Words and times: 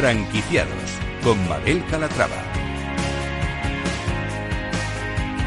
Franquiciados 0.00 0.98
con 1.22 1.46
Mabel 1.46 1.84
Calatrava. 1.90 2.42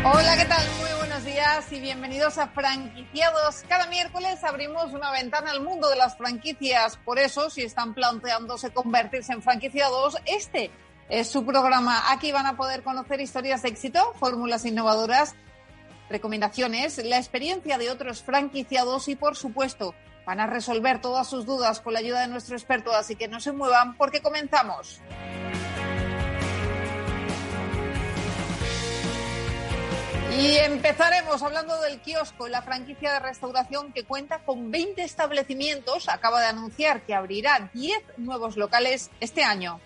Hola, 0.05 0.37
¿qué 0.37 0.45
tal? 0.45 0.63
Muy 0.79 0.91
buenos 0.99 1.25
días 1.25 1.71
y 1.71 1.79
bienvenidos 1.79 2.37
a 2.37 2.45
Franquiciados. 2.49 3.63
Cada 3.67 3.87
miércoles 3.87 4.43
abrimos 4.43 4.93
una 4.93 5.09
ventana 5.09 5.49
al 5.49 5.61
mundo 5.61 5.89
de 5.89 5.95
las 5.95 6.15
franquicias. 6.17 6.97
Por 6.97 7.17
eso, 7.17 7.49
si 7.49 7.63
están 7.63 7.95
planteándose 7.95 8.71
convertirse 8.71 9.33
en 9.33 9.41
franquiciados, 9.41 10.17
este 10.27 10.69
es 11.09 11.27
su 11.27 11.43
programa. 11.43 12.11
Aquí 12.11 12.31
van 12.31 12.45
a 12.45 12.55
poder 12.55 12.83
conocer 12.83 13.21
historias 13.21 13.63
de 13.63 13.69
éxito, 13.69 14.13
fórmulas 14.19 14.65
innovadoras, 14.65 15.33
recomendaciones, 16.11 17.03
la 17.03 17.17
experiencia 17.17 17.79
de 17.79 17.89
otros 17.89 18.21
franquiciados 18.21 19.07
y, 19.07 19.15
por 19.15 19.35
supuesto, 19.35 19.95
van 20.25 20.39
a 20.39 20.47
resolver 20.47 21.01
todas 21.01 21.29
sus 21.29 21.45
dudas 21.45 21.79
con 21.81 21.93
la 21.93 21.99
ayuda 21.99 22.21
de 22.21 22.27
nuestro 22.27 22.55
experto. 22.55 22.93
Así 22.93 23.15
que 23.15 23.27
no 23.27 23.39
se 23.39 23.51
muevan 23.51 23.95
porque 23.97 24.21
comenzamos. 24.21 25.01
Y 30.39 30.57
empezaremos 30.57 31.43
hablando 31.43 31.79
del 31.81 32.01
kiosco, 32.01 32.47
la 32.47 32.63
franquicia 32.63 33.13
de 33.13 33.19
restauración 33.19 33.93
que 33.93 34.03
cuenta 34.03 34.39
con 34.39 34.71
20 34.71 35.03
establecimientos. 35.03 36.09
Acaba 36.09 36.41
de 36.41 36.47
anunciar 36.47 37.01
que 37.01 37.13
abrirá 37.13 37.69
10 37.73 38.17
nuevos 38.17 38.57
locales 38.57 39.11
este 39.19 39.43
año. 39.43 39.79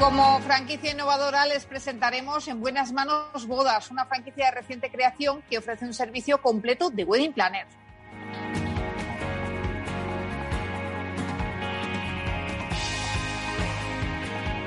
Como 0.00 0.40
franquicia 0.40 0.92
innovadora 0.92 1.44
les 1.44 1.66
presentaremos 1.66 2.48
En 2.48 2.58
Buenas 2.58 2.90
Manos 2.90 3.46
Bodas, 3.46 3.90
una 3.90 4.06
franquicia 4.06 4.46
de 4.46 4.52
reciente 4.52 4.90
creación 4.90 5.42
que 5.42 5.58
ofrece 5.58 5.84
un 5.84 5.92
servicio 5.92 6.40
completo 6.40 6.88
de 6.88 7.04
wedding 7.04 7.34
planner. 7.34 7.66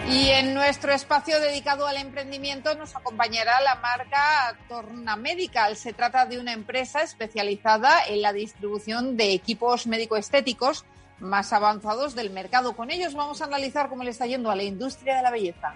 Y 0.07 0.29
en 0.29 0.53
nuestro 0.53 0.93
espacio 0.93 1.39
dedicado 1.39 1.87
al 1.87 1.97
emprendimiento 1.97 2.75
nos 2.75 2.95
acompañará 2.95 3.59
la 3.61 3.73
marca 3.77 4.55
Torna 4.69 5.15
Medical. 5.15 5.75
Se 5.75 5.93
trata 5.93 6.27
de 6.27 6.39
una 6.39 6.53
empresa 6.53 7.01
especializada 7.01 8.05
en 8.05 8.21
la 8.21 8.33
distribución 8.33 9.17
de 9.17 9.33
equipos 9.33 9.87
médico-estéticos 9.87 10.85
más 11.19 11.53
avanzados 11.53 12.15
del 12.15 12.29
mercado. 12.29 12.75
Con 12.75 12.91
ellos 12.91 13.13
vamos 13.13 13.41
a 13.41 13.45
analizar 13.45 13.89
cómo 13.89 14.03
le 14.03 14.11
está 14.11 14.25
yendo 14.25 14.51
a 14.51 14.55
la 14.55 14.63
industria 14.63 15.17
de 15.17 15.23
la 15.23 15.31
belleza. 15.31 15.73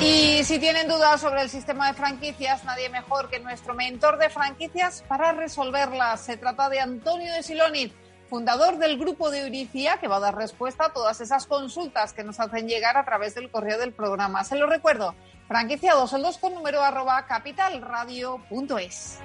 Y 0.00 0.44
si 0.44 0.58
tienen 0.58 0.88
dudas 0.88 1.20
sobre 1.20 1.42
el 1.42 1.48
sistema 1.48 1.88
de 1.88 1.94
franquicias, 1.94 2.64
nadie 2.64 2.88
mejor 2.90 3.30
que 3.30 3.40
nuestro 3.40 3.74
mentor 3.74 4.18
de 4.18 4.28
franquicias 4.28 5.02
para 5.08 5.32
resolverlas. 5.32 6.20
Se 6.20 6.36
trata 6.36 6.68
de 6.68 6.80
Antonio 6.80 7.32
de 7.32 7.42
Siloniz 7.42 7.92
fundador 8.28 8.78
del 8.78 8.98
grupo 8.98 9.30
de 9.30 9.40
Euricia, 9.40 9.98
que 9.98 10.08
va 10.08 10.16
a 10.16 10.20
dar 10.20 10.36
respuesta 10.36 10.86
a 10.86 10.92
todas 10.92 11.20
esas 11.20 11.46
consultas 11.46 12.12
que 12.12 12.24
nos 12.24 12.40
hacen 12.40 12.68
llegar 12.68 12.96
a 12.96 13.04
través 13.04 13.34
del 13.34 13.50
correo 13.50 13.78
del 13.78 13.92
programa. 13.92 14.44
Se 14.44 14.56
lo 14.56 14.66
recuerdo, 14.66 15.14
franquiciados 15.48 16.12
el 16.12 16.22
2 16.22 16.38
con 16.38 16.54
número 16.54 16.82
arroba 16.82 17.26
capitalradio.es. 17.26 19.18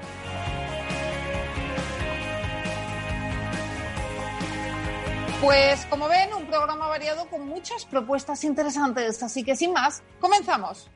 Pues 5.42 5.88
como 5.88 6.08
ven, 6.08 6.32
un 6.36 6.46
programa 6.46 6.88
variado 6.88 7.28
con 7.28 7.48
muchas 7.48 7.86
propuestas 7.86 8.44
interesantes, 8.44 9.24
así 9.24 9.44
que 9.44 9.56
sin 9.56 9.74
más, 9.74 10.04
comenzamos. 10.20 10.88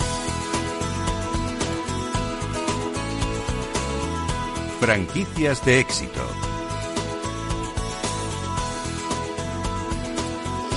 Franquicias 4.80 5.66
de 5.66 5.80
éxito. 5.80 6.22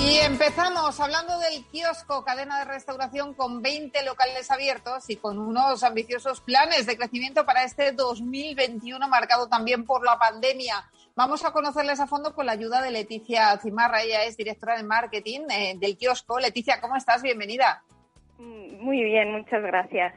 Y 0.01 0.17
empezamos 0.21 0.99
hablando 1.01 1.39
del 1.39 1.63
kiosco, 1.67 2.25
cadena 2.25 2.61
de 2.61 2.65
restauración 2.65 3.35
con 3.35 3.61
20 3.61 4.03
locales 4.05 4.51
abiertos 4.51 5.11
y 5.11 5.17
con 5.17 5.39
unos 5.39 5.83
ambiciosos 5.83 6.41
planes 6.41 6.87
de 6.87 6.97
crecimiento 6.97 7.45
para 7.45 7.65
este 7.65 7.93
2021 7.93 9.07
marcado 9.09 9.49
también 9.49 9.85
por 9.85 10.03
la 10.07 10.19
pandemia. 10.19 10.89
Vamos 11.19 11.45
a 11.45 11.51
conocerles 11.51 11.99
a 11.99 12.07
fondo 12.07 12.33
con 12.33 12.47
la 12.47 12.53
ayuda 12.53 12.81
de 12.81 12.93
Leticia 12.93 13.59
Cimarra, 13.59 14.03
ella 14.03 14.23
es 14.23 14.37
directora 14.37 14.77
de 14.77 14.85
marketing 14.85 15.41
eh, 15.51 15.75
del 15.77 15.97
kiosco. 15.97 16.39
Leticia, 16.39 16.81
¿cómo 16.81 16.95
estás? 16.95 17.25
Bienvenida. 17.25 17.83
Mm, 18.39 18.81
muy 18.81 19.03
bien, 19.03 19.33
muchas 19.33 19.61
gracias. 19.61 20.15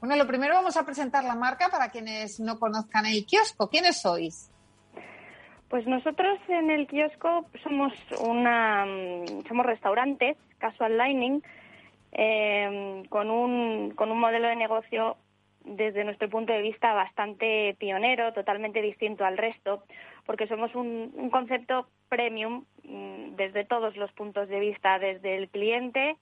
Bueno, 0.00 0.16
lo 0.16 0.26
primero 0.26 0.54
vamos 0.54 0.76
a 0.76 0.84
presentar 0.84 1.22
la 1.22 1.36
marca 1.36 1.68
para 1.68 1.90
quienes 1.90 2.40
no 2.40 2.58
conozcan 2.58 3.06
el 3.06 3.24
kiosco. 3.24 3.70
¿Quiénes 3.70 4.02
sois? 4.02 4.50
Pues 5.68 5.86
nosotros 5.86 6.40
en 6.48 6.72
el 6.72 6.88
kiosco 6.88 7.46
somos 7.62 7.92
una 8.18 8.84
mm, 8.84 9.46
somos 9.46 9.64
restaurantes, 9.64 10.36
casual 10.58 10.98
lining, 10.98 11.44
em, 12.10 13.04
con 13.04 13.30
un 13.30 13.92
con 13.92 14.10
un 14.10 14.18
modelo 14.18 14.48
de 14.48 14.56
negocio 14.56 15.16
desde 15.64 16.04
nuestro 16.04 16.28
punto 16.28 16.52
de 16.52 16.62
vista 16.62 16.92
bastante 16.92 17.76
pionero, 17.78 18.32
totalmente 18.32 18.82
distinto 18.82 19.24
al 19.24 19.36
resto, 19.36 19.84
porque 20.26 20.46
somos 20.46 20.74
un, 20.74 21.12
un 21.14 21.30
concepto 21.30 21.88
premium 22.08 22.64
mm, 22.84 23.36
desde 23.36 23.64
todos 23.64 23.96
los 23.96 24.12
puntos 24.12 24.48
de 24.48 24.60
vista, 24.60 24.98
desde 24.98 25.36
el 25.36 25.48
cliente 25.48 26.16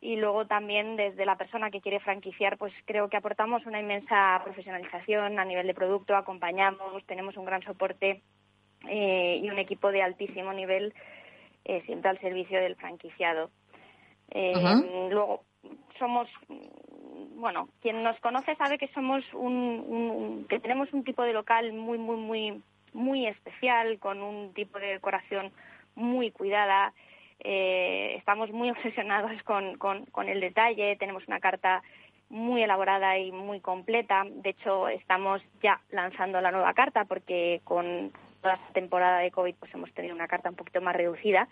y 0.00 0.16
luego 0.16 0.46
también 0.46 0.96
desde 0.96 1.26
la 1.26 1.36
persona 1.36 1.70
que 1.70 1.80
quiere 1.80 2.00
franquiciar, 2.00 2.56
pues 2.56 2.72
creo 2.84 3.08
que 3.08 3.16
aportamos 3.16 3.66
una 3.66 3.80
inmensa 3.80 4.40
profesionalización 4.44 5.38
a 5.38 5.44
nivel 5.44 5.66
de 5.66 5.74
producto, 5.74 6.14
acompañamos, 6.14 7.04
tenemos 7.06 7.36
un 7.36 7.44
gran 7.44 7.62
soporte 7.62 8.22
eh, 8.88 9.40
y 9.42 9.50
un 9.50 9.58
equipo 9.58 9.90
de 9.90 10.02
altísimo 10.02 10.52
nivel 10.52 10.94
eh, 11.64 11.82
siempre 11.86 12.10
al 12.10 12.20
servicio 12.20 12.60
del 12.60 12.76
franquiciado. 12.76 13.50
Eh, 14.30 14.52
luego, 15.10 15.42
somos, 15.98 16.28
bueno, 17.38 17.68
quien 17.80 18.02
nos 18.02 18.18
conoce 18.20 18.56
sabe 18.56 18.78
que 18.78 18.88
somos 18.88 19.24
un, 19.32 20.44
que 20.48 20.58
tenemos 20.58 20.92
un 20.92 21.04
tipo 21.04 21.22
de 21.22 21.32
local 21.32 21.72
muy, 21.72 21.96
muy, 21.96 22.16
muy, 22.16 22.62
muy 22.92 23.26
especial, 23.26 23.98
con 24.00 24.20
un 24.22 24.52
tipo 24.54 24.78
de 24.78 24.88
decoración 24.88 25.52
muy 25.94 26.32
cuidada. 26.32 26.92
estamos 27.38 28.50
muy 28.50 28.70
obsesionados 28.76 29.40
con, 29.44 29.78
con, 29.78 30.06
con 30.06 30.28
el 30.28 30.40
detalle, 30.40 30.96
tenemos 30.96 31.26
una 31.28 31.38
carta 31.38 31.82
muy 32.28 32.62
elaborada 32.62 33.16
y 33.18 33.30
muy 33.30 33.60
completa. 33.60 34.24
De 34.28 34.50
hecho, 34.50 34.88
estamos 34.88 35.40
ya 35.62 35.80
lanzando 35.90 36.40
la 36.40 36.50
nueva 36.50 36.74
carta 36.74 37.04
porque 37.04 37.60
con 37.64 38.12
toda 38.42 38.54
esta 38.54 38.72
temporada 38.72 39.18
de 39.20 39.30
COVID 39.30 39.54
pues 39.60 39.72
hemos 39.74 39.92
tenido 39.94 40.14
una 40.14 40.28
carta 40.28 40.50
un 40.50 40.56
poquito 40.56 40.80
más 40.80 40.94
reducida 40.94 41.48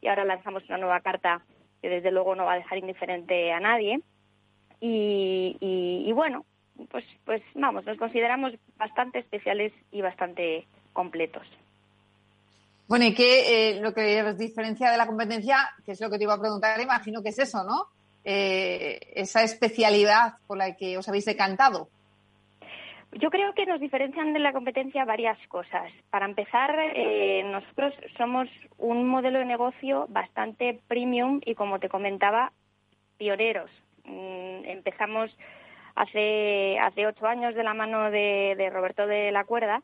y 0.00 0.08
ahora 0.08 0.24
lanzamos 0.24 0.62
una 0.68 0.78
nueva 0.78 1.00
carta 1.00 1.42
que 1.82 1.88
desde 1.88 2.10
luego 2.10 2.34
no 2.34 2.44
va 2.44 2.54
a 2.54 2.58
dejar 2.58 2.78
indiferente 2.78 3.52
a 3.52 3.60
nadie. 3.60 4.00
Y, 4.80 5.56
y, 5.60 6.12
bueno, 6.12 6.44
pues, 6.90 7.04
pues 7.24 7.42
vamos, 7.54 7.84
nos 7.86 7.98
consideramos 7.98 8.52
bastante 8.76 9.20
especiales 9.20 9.72
y 9.92 10.02
bastante 10.02 10.66
completos. 10.92 11.46
Bueno, 12.86 13.06
y 13.06 13.14
qué 13.14 13.70
eh, 13.70 13.80
lo 13.80 13.94
que 13.94 14.22
os 14.22 14.36
diferencia 14.36 14.90
de 14.90 14.98
la 14.98 15.06
competencia, 15.06 15.70
que 15.86 15.92
es 15.92 16.00
lo 16.00 16.10
que 16.10 16.18
te 16.18 16.24
iba 16.24 16.34
a 16.34 16.40
preguntar, 16.40 16.80
imagino 16.80 17.22
que 17.22 17.30
es 17.30 17.38
eso, 17.38 17.64
¿no? 17.64 17.86
Eh, 18.24 19.00
esa 19.14 19.42
especialidad 19.42 20.34
por 20.46 20.58
la 20.58 20.74
que 20.76 20.98
os 20.98 21.08
habéis 21.08 21.24
decantado. 21.24 21.88
Yo 23.12 23.30
creo 23.30 23.54
que 23.54 23.64
nos 23.64 23.80
diferencian 23.80 24.32
de 24.32 24.40
la 24.40 24.52
competencia 24.52 25.04
varias 25.04 25.38
cosas. 25.46 25.92
Para 26.10 26.26
empezar, 26.26 26.74
eh, 26.94 27.44
nosotros 27.44 27.94
somos 28.16 28.48
un 28.76 29.06
modelo 29.06 29.38
de 29.38 29.44
negocio 29.44 30.06
bastante 30.08 30.80
premium 30.88 31.40
y, 31.44 31.54
como 31.54 31.78
te 31.78 31.88
comentaba, 31.88 32.50
pioneros. 33.16 33.70
Mm, 34.04 34.64
empezamos 34.66 35.30
hace, 35.94 36.78
hace 36.78 37.06
ocho 37.06 37.26
años 37.26 37.54
de 37.54 37.64
la 37.64 37.74
mano 37.74 38.10
de, 38.10 38.54
de 38.56 38.70
Roberto 38.70 39.06
de 39.06 39.32
la 39.32 39.44
Cuerda 39.44 39.82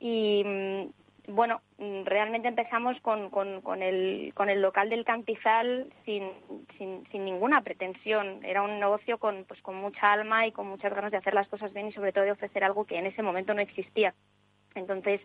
y 0.00 0.42
mm, 0.44 1.32
bueno, 1.32 1.62
mm, 1.78 2.04
realmente 2.04 2.48
empezamos 2.48 3.00
con, 3.00 3.30
con, 3.30 3.82
el, 3.82 4.32
con 4.34 4.50
el 4.50 4.60
local 4.60 4.90
del 4.90 5.04
Cantizal 5.04 5.90
sin, 6.04 6.30
sin, 6.76 7.06
sin, 7.10 7.24
ninguna 7.24 7.62
pretensión. 7.62 8.44
Era 8.44 8.62
un 8.62 8.78
negocio 8.78 9.18
con, 9.18 9.44
pues, 9.44 9.60
con 9.62 9.76
mucha 9.76 10.12
alma 10.12 10.46
y 10.46 10.52
con 10.52 10.66
muchas 10.66 10.92
ganas 10.92 11.10
de 11.12 11.18
hacer 11.18 11.32
las 11.32 11.48
cosas 11.48 11.72
bien 11.72 11.88
y 11.88 11.92
sobre 11.92 12.12
todo 12.12 12.24
de 12.24 12.32
ofrecer 12.32 12.62
algo 12.62 12.84
que 12.84 12.98
en 12.98 13.06
ese 13.06 13.22
momento 13.22 13.54
no 13.54 13.62
existía. 13.62 14.14
Entonces, 14.74 15.20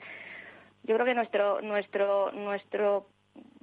yo 0.84 0.96
creo 0.96 1.06
que 1.06 1.16
nuestro, 1.16 1.62
nuestro, 1.62 2.32
nuestro 2.32 3.08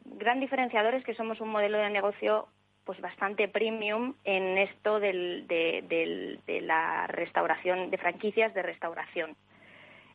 gran 0.04 0.40
diferenciador 0.40 0.94
es 0.94 1.04
que 1.04 1.14
somos 1.14 1.40
un 1.40 1.48
modelo 1.48 1.78
de 1.78 1.88
negocio 1.90 2.48
pues 2.86 3.00
bastante 3.00 3.48
premium 3.48 4.14
en 4.24 4.56
esto 4.56 5.00
del, 5.00 5.46
de, 5.48 6.38
de 6.46 6.60
la 6.62 7.08
restauración, 7.08 7.90
de 7.90 7.98
franquicias 7.98 8.54
de 8.54 8.62
restauración. 8.62 9.36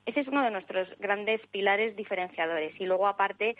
Ese 0.05 0.21
es 0.21 0.27
uno 0.29 0.41
de 0.41 0.51
nuestros 0.51 0.87
grandes 0.97 1.45
pilares 1.47 1.95
diferenciadores. 1.95 2.73
Y 2.79 2.85
luego, 2.85 3.07
aparte, 3.07 3.55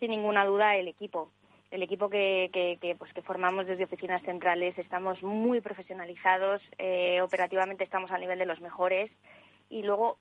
sin 0.00 0.10
ninguna 0.10 0.44
duda, 0.44 0.76
el 0.76 0.88
equipo. 0.88 1.30
el 1.70 1.82
equipo 1.82 2.10
que, 2.10 2.50
que, 2.52 2.96
pues, 2.96 3.12
que 3.12 3.22
formamos 3.22 3.66
desde 3.66 3.84
oficinas 3.84 4.22
centrales 4.22 4.76
estamos 4.76 5.22
muy 5.22 5.60
profesionalizados, 5.60 6.60
eh, 6.78 7.20
operativamente 7.22 7.84
estamos 7.84 8.10
al 8.10 8.20
nivel 8.20 8.38
de 8.38 8.46
los 8.46 8.60
mejores 8.60 9.10
y 9.70 9.82
luego 9.82 10.18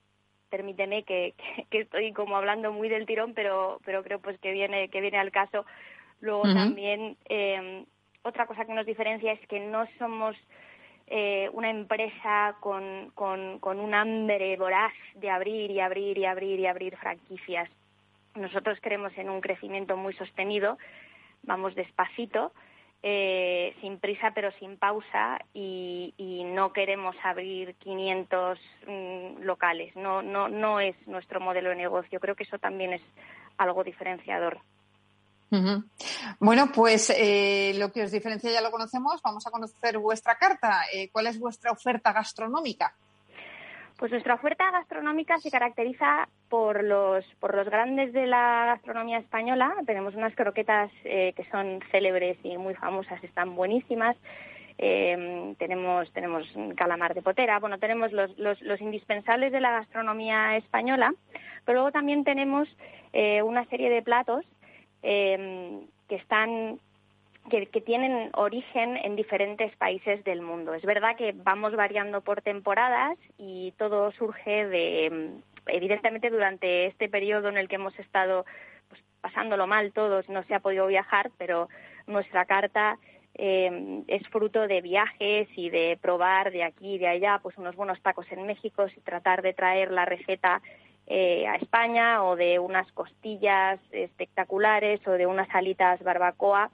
permíteme 0.49 1.03
que, 1.03 1.33
que, 1.69 1.79
estoy 1.79 2.13
como 2.13 2.37
hablando 2.37 2.71
muy 2.71 2.87
del 2.87 3.05
tirón, 3.05 3.33
pero, 3.33 3.79
pero 3.83 4.03
creo 4.03 4.19
pues 4.19 4.39
que 4.39 4.51
viene, 4.51 4.89
que 4.89 5.01
viene 5.01 5.17
al 5.17 5.31
caso. 5.31 5.65
Luego 6.19 6.43
también 6.43 7.15
eh, 7.29 7.85
otra 8.27 8.45
cosa 8.45 8.65
que 8.65 8.73
nos 8.73 8.85
diferencia 8.85 9.31
es 9.31 9.47
que 9.47 9.59
no 9.59 9.85
somos 9.97 10.35
eh, 11.07 11.49
una 11.53 11.69
empresa 11.69 12.55
con, 12.59 13.11
un 13.15 13.93
hambre 13.93 14.57
voraz 14.57 14.93
de 15.15 15.29
abrir 15.29 15.71
y 15.71 15.79
abrir 15.79 16.17
y 16.17 16.25
abrir 16.25 16.59
y 16.59 16.67
abrir 16.67 16.97
franquicias. 16.97 17.69
Nosotros 18.35 18.77
creemos 18.81 19.17
en 19.17 19.29
un 19.29 19.41
crecimiento 19.41 19.97
muy 19.97 20.13
sostenido 20.13 20.77
vamos 21.43 21.75
despacito, 21.75 22.51
eh, 23.03 23.75
sin 23.79 23.99
prisa 23.99 24.31
pero 24.35 24.51
sin 24.59 24.77
pausa 24.77 25.39
y, 25.53 26.13
no 26.45 26.73
queremos 26.73 27.15
abrir 27.23 27.75
500 27.75 28.59
mm, 28.87 29.43
locales. 29.43 29.95
No, 29.95 30.21
no, 30.21 30.49
no 30.49 30.79
es 30.79 30.95
nuestro 31.07 31.39
modelo 31.39 31.69
de 31.69 31.75
negocio. 31.75 32.19
Creo 32.19 32.35
que 32.35 32.43
eso 32.43 32.57
también 32.57 32.93
es 32.93 33.01
algo 33.57 33.83
diferenciador. 33.83 34.59
Bueno, 36.39 36.71
pues 36.73 37.09
eh, 37.09 37.73
lo 37.77 37.91
que 37.91 38.03
os 38.03 38.11
diferencia 38.11 38.51
ya 38.51 38.61
lo 38.61 38.71
conocemos. 38.71 39.21
Vamos 39.21 39.47
a 39.47 39.51
conocer 39.51 39.97
vuestra 39.97 40.35
carta. 40.35 40.81
Eh, 40.93 41.09
¿Cuál 41.11 41.27
es 41.27 41.39
vuestra 41.39 41.71
oferta 41.71 42.11
gastronómica? 42.11 42.93
Pues 43.97 44.11
nuestra 44.11 44.35
oferta 44.35 44.69
gastronómica 44.69 45.39
se 45.39 45.49
caracteriza 45.49 46.27
por 46.49 46.83
los, 46.83 47.25
por 47.39 47.55
los 47.55 47.67
grandes 47.67 48.13
de 48.13 48.27
la 48.27 48.65
gastronomía 48.67 49.17
española. 49.17 49.73
Tenemos 49.87 50.13
unas 50.13 50.35
croquetas 50.35 50.91
eh, 51.03 51.33
que 51.35 51.45
son 51.45 51.79
célebres 51.91 52.37
y 52.43 52.57
muy 52.57 52.75
famosas, 52.75 53.23
están 53.23 53.55
buenísimas. 53.55 54.15
Eh, 54.77 55.55
tenemos, 55.57 56.11
tenemos 56.13 56.45
calamar 56.75 57.15
de 57.15 57.23
potera, 57.23 57.57
bueno, 57.59 57.79
tenemos 57.79 58.11
los, 58.11 58.37
los, 58.37 58.61
los, 58.61 58.79
indispensables 58.79 59.51
de 59.51 59.59
la 59.59 59.71
gastronomía 59.71 60.55
española, 60.55 61.11
pero 61.65 61.77
luego 61.79 61.91
también 61.91 62.23
tenemos 62.23 62.69
eh, 63.11 63.41
una 63.41 63.65
serie 63.65 63.89
de 63.89 64.03
platos 64.03 64.45
que 65.01 66.15
están 66.15 66.79
que, 67.49 67.81
tienen 67.81 68.29
origen 68.33 68.97
en 68.97 69.15
diferentes 69.15 69.75
países 69.77 70.23
del 70.23 70.41
mundo. 70.41 70.73
Es 70.73 70.83
verdad 70.83 71.15
que 71.15 71.33
vamos 71.33 71.75
variando 71.75 72.21
por 72.21 72.41
temporadas 72.41 73.17
y 73.37 73.73
todo 73.77 74.11
surge 74.11 74.67
de, 74.67 75.31
evidentemente, 75.67 76.29
durante 76.29 76.87
este 76.87 77.09
periodo 77.09 77.49
en 77.49 77.57
el 77.57 77.67
que 77.67 77.75
hemos 77.75 77.97
estado 77.99 78.45
pues, 78.89 79.01
pasándolo 79.21 79.67
mal 79.67 79.93
todos, 79.93 80.27
no 80.29 80.43
se 80.43 80.55
ha 80.55 80.59
podido 80.59 80.87
viajar, 80.87 81.31
pero 81.37 81.69
nuestra 82.05 82.45
carta 82.45 82.97
eh, 83.35 84.03
es 84.07 84.27
fruto 84.29 84.67
de 84.67 84.81
viajes 84.81 85.47
y 85.55 85.69
de 85.69 85.97
probar 86.01 86.51
de 86.51 86.63
aquí 86.63 86.95
y 86.95 86.97
de 86.97 87.07
allá 87.07 87.39
pues 87.41 87.57
unos 87.57 87.75
buenos 87.75 88.01
tacos 88.01 88.25
en 88.31 88.45
México 88.45 88.87
y 88.95 88.99
tratar 89.01 89.41
de 89.41 89.53
traer 89.53 89.91
la 89.91 90.05
receta 90.05 90.61
eh, 91.07 91.47
a 91.47 91.55
España 91.55 92.23
o 92.23 92.35
de 92.35 92.59
unas 92.59 92.91
costillas 92.91 93.79
espectaculares 93.91 94.99
o 95.07 95.11
de 95.11 95.25
unas 95.25 95.47
alitas 95.55 96.03
barbacoa 96.03 96.69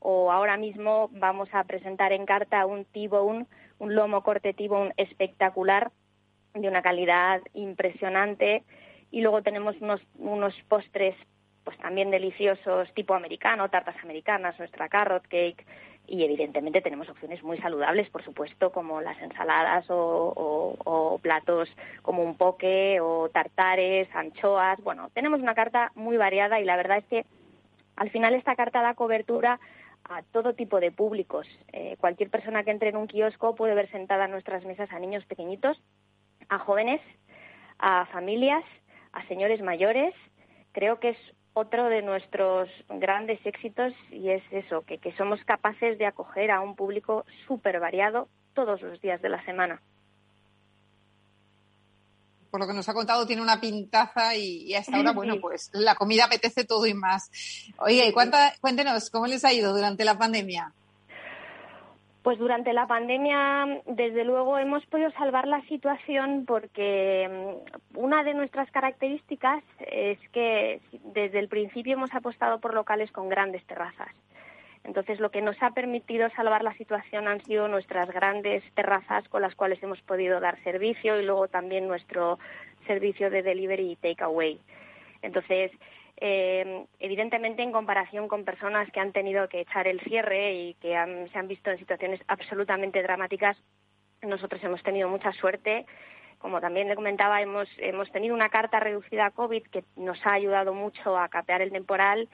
o 0.00 0.32
ahora 0.32 0.56
mismo 0.56 1.08
vamos 1.12 1.48
a 1.52 1.62
presentar 1.62 2.12
en 2.12 2.26
carta 2.26 2.66
un 2.66 2.84
T-bone, 2.84 3.46
un 3.78 3.94
lomo 3.94 4.22
corte 4.24 4.52
T-bone 4.52 4.92
espectacular 4.96 5.92
de 6.54 6.68
una 6.68 6.82
calidad 6.82 7.40
impresionante. 7.54 8.64
Y 9.12 9.20
luego 9.20 9.42
tenemos 9.42 9.76
unos, 9.80 10.00
unos 10.18 10.54
postres 10.68 11.14
pues 11.62 11.78
también 11.78 12.10
deliciosos 12.10 12.92
tipo 12.94 13.14
americano, 13.14 13.70
tartas 13.70 13.94
americanas, 14.02 14.58
nuestra 14.58 14.88
carrot 14.88 15.22
cake 15.28 15.64
y 16.12 16.24
evidentemente 16.24 16.82
tenemos 16.82 17.08
opciones 17.08 17.42
muy 17.42 17.56
saludables, 17.56 18.10
por 18.10 18.22
supuesto, 18.22 18.70
como 18.70 19.00
las 19.00 19.18
ensaladas 19.22 19.86
o, 19.88 21.18
platos 21.22 21.70
como 22.02 22.22
un 22.22 22.36
poke 22.36 23.00
o 23.00 23.30
tartares, 23.30 24.14
anchoas. 24.14 24.78
Bueno, 24.82 25.08
tenemos 25.14 25.40
una 25.40 25.54
carta 25.54 25.90
muy 25.94 26.18
variada 26.18 26.60
y 26.60 26.66
la 26.66 26.76
verdad 26.76 26.98
es 26.98 27.06
que 27.06 27.24
al 27.96 28.10
final 28.10 28.34
esta 28.34 28.56
carta 28.56 28.82
da 28.82 28.92
cobertura 28.92 29.58
a 30.04 30.20
todo 30.32 30.52
tipo 30.52 30.80
de 30.80 30.92
públicos. 30.92 31.46
Eh, 31.72 31.96
cualquier 31.98 32.28
persona 32.28 32.62
que 32.62 32.72
entre 32.72 32.90
en 32.90 32.98
un 32.98 33.06
kiosco 33.06 33.54
puede 33.54 33.74
ver 33.74 33.90
sentada 33.90 34.26
en 34.26 34.32
nuestras 34.32 34.66
mesas 34.66 34.92
a 34.92 34.98
niños 34.98 35.24
pequeñitos, 35.24 35.80
a 36.50 36.58
jóvenes, 36.58 37.00
a 37.78 38.04
familias, 38.12 38.64
a 39.12 39.26
señores 39.28 39.62
mayores. 39.62 40.14
Creo 40.72 41.00
que 41.00 41.10
es 41.10 41.18
otro 41.54 41.88
de 41.88 42.02
nuestros 42.02 42.68
grandes 42.88 43.44
éxitos 43.44 43.92
y 44.10 44.30
es 44.30 44.42
eso, 44.50 44.82
que, 44.82 44.98
que 44.98 45.12
somos 45.16 45.42
capaces 45.44 45.98
de 45.98 46.06
acoger 46.06 46.50
a 46.50 46.60
un 46.60 46.76
público 46.76 47.24
súper 47.46 47.80
variado 47.80 48.28
todos 48.54 48.80
los 48.82 49.00
días 49.00 49.20
de 49.22 49.28
la 49.28 49.44
semana 49.44 49.80
por 52.52 52.60
lo 52.60 52.66
que 52.66 52.74
nos 52.74 52.86
ha 52.86 52.92
contado, 52.92 53.26
tiene 53.26 53.40
una 53.40 53.58
pintaza 53.58 54.36
y, 54.36 54.74
hasta 54.74 54.98
ahora, 54.98 55.12
bueno, 55.14 55.36
pues 55.40 55.70
la 55.72 55.94
comida 55.94 56.26
apetece 56.26 56.64
todo 56.64 56.86
y 56.86 56.92
más. 56.92 57.30
Oye, 57.78 58.12
cuéntenos, 58.12 59.08
¿cómo 59.08 59.26
les 59.26 59.42
ha 59.46 59.54
ido 59.54 59.72
durante 59.72 60.04
la 60.04 60.18
pandemia? 60.18 60.70
Pues 62.22 62.38
durante 62.38 62.72
la 62.72 62.86
pandemia, 62.86 63.80
desde 63.86 64.24
luego, 64.24 64.56
hemos 64.56 64.86
podido 64.86 65.10
salvar 65.12 65.48
la 65.48 65.60
situación 65.62 66.44
porque 66.46 67.28
mm, 67.28 67.98
una 67.98 68.22
de 68.22 68.34
nuestras 68.34 68.70
características 68.70 69.64
es 69.80 70.18
que 70.30 70.80
desde 71.12 71.40
el 71.40 71.48
principio 71.48 71.94
hemos 71.94 72.14
apostado 72.14 72.60
por 72.60 72.74
locales 72.74 73.10
con 73.10 73.28
grandes 73.28 73.64
terrazas. 73.66 74.08
Entonces, 74.84 75.18
lo 75.18 75.30
que 75.30 75.42
nos 75.42 75.60
ha 75.62 75.70
permitido 75.70 76.28
salvar 76.30 76.62
la 76.62 76.74
situación 76.74 77.26
han 77.26 77.44
sido 77.44 77.66
nuestras 77.66 78.08
grandes 78.10 78.62
terrazas 78.74 79.28
con 79.28 79.42
las 79.42 79.54
cuales 79.56 79.82
hemos 79.82 80.00
podido 80.02 80.38
dar 80.38 80.62
servicio 80.62 81.20
y 81.20 81.24
luego 81.24 81.48
también 81.48 81.88
nuestro 81.88 82.38
servicio 82.86 83.30
de 83.30 83.42
delivery 83.42 83.92
y 83.92 83.96
takeaway. 83.96 84.60
Entonces, 85.22 85.72
eh, 86.24 86.86
evidentemente, 87.00 87.64
en 87.64 87.72
comparación 87.72 88.28
con 88.28 88.44
personas 88.44 88.88
que 88.92 89.00
han 89.00 89.10
tenido 89.10 89.48
que 89.48 89.62
echar 89.62 89.88
el 89.88 89.98
cierre 90.02 90.54
y 90.54 90.74
que 90.74 90.90
se 91.32 91.38
han 91.38 91.48
visto 91.48 91.72
en 91.72 91.78
situaciones 91.78 92.20
absolutamente 92.28 93.02
dramáticas, 93.02 93.56
nosotros 94.22 94.62
hemos 94.62 94.80
tenido 94.84 95.08
mucha 95.08 95.32
suerte. 95.32 95.84
Como 96.38 96.60
también 96.60 96.86
le 96.88 96.94
comentaba, 96.94 97.42
hemos, 97.42 97.68
hemos 97.78 98.08
tenido 98.12 98.36
una 98.36 98.50
carta 98.50 98.78
reducida 98.78 99.32
COVID 99.32 99.64
que 99.64 99.82
nos 99.96 100.24
ha 100.24 100.34
ayudado 100.34 100.72
mucho 100.74 101.18
a 101.18 101.28
capear 101.28 101.60
el 101.60 101.72
temporal 101.72 102.28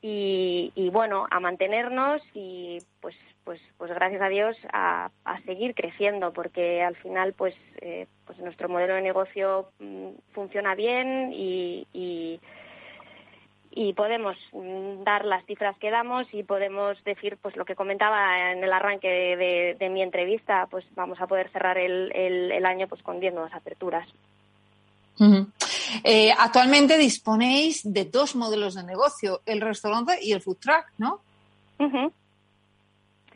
y, 0.00 0.88
bueno, 0.90 1.26
a 1.30 1.40
mantenernos 1.40 2.22
y 2.32 2.78
pues 3.00 3.14
pues 3.44 3.60
pues 3.76 3.90
gracias 3.92 4.22
a 4.22 4.28
Dios 4.28 4.56
a, 4.72 5.10
seguir 5.44 5.74
creciendo 5.74 6.32
porque 6.32 6.82
al 6.82 6.96
final 6.96 7.34
pues 7.34 7.54
eh, 7.82 8.06
pues 8.24 8.38
nuestro 8.38 8.68
modelo 8.68 8.94
de 8.94 9.02
negocio 9.02 9.70
mm, 9.78 10.08
funciona 10.32 10.74
bien 10.74 11.32
y, 11.34 11.86
y, 11.92 12.40
podemos 13.94 14.36
mm, 14.52 15.04
dar 15.04 15.24
las 15.24 15.44
cifras 15.46 15.76
que 15.78 15.90
damos 15.90 16.26
y 16.32 16.42
podemos 16.42 17.02
decir 17.04 17.38
pues 17.40 17.56
lo 17.56 17.64
que 17.64 17.76
comentaba 17.76 18.52
en 18.52 18.64
el 18.64 18.72
arranque 18.72 19.76
de, 19.78 19.88
mi 19.88 20.02
entrevista 20.02 20.66
pues 20.70 20.84
vamos 20.94 21.20
a 21.20 21.26
poder 21.26 21.50
cerrar 21.50 21.78
el, 21.78 22.12
el, 22.12 22.66
año 22.66 22.88
pues 22.88 23.02
con 23.02 23.20
10 23.20 23.34
nuevas 23.34 23.54
aperturas. 23.54 24.08
Eh, 26.04 26.32
actualmente 26.36 26.96
disponéis 26.96 27.82
de 27.84 28.06
dos 28.06 28.36
modelos 28.36 28.74
de 28.74 28.84
negocio, 28.84 29.42
el 29.44 29.60
restaurante 29.60 30.18
y 30.22 30.32
el 30.32 30.40
food 30.40 30.58
truck, 30.58 30.86
¿no? 30.98 31.20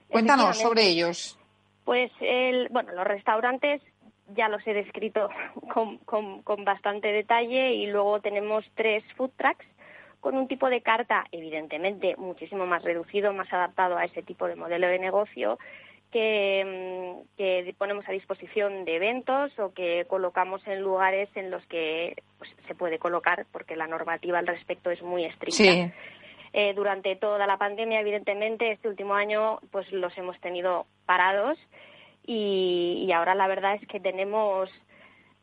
Cuéntanos 0.08 0.58
sobre 0.58 0.86
ellos. 0.86 1.38
Pues, 1.84 2.10
el, 2.20 2.68
bueno, 2.70 2.92
los 2.92 3.04
restaurantes 3.04 3.82
ya 4.34 4.48
los 4.48 4.66
he 4.66 4.72
descrito 4.72 5.28
con, 5.74 5.98
con, 6.42 6.64
bastante 6.64 7.08
detalle 7.08 7.74
y 7.74 7.86
luego 7.86 8.20
tenemos 8.20 8.64
tres 8.74 9.04
food 9.16 9.30
trucks 9.36 9.66
con 10.24 10.36
un 10.36 10.48
tipo 10.48 10.68
de 10.68 10.80
carta, 10.80 11.24
evidentemente, 11.30 12.16
muchísimo 12.16 12.66
más 12.66 12.82
reducido, 12.82 13.32
más 13.32 13.52
adaptado 13.52 13.96
a 13.96 14.04
ese 14.04 14.22
tipo 14.22 14.48
de 14.48 14.56
modelo 14.56 14.88
de 14.88 14.98
negocio 14.98 15.58
Mm, 16.14 17.26
que, 17.36 17.74
ponemos 17.76 18.08
a 18.08 18.12
disposición 18.12 18.84
de 18.84 18.96
eventos 18.96 19.50
o 19.58 19.72
que 19.72 20.04
colocamos 20.06 20.64
en 20.68 20.80
lugares 20.80 21.28
en 21.34 21.50
los 21.50 21.64
que 21.66 22.22
pues, 22.38 22.50
se 22.68 22.74
puede 22.76 22.98
colocar 22.98 23.46
porque 23.50 23.74
la 23.74 23.88
normativa 23.88 24.38
al 24.38 24.46
respecto 24.46 24.90
es 24.90 25.02
muy 25.02 25.24
estricta. 25.24 25.92
Eh, 26.52 26.72
durante 26.74 27.16
toda 27.16 27.48
la 27.48 27.56
pandemia, 27.56 28.00
evidentemente, 28.00 28.70
este 28.70 28.88
último 28.88 29.14
año 29.14 29.58
pues 29.72 29.90
los 29.90 30.16
hemos 30.16 30.38
tenido 30.40 30.86
parados 31.04 31.58
y, 32.24 33.10
ahora 33.12 33.34
la 33.34 33.48
verdad 33.48 33.74
es 33.74 33.86
que 33.88 33.98
tenemos 33.98 34.70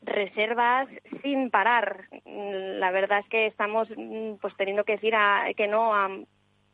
reservas 0.02 0.88
sin 1.22 1.50
parar. 1.50 2.06
La 2.26 2.92
verdad 2.92 3.20
es 3.20 3.30
que 3.30 3.48
estamos 3.48 3.88
mm, 3.96 4.36
pues 4.42 4.56
teniendo 4.58 4.84
que 4.84 4.94
decir 4.94 5.14
que 5.56 5.68
no 5.68 5.96
a 5.96 6.10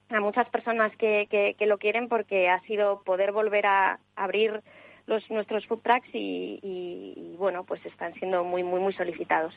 a 0.09 0.19
muchas 0.21 0.47
personas 0.49 0.91
que, 0.97 1.27
que, 1.57 1.65
lo 1.65 1.77
quieren 1.77 2.07
porque 2.07 2.49
ha 2.49 2.61
sido 2.61 3.01
poder 3.03 3.31
volver 3.31 3.65
a 3.65 3.99
abrir 4.15 4.63
los, 5.05 5.29
nuestros 5.29 5.65
food 5.67 5.81
trucks 5.81 6.07
y, 6.13 7.35
bueno, 7.37 7.63
pues 7.65 7.85
están 7.85 8.13
siendo 8.15 8.43
muy, 8.43 8.63
muy, 8.63 8.79
muy 8.79 8.93
solicitados. 8.93 9.53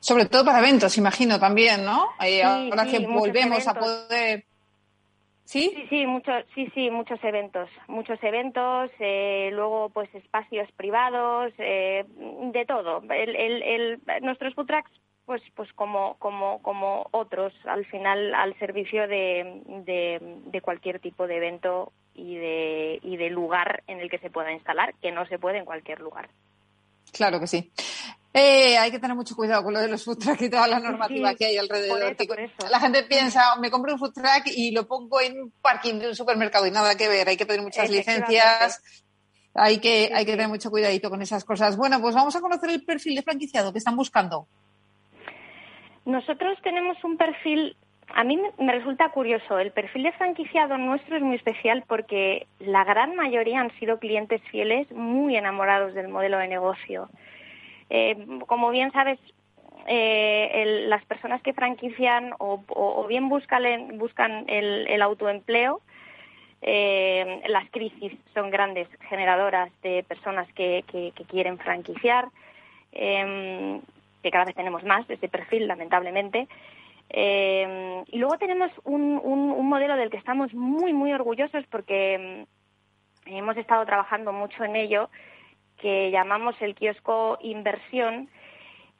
Sobre 0.00 0.26
todo 0.26 0.44
para 0.44 0.58
eventos, 0.58 0.98
imagino 0.98 1.38
también, 1.38 1.84
¿no? 1.84 2.08
ahora 2.18 2.86
que 2.86 3.06
volvemos 3.06 3.66
a 3.68 3.74
poder 3.74 4.44
¿Sí? 5.48 5.72
Sí, 5.74 5.86
sí, 5.88 6.06
muchos, 6.06 6.44
sí, 6.54 6.70
sí, 6.74 6.90
muchos 6.90 7.24
eventos, 7.24 7.70
muchos 7.86 8.22
eventos, 8.22 8.90
eh, 8.98 9.48
luego 9.50 9.88
pues 9.88 10.14
espacios 10.14 10.70
privados, 10.72 11.54
eh, 11.56 12.04
de 12.52 12.66
todo. 12.66 13.02
El, 13.08 13.34
el, 13.34 13.62
el, 13.62 14.00
nuestros 14.20 14.52
food 14.54 14.66
trucks, 14.66 14.90
pues, 15.24 15.40
pues 15.54 15.72
como, 15.72 16.18
como, 16.18 16.60
como 16.60 17.06
otros, 17.12 17.54
al 17.64 17.86
final 17.86 18.34
al 18.34 18.58
servicio 18.58 19.08
de, 19.08 19.62
de, 19.86 20.18
de 20.20 20.60
cualquier 20.60 21.00
tipo 21.00 21.26
de 21.26 21.38
evento 21.38 21.94
y 22.12 22.36
de, 22.36 22.98
y 23.02 23.16
de 23.16 23.30
lugar 23.30 23.82
en 23.86 24.00
el 24.00 24.10
que 24.10 24.18
se 24.18 24.28
pueda 24.28 24.52
instalar, 24.52 24.92
que 25.00 25.12
no 25.12 25.24
se 25.28 25.38
puede 25.38 25.56
en 25.56 25.64
cualquier 25.64 26.00
lugar. 26.00 26.28
Claro 27.10 27.40
que 27.40 27.46
sí. 27.46 27.72
Eh, 28.34 28.76
hay 28.76 28.90
que 28.90 28.98
tener 28.98 29.16
mucho 29.16 29.34
cuidado 29.34 29.64
con 29.64 29.72
lo 29.72 29.80
de 29.80 29.88
los 29.88 30.04
food 30.04 30.18
trucks 30.18 30.42
y 30.42 30.50
toda 30.50 30.68
la 30.68 30.78
normativa 30.80 31.30
Sí, 31.30 31.36
que 31.36 31.46
hay 31.46 31.56
alrededor. 31.56 31.98
por 31.98 32.08
eso, 32.08 32.16
que 32.18 32.26
por 32.26 32.40
eso. 32.40 32.68
La 32.70 32.78
gente 32.78 33.02
piensa, 33.04 33.56
me 33.60 33.70
compro 33.70 33.94
un 33.94 33.98
food 33.98 34.12
truck 34.12 34.46
y 34.46 34.70
lo 34.72 34.86
pongo 34.86 35.20
en 35.20 35.40
un 35.40 35.52
parking 35.62 35.94
de 35.98 36.08
un 36.08 36.14
supermercado 36.14 36.66
y 36.66 36.70
nada 36.70 36.94
que 36.96 37.08
ver. 37.08 37.28
Hay 37.28 37.36
que 37.36 37.46
pedir 37.46 37.62
muchas 37.62 37.90
licencias. 37.90 38.82
Hay 39.54 39.78
que, 39.78 40.06
Sí, 40.08 40.12
hay 40.14 40.24
que 40.26 40.32
tener 40.32 40.48
mucho 40.48 40.70
cuidadito 40.70 41.08
con 41.10 41.22
esas 41.22 41.44
cosas. 41.44 41.76
Bueno, 41.76 42.00
pues 42.00 42.14
vamos 42.14 42.36
a 42.36 42.40
conocer 42.40 42.70
el 42.70 42.84
perfil 42.84 43.16
de 43.16 43.22
franquiciado 43.22 43.72
que 43.72 43.78
están 43.78 43.96
buscando. 43.96 44.46
Nosotros 46.04 46.58
tenemos 46.62 47.02
un 47.04 47.16
perfil, 47.16 47.76
a 48.14 48.24
mí 48.24 48.36
me- 48.36 48.52
me 48.64 48.72
resulta 48.72 49.10
curioso, 49.10 49.58
el 49.58 49.72
perfil 49.72 50.04
de 50.04 50.12
franquiciado 50.12 50.78
nuestro 50.78 51.16
es 51.16 51.22
muy 51.22 51.36
especial 51.36 51.84
porque 51.86 52.46
la 52.60 52.84
gran 52.84 53.14
mayoría 53.16 53.60
han 53.60 53.76
sido 53.78 53.98
clientes 53.98 54.40
fieles 54.50 54.90
muy 54.92 55.36
enamorados 55.36 55.94
del 55.94 56.08
modelo 56.08 56.38
de 56.38 56.48
negocio. 56.48 57.08
Eh, 57.90 58.40
como 58.46 58.70
bien 58.70 58.92
sabes, 58.92 59.18
eh, 59.86 60.84
las 60.88 61.04
personas 61.06 61.40
que 61.42 61.52
franquician 61.52 62.32
o, 62.38 63.06
bien 63.08 63.28
buscan, 63.28 63.96
buscan 63.98 64.44
el, 64.48 65.00
autoempleo, 65.00 65.80
eh, 66.60 67.42
las 67.48 67.70
crisis 67.70 68.12
son 68.34 68.50
grandes 68.50 68.88
generadoras 69.08 69.70
de 69.82 70.02
personas 70.02 70.52
que, 70.52 70.84
quieren 71.28 71.58
franquiciar, 71.58 72.28
eh, 72.92 73.80
que 74.22 74.30
cada 74.30 74.44
vez 74.44 74.54
tenemos 74.54 74.82
más 74.84 75.06
de 75.08 75.14
ese 75.14 75.28
perfil, 75.28 75.66
lamentablemente. 75.68 76.48
Eh, 77.10 78.04
y 78.08 78.18
luego 78.18 78.36
tenemos 78.36 78.70
un, 78.84 79.18
un- 79.22 79.68
modelo 79.68 79.96
del 79.96 80.10
que 80.10 80.16
estamos 80.16 80.52
muy, 80.52 80.92
muy 80.92 81.12
orgullosos 81.12 81.64
porque 81.70 82.46
mm, 83.26 83.36
hemos 83.36 83.56
estado 83.56 83.84
trabajando 83.86 84.32
mucho 84.32 84.64
en 84.64 84.76
ello, 84.76 85.08
que 85.78 86.10
llamamos 86.10 86.60
el 86.60 86.74
kiosco 86.74 87.38
inversión. 87.42 88.28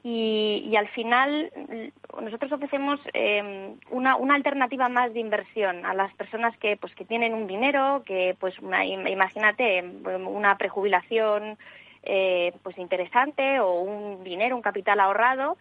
Y, 0.01 0.73
al 0.77 0.87
final 0.87 1.51
mm, 1.55 2.23
nosotros 2.23 2.53
ofrecemos 2.53 3.01
eh, 3.13 3.75
una, 3.91 4.15
alternativa 4.33 4.87
más 4.87 5.13
de 5.13 5.19
inversión 5.19 5.85
a 5.85 5.93
las 5.93 6.13
personas 6.13 6.55
que 6.57 6.77
pues 6.77 6.95
que 6.95 7.03
tienen 7.03 7.33
un 7.33 7.47
dinero 7.47 8.03
que 8.05 8.35
pues 8.39 8.57
una, 8.59 8.85
im- 8.85 9.11
imagínate 9.11 9.83
una 10.25 10.57
prejubilación 10.57 11.57
eh, 12.03 12.53
pues 12.63 12.77
interesante 12.77 13.59
o 13.59 13.73
un 13.81 14.23
dinero 14.23 14.55
un 14.55 14.61
capital 14.61 15.01
ahorrado 15.01 15.57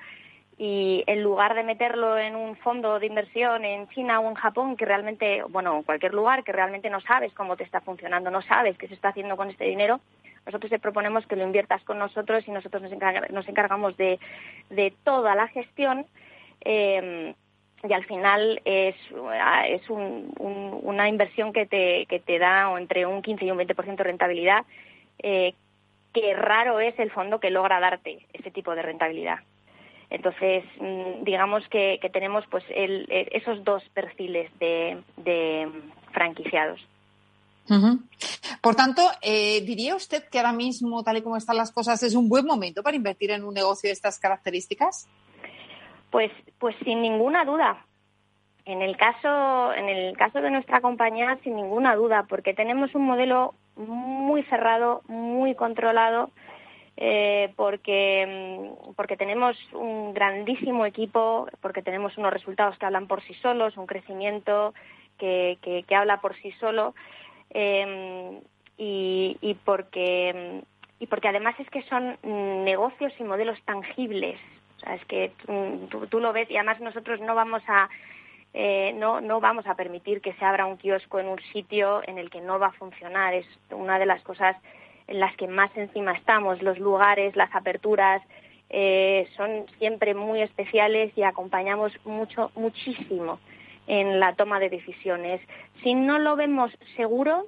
y 0.56 1.02
en 1.08 1.22
lugar 1.25 1.54
de 1.56 1.64
meterlo 1.64 2.16
en 2.16 2.37
un 2.37 2.54
fondo 2.56 3.00
de 3.00 3.06
inversión 3.06 3.64
en 3.64 3.88
China 3.88 4.20
o 4.20 4.28
en 4.28 4.34
Japón 4.34 4.76
que 4.76 4.84
realmente 4.84 5.42
bueno 5.48 5.78
en 5.78 5.82
cualquier 5.82 6.14
lugar 6.14 6.44
que 6.44 6.52
realmente 6.52 6.90
no 6.90 7.00
sabes 7.00 7.32
cómo 7.32 7.56
te 7.56 7.64
está 7.64 7.80
funcionando 7.80 8.30
no 8.30 8.42
sabes 8.42 8.78
qué 8.78 8.87
se 8.87 8.94
está 8.94 9.08
haciendo 9.08 9.37
con 9.37 9.50
este 9.50 9.64
dinero 9.64 9.98
nosotros 10.48 10.70
te 10.70 10.78
proponemos 10.78 11.26
que 11.26 11.36
lo 11.36 11.44
inviertas 11.44 11.82
con 11.84 11.98
nosotros 11.98 12.42
y 12.48 12.50
nosotros 12.50 12.82
nos, 12.82 12.90
encarga- 12.92 13.28
nos 13.28 13.46
encargamos 13.48 13.94
de, 13.98 14.18
toda 15.04 15.34
la 15.34 15.46
gestión 15.48 16.06
eh, 16.64 17.34
y 17.86 17.92
al 17.92 18.04
final 18.06 18.60
es, 18.64 18.96
es 19.68 19.90
un- 19.90 20.32
un- 20.38 20.80
una 20.82 21.06
inversión 21.08 21.52
que 21.52 21.66
te, 21.66 22.06
que 22.06 22.18
te 22.18 22.38
da 22.38 22.72
entre 22.78 23.04
un 23.04 23.20
15 23.20 23.44
y 23.44 23.50
un 23.50 23.58
20% 23.58 23.96
de 23.96 24.04
rentabilidad, 24.04 24.64
eh, 25.22 25.52
que 26.14 26.34
raro 26.34 26.80
es 26.80 26.98
el 26.98 27.10
fondo 27.10 27.40
que 27.40 27.50
logra 27.50 27.78
darte 27.78 28.26
ese 28.32 28.50
tipo 28.50 28.74
de 28.74 28.80
rentabilidad. 28.82 29.40
Entonces, 30.08 30.64
mm, 30.80 31.24
digamos 31.24 31.68
que, 31.68 31.98
que 32.00 32.08
tenemos 32.08 32.46
pues 32.46 32.64
el- 32.70 33.06
eh, 33.10 33.28
esos 33.32 33.62
dos 33.64 33.86
perfiles 33.90 34.50
de, 34.58 34.96
de 35.18 35.68
franquiciados. 36.12 36.80
Por 38.60 38.75
tanto, 38.75 39.02
eh, 39.22 39.60
¿diría 39.62 39.94
usted 39.94 40.25
que 40.30 40.38
ahora 40.38 40.52
mismo, 40.52 41.02
tal 41.02 41.18
y 41.18 41.22
como 41.22 41.37
están 41.37 41.56
las 41.56 41.72
cosas, 41.72 42.02
es 42.02 42.14
un 42.14 42.28
buen 42.28 42.46
momento 42.46 42.82
para 42.82 42.96
invertir 42.96 43.30
en 43.30 43.44
un 43.44 43.54
negocio 43.54 43.88
de 43.88 43.92
estas 43.92 44.18
características? 44.18 45.08
Pues, 46.10 46.32
pues 46.58 46.75
sin 46.84 47.02
ninguna 47.02 47.44
duda. 47.44 47.84
En 48.64 48.82
el 48.82 48.96
caso, 48.96 49.72
en 49.72 49.88
el 49.88 50.16
caso 50.16 50.40
de 50.40 50.50
nuestra 50.50 50.80
compañía, 50.80 51.38
sin 51.42 51.56
ninguna 51.56 51.94
duda, 51.94 52.26
porque 52.28 52.54
tenemos 52.54 52.94
un 52.94 53.06
modelo 53.06 53.54
muy 53.76 54.42
cerrado, 54.44 55.02
muy 55.08 55.54
controlado, 55.54 56.30
eh, 56.96 57.52
porque, 57.56 58.26
mm, 58.26 58.94
porque 58.94 59.16
tenemos 59.16 59.56
un 59.72 60.12
grandísimo 60.12 60.84
equipo, 60.84 61.46
porque 61.60 61.82
tenemos 61.82 62.18
unos 62.18 62.32
resultados 62.32 62.76
que 62.76 62.87
hablan 62.87 63.06
por 63.06 63.22
sí 63.22 63.34
solos, 63.34 63.76
un 63.76 63.87
crecimiento 63.87 64.75
que, 65.16 65.58
que, 65.62 65.84
que 65.84 65.94
habla 65.94 66.20
por 66.20 66.37
sí 66.37 66.52
solo, 66.60 66.94
eh, 67.50 68.40
y, 68.76 69.36
y 69.40 69.54
porque 69.54 70.62
y 71.00 71.06
porque 71.06 71.28
además 71.28 71.54
es 71.58 71.68
que 71.70 71.82
son 71.82 72.16
mm, 72.22 72.64
negocios 72.64 73.12
y 73.18 73.24
modelos 73.24 73.60
tangibles. 73.62 74.38
O 74.76 74.80
sea, 74.80 74.94
es 74.94 75.04
que 75.06 75.32
tú, 75.90 76.06
tú 76.06 76.20
lo 76.20 76.32
ves 76.32 76.50
y 76.50 76.56
además 76.56 76.80
nosotros 76.80 77.20
no 77.20 77.34
vamos 77.34 77.62
a 77.68 77.88
eh, 78.54 78.92
no, 78.94 79.20
no 79.20 79.40
vamos 79.40 79.66
a 79.66 79.74
permitir 79.74 80.20
que 80.20 80.32
se 80.34 80.44
abra 80.44 80.66
un 80.66 80.78
kiosco 80.78 81.20
en 81.20 81.28
un 81.28 81.38
sitio 81.52 82.00
en 82.06 82.18
el 82.18 82.30
que 82.30 82.40
no 82.40 82.58
va 82.58 82.68
a 82.68 82.72
funcionar. 82.72 83.34
Es 83.34 83.46
una 83.70 83.98
de 83.98 84.06
las 84.06 84.22
cosas 84.22 84.56
en 85.06 85.20
las 85.20 85.36
que 85.36 85.46
más 85.46 85.70
encima 85.76 86.12
estamos. 86.12 86.62
Los 86.62 86.78
lugares, 86.78 87.36
las 87.36 87.54
aperturas 87.54 88.22
eh, 88.70 89.28
son 89.36 89.66
siempre 89.78 90.14
muy 90.14 90.40
especiales 90.42 91.12
y 91.16 91.22
acompañamos 91.22 91.92
mucho, 92.04 92.50
muchísimo 92.54 93.38
en 93.88 94.21
la 94.21 94.35
toma 94.37 94.61
de 94.61 94.68
decisiones. 94.71 95.40
Si 95.83 95.95
no 95.95 96.18
lo 96.18 96.37
vemos 96.37 96.71
seguro, 96.97 97.47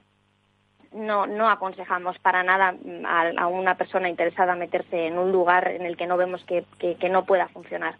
no, 0.93 1.27
no 1.27 1.49
aconsejamos 1.49 2.19
para 2.19 2.43
nada 2.43 2.75
a, 3.07 3.31
a 3.43 3.47
una 3.47 3.77
persona 3.77 4.09
interesada 4.09 4.57
meterse 4.57 5.07
en 5.07 5.19
un 5.19 5.31
lugar 5.31 5.69
en 5.69 5.87
el 5.87 5.97
que 5.97 6.07
no 6.09 6.17
vemos 6.17 6.43
que, 6.45 6.65
que- 6.79 6.97
que 6.97 7.09
no 7.09 7.25
pueda 7.25 7.47
funcionar. 7.49 7.97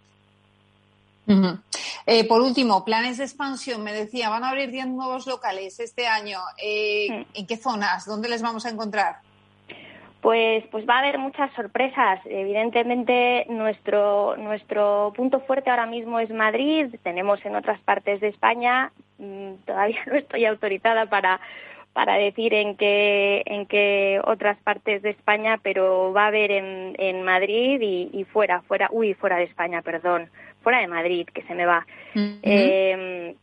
Eh, 2.07 2.27
por 2.27 2.41
último, 2.41 2.85
planes 2.85 3.19
de 3.19 3.25
expansión. 3.25 3.85
Me 3.85 3.93
decía, 3.93 4.31
van 4.31 4.43
a 4.43 4.49
abrir 4.49 4.73
10 4.73 4.89
nuevos 4.89 5.29
locales 5.29 5.79
este 5.79 6.09
año. 6.09 6.41
Eh. 6.61 7.25
¿En 7.35 7.47
qué 7.47 7.57
zonas? 7.57 8.05
¿Dónde 8.07 8.29
les 8.29 8.43
vamos 8.43 8.67
a 8.67 8.71
encontrar? 8.71 9.19
Pues, 10.21 10.65
pues 10.71 10.87
va 10.87 10.97
a 10.97 10.99
haber 10.99 11.19
muchas 11.19 11.51
sorpresas. 11.55 12.21
Evidentemente, 12.27 13.47
nuestro, 13.49 14.37
nuestro 14.37 15.13
punto 15.17 15.41
fuerte 15.41 15.71
ahora 15.71 15.87
mismo 15.87 16.21
es 16.21 16.31
Madrid. 16.31 16.95
Tenemos 17.03 17.45
en 17.47 17.57
otras 17.57 17.81
partes 17.81 18.21
de 18.21 18.29
España. 18.29 18.93
mm, 19.19 19.55
Todavía 19.65 20.01
no 20.07 20.15
estoy 20.17 20.45
autorizada 20.45 21.07
para, 21.07 21.41
para 21.95 22.17
decir 22.17 22.53
en 22.53 22.77
qué, 22.77 23.43
en 23.47 23.65
qué 23.65 24.21
otras 24.25 24.59
partes 24.59 25.01
de 25.01 25.11
España, 25.11 25.59
pero 25.63 26.13
va 26.13 26.25
a 26.25 26.29
haber 26.29 26.51
en, 26.51 26.95
en 26.99 27.23
Madrid 27.23 27.81
y, 27.81 28.11
y 28.13 28.25
fuera, 28.25 28.61
fuera, 28.63 28.89
uy, 28.93 29.15
fuera 29.15 29.37
de 29.37 29.45
España, 29.45 29.81
perdón, 29.81 30.29
fuera 30.63 30.81
de 30.81 30.87
Madrid, 30.87 31.27
que 31.33 31.43
se 31.43 31.55
me 31.55 31.65
va. 31.65 31.87
Eh, 32.15 33.35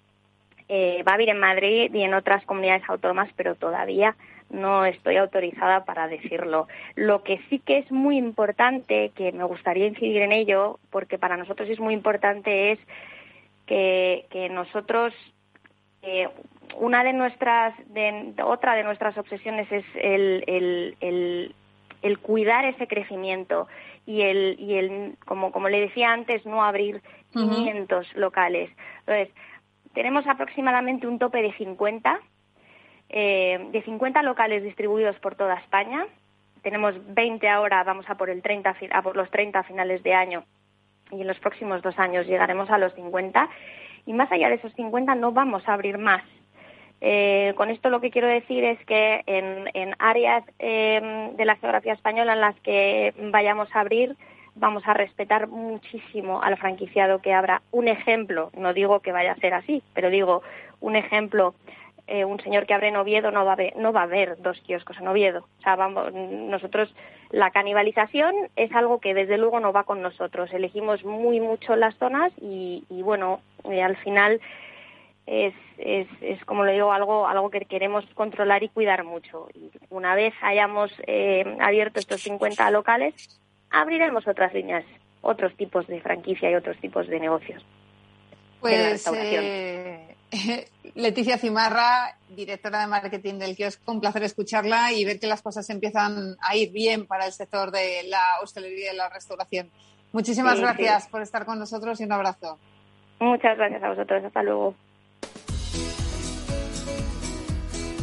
eh, 0.69 1.03
va 1.07 1.13
a 1.13 1.15
haber 1.15 1.29
en 1.29 1.39
Madrid 1.39 1.93
y 1.93 2.03
en 2.03 2.13
otras 2.13 2.45
comunidades 2.45 2.83
autónomas, 2.87 3.29
pero 3.35 3.55
todavía 3.55 4.15
no 4.49 4.85
estoy 4.85 5.17
autorizada 5.17 5.85
para 5.85 6.07
decirlo. 6.07 6.67
Lo 6.95 7.23
que 7.23 7.39
sí 7.49 7.59
que 7.59 7.79
es 7.79 7.91
muy 7.91 8.17
importante, 8.17 9.11
que 9.15 9.31
me 9.31 9.43
gustaría 9.43 9.87
incidir 9.87 10.21
en 10.21 10.31
ello, 10.31 10.79
porque 10.89 11.17
para 11.17 11.37
nosotros 11.37 11.69
es 11.69 11.79
muy 11.79 11.93
importante, 11.93 12.71
es 12.71 12.79
que, 13.65 14.25
que 14.29 14.49
nosotros 14.49 15.13
eh, 16.01 16.29
una 16.79 17.03
de 17.03 17.13
nuestras 17.13 17.73
de, 17.87 18.33
otra 18.43 18.75
de 18.75 18.83
nuestras 18.83 19.17
obsesiones 19.17 19.71
es 19.71 19.85
el, 19.95 20.43
el, 20.47 20.97
el, 21.01 21.55
el 22.01 22.19
cuidar 22.19 22.65
ese 22.65 22.87
crecimiento 22.87 23.67
y 24.05 24.21
el 24.21 24.55
y 24.59 24.75
el 24.75 25.15
como 25.25 25.51
como 25.51 25.69
le 25.69 25.81
decía 25.81 26.11
antes 26.11 26.45
no 26.45 26.63
abrir 26.63 27.01
Ujú. 27.35 27.49
500 27.49 28.15
locales 28.15 28.69
entonces 28.99 29.29
tenemos 29.93 30.25
aproximadamente 30.27 31.07
un 31.07 31.19
tope 31.19 31.41
de 31.41 31.53
50 31.53 32.19
eh, 33.09 33.67
de 33.71 33.81
50 33.83 34.21
locales 34.23 34.63
distribuidos 34.63 35.17
por 35.19 35.35
toda 35.35 35.55
España. 35.55 36.05
Tenemos 36.61 36.95
20 37.13 37.47
ahora 37.49 37.83
vamos 37.83 38.09
a 38.09 38.15
por 38.15 38.29
el 38.29 38.41
30 38.41 38.73
fi- 38.75 38.89
a 38.91 39.01
por 39.01 39.15
los 39.15 39.29
30 39.31 39.59
a 39.59 39.63
finales 39.63 40.03
de 40.03 40.13
año. 40.13 40.43
Y 41.11 41.21
en 41.21 41.27
los 41.27 41.39
próximos 41.39 41.81
dos 41.81 41.97
años 41.99 42.27
llegaremos 42.27 42.69
a 42.69 42.77
los 42.77 42.93
50 42.95 43.47
y 44.05 44.13
más 44.13 44.31
allá 44.31 44.49
de 44.49 44.55
esos 44.55 44.73
50 44.73 45.15
no 45.15 45.31
vamos 45.31 45.67
a 45.67 45.73
abrir 45.73 45.97
más. 45.97 46.23
Eh, 46.99 47.53
con 47.55 47.69
esto 47.69 47.89
lo 47.89 48.01
que 48.01 48.09
quiero 48.09 48.27
decir 48.27 48.63
es 48.63 48.83
que 48.85 49.21
en, 49.27 49.69
en 49.73 49.93
áreas 49.99 50.43
eh, 50.59 51.29
de 51.37 51.45
la 51.45 51.55
geografía 51.57 51.93
española 51.93 52.33
en 52.33 52.41
las 52.41 52.59
que 52.61 53.13
vayamos 53.31 53.73
a 53.75 53.81
abrir 53.81 54.15
vamos 54.55 54.81
a 54.87 54.93
respetar 54.95 55.47
muchísimo 55.47 56.41
al 56.41 56.57
franquiciado 56.57 57.21
que 57.21 57.31
abra. 57.33 57.61
Un 57.71 57.87
ejemplo, 57.87 58.49
no 58.57 58.73
digo 58.73 59.01
que 59.01 59.11
vaya 59.11 59.33
a 59.33 59.35
ser 59.35 59.53
así, 59.53 59.83
pero 59.93 60.09
digo 60.09 60.41
un 60.79 60.95
ejemplo 60.95 61.53
eh, 62.07 62.23
un 62.23 62.39
señor 62.39 62.65
que 62.65 62.73
abre 62.73 62.87
en 62.87 62.95
Oviedo 62.95 63.31
no 63.31 63.43
va 63.43 63.53
a 63.53 63.57
ver, 63.57 63.75
no 63.75 63.91
va 63.91 64.01
a 64.01 64.03
haber 64.03 64.41
dos 64.41 64.59
kioscos 64.61 64.97
en 64.97 65.09
Oviedo. 65.09 65.45
O 65.59 65.61
sea, 65.61 65.75
vamos, 65.75 66.13
nosotros 66.13 66.93
la 67.31 67.51
canibalización 67.51 68.33
es 68.55 68.71
algo 68.71 68.99
que 68.99 69.13
desde 69.13 69.37
luego 69.37 69.59
no 69.59 69.73
va 69.73 69.83
con 69.83 70.01
nosotros. 70.01 70.53
Elegimos 70.53 71.03
muy 71.03 71.41
mucho 71.41 71.75
las 71.75 71.95
zonas 71.97 72.31
y, 72.41 72.85
bueno, 72.89 73.41
eh, 73.69 73.83
al 73.83 73.97
final 73.97 74.39
es, 75.25 75.53
es, 75.77 76.07
es, 76.21 76.43
como 76.45 76.63
le 76.63 76.73
digo, 76.73 76.93
algo, 76.93 77.27
algo 77.27 77.49
que 77.49 77.65
queremos 77.65 78.05
controlar 78.13 78.63
y 78.63 78.69
cuidar 78.69 79.03
mucho. 79.03 79.49
Y 79.53 79.69
una 79.89 80.15
vez 80.15 80.33
hayamos 80.41 80.91
eh, 81.05 81.57
abierto 81.59 81.99
estos 81.99 82.21
50 82.21 82.71
locales, 82.71 83.13
abriremos 83.69 84.25
otras 84.27 84.53
líneas, 84.53 84.85
otros 85.21 85.53
tipos 85.57 85.85
de 85.87 85.99
franquicia 85.99 86.49
y 86.49 86.55
otros 86.55 86.77
tipos 86.77 87.07
de 87.07 87.19
negocios. 87.19 87.65
Pues 88.61 89.05
eh, 89.07 90.15
Leticia 90.95 91.37
Cimarra, 91.37 92.17
directora 92.29 92.81
de 92.81 92.87
marketing 92.87 93.35
del 93.35 93.55
kiosco, 93.55 93.91
un 93.91 94.01
placer 94.01 94.23
escucharla 94.23 94.91
y 94.91 95.05
ver 95.05 95.19
que 95.19 95.27
las 95.27 95.41
cosas 95.41 95.69
empiezan 95.69 96.35
a 96.41 96.55
ir 96.55 96.71
bien 96.71 97.05
para 97.05 97.25
el 97.25 97.31
sector 97.31 97.71
de 97.71 98.03
la 98.07 98.21
hostelería 98.41 98.93
y 98.93 98.95
la 98.95 99.09
restauración. 99.09 99.69
Muchísimas 100.11 100.59
gracias 100.59 101.07
por 101.07 101.21
estar 101.21 101.45
con 101.45 101.59
nosotros 101.59 101.99
y 102.01 102.03
un 102.03 102.11
abrazo. 102.11 102.57
Muchas 103.19 103.57
gracias 103.57 103.83
a 103.83 103.89
vosotros. 103.89 104.23
Hasta 104.23 104.43
luego. 104.43 104.75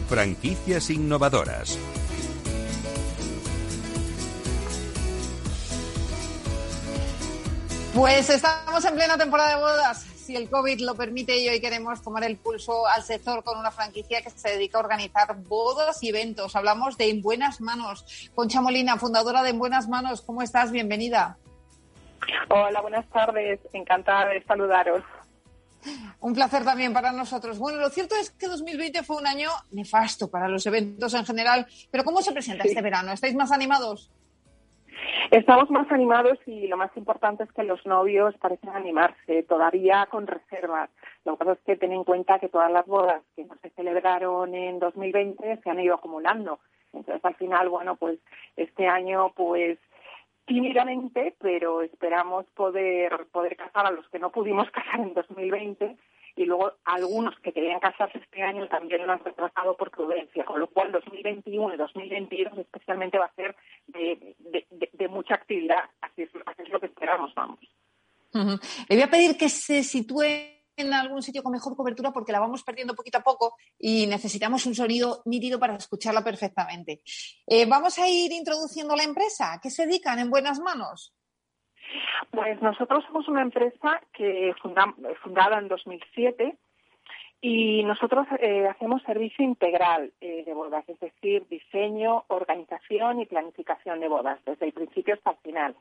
Franquicias 0.08 0.90
innovadoras. 0.90 1.78
Pues 7.94 8.28
estamos 8.28 8.84
en 8.84 8.94
plena 8.94 9.16
temporada 9.16 9.50
de 9.50 9.56
bodas 9.56 10.13
si 10.24 10.34
el 10.36 10.48
COVID 10.48 10.80
lo 10.80 10.94
permite 10.94 11.38
y 11.38 11.48
hoy 11.48 11.60
queremos 11.60 12.00
tomar 12.00 12.24
el 12.24 12.38
pulso 12.38 12.86
al 12.86 13.02
sector 13.02 13.44
con 13.44 13.58
una 13.58 13.70
franquicia 13.70 14.22
que 14.22 14.30
se 14.30 14.48
dedica 14.48 14.78
a 14.78 14.80
organizar 14.80 15.36
bodas 15.42 16.02
y 16.02 16.08
eventos. 16.08 16.56
Hablamos 16.56 16.96
de 16.96 17.10
En 17.10 17.20
Buenas 17.20 17.60
Manos. 17.60 18.30
Concha 18.34 18.62
Molina, 18.62 18.96
fundadora 18.96 19.42
de 19.42 19.50
En 19.50 19.58
Buenas 19.58 19.86
Manos, 19.86 20.22
¿cómo 20.22 20.40
estás? 20.40 20.72
Bienvenida. 20.72 21.36
Hola, 22.48 22.80
buenas 22.80 23.06
tardes. 23.10 23.60
Encantada 23.74 24.30
de 24.30 24.42
saludaros. 24.44 25.02
Un 26.20 26.32
placer 26.32 26.64
también 26.64 26.94
para 26.94 27.12
nosotros. 27.12 27.58
Bueno, 27.58 27.78
lo 27.78 27.90
cierto 27.90 28.16
es 28.16 28.30
que 28.30 28.48
2020 28.48 29.02
fue 29.02 29.16
un 29.16 29.26
año 29.26 29.50
nefasto 29.72 30.30
para 30.30 30.48
los 30.48 30.64
eventos 30.64 31.12
en 31.12 31.26
general, 31.26 31.66
pero 31.90 32.02
¿cómo 32.02 32.22
se 32.22 32.32
presenta 32.32 32.64
este 32.64 32.80
verano? 32.80 33.12
¿Estáis 33.12 33.34
más 33.34 33.52
animados? 33.52 34.10
Estamos 35.30 35.70
más 35.70 35.90
animados 35.90 36.38
y 36.46 36.66
lo 36.68 36.76
más 36.76 36.90
importante 36.96 37.44
es 37.44 37.52
que 37.52 37.64
los 37.64 37.84
novios 37.86 38.36
parecen 38.38 38.70
animarse, 38.70 39.42
todavía 39.44 40.06
con 40.10 40.26
reservas. 40.26 40.90
Lo 41.24 41.32
que 41.32 41.38
pasa 41.38 41.52
es 41.52 41.64
que 41.66 41.76
ten 41.76 41.92
en 41.92 42.04
cuenta 42.04 42.38
que 42.38 42.48
todas 42.48 42.70
las 42.70 42.86
bodas 42.86 43.22
que 43.34 43.44
no 43.44 43.54
se 43.62 43.70
celebraron 43.70 44.54
en 44.54 44.78
2020 44.78 45.60
se 45.62 45.70
han 45.70 45.80
ido 45.80 45.94
acumulando. 45.94 46.60
Entonces, 46.92 47.24
al 47.24 47.34
final, 47.34 47.68
bueno, 47.68 47.96
pues 47.96 48.18
este 48.56 48.86
año, 48.86 49.32
pues 49.34 49.78
tímidamente, 50.46 51.34
pero 51.40 51.82
esperamos 51.82 52.44
poder 52.54 53.26
poder 53.32 53.56
casar 53.56 53.86
a 53.86 53.90
los 53.90 54.08
que 54.10 54.18
no 54.18 54.30
pudimos 54.30 54.70
casar 54.72 55.00
en 55.00 55.14
2020 55.14 55.96
y 56.36 56.44
luego 56.44 56.72
algunos 56.84 57.38
que 57.40 57.52
querían 57.52 57.80
casarse 57.80 58.18
este 58.18 58.42
año 58.42 58.68
también 58.68 59.06
lo 59.06 59.12
han 59.12 59.24
retrasado 59.24 59.76
por 59.76 59.90
prudencia, 59.90 60.44
con 60.44 60.60
lo 60.60 60.68
cual 60.68 60.92
2021 60.92 61.74
y 61.74 61.76
2022 61.76 62.58
especialmente 62.58 63.18
va 63.18 63.26
a 63.26 63.34
ser 63.34 63.56
de, 63.86 65.08
mucha 65.08 65.34
actividad, 65.34 65.84
así 66.00 66.22
es, 66.22 66.30
lo 66.70 66.80
que 66.80 66.86
esperamos, 66.86 67.32
vamos. 67.34 67.60
Le 68.32 68.96
voy 68.96 69.02
a 69.02 69.10
pedir 69.10 69.36
que 69.36 69.48
se 69.48 69.84
sitúe 69.84 70.24
en 70.76 70.92
algún 70.92 71.22
sitio 71.22 71.42
con 71.44 71.52
mejor 71.52 71.76
cobertura 71.76 72.12
porque 72.12 72.32
la 72.32 72.40
vamos 72.40 72.64
perdiendo 72.64 72.96
poquito 72.96 73.18
a 73.18 73.22
poco 73.22 73.54
y 73.78 74.06
necesitamos 74.06 74.66
un 74.66 74.74
sonido 74.74 75.22
nítido 75.24 75.60
para 75.60 75.76
escucharla 75.76 76.24
perfectamente. 76.24 77.02
Eh, 77.46 77.64
vamos 77.66 77.96
a 78.00 78.08
ir 78.08 78.32
introduciendo 78.32 78.96
la 78.96 79.04
empresa. 79.04 79.60
¿Qué 79.62 79.70
se 79.70 79.86
dedican 79.86 80.18
en 80.18 80.30
buenas 80.30 80.58
manos? 80.58 81.14
Pues 82.30 82.60
nosotros 82.62 83.04
somos 83.06 83.28
una 83.28 83.42
empresa 83.42 84.00
que 84.12 84.54
fundada 85.22 85.58
en 85.58 85.68
2007 85.68 86.56
y 87.40 87.84
nosotros 87.84 88.26
eh, 88.40 88.66
hacemos 88.66 89.02
servicio 89.02 89.44
integral 89.44 90.12
eh, 90.22 90.44
de 90.46 90.54
bodas, 90.54 90.88
es 90.88 90.98
decir, 90.98 91.46
diseño, 91.48 92.24
organización 92.28 93.20
y 93.20 93.26
planificación 93.26 94.00
de 94.00 94.08
bodas, 94.08 94.40
desde 94.46 94.64
el 94.64 94.72
principio 94.72 95.12
hasta 95.12 95.32
el 95.32 95.36
final. 95.36 95.76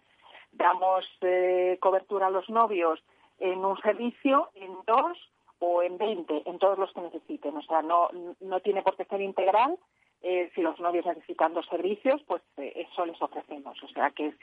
Damos 0.51 1.05
eh, 1.21 1.77
cobertura 1.79 2.27
a 2.27 2.31
los 2.31 2.49
novios 2.49 3.01
en 3.39 3.63
un 3.63 3.79
servicio, 3.79 4.49
en 4.55 4.73
dos 4.85 5.17
o 5.59 5.81
en 5.81 5.97
veinte, 5.97 6.43
en 6.45 6.59
todos 6.59 6.77
los 6.77 6.91
que 6.91 6.99
necesiten. 6.99 7.55
O 7.55 7.61
sea, 7.61 7.81
no, 7.81 8.09
no 8.41 8.59
tiene 8.59 8.81
por 8.81 8.97
qué 8.97 9.05
ser 9.05 9.21
integral, 9.21 9.77
eh, 10.25 10.49
si 10.55 10.61
los 10.61 10.79
novios 10.79 11.05
necesitan 11.05 11.53
dos 11.53 11.65
servicios, 11.67 12.21
pues 12.25 12.41
eh, 12.55 12.87
eso 12.89 13.05
les 13.05 13.21
ofrecemos. 13.21 13.77
O 13.83 13.87
sea 13.89 14.09
que 14.11 14.33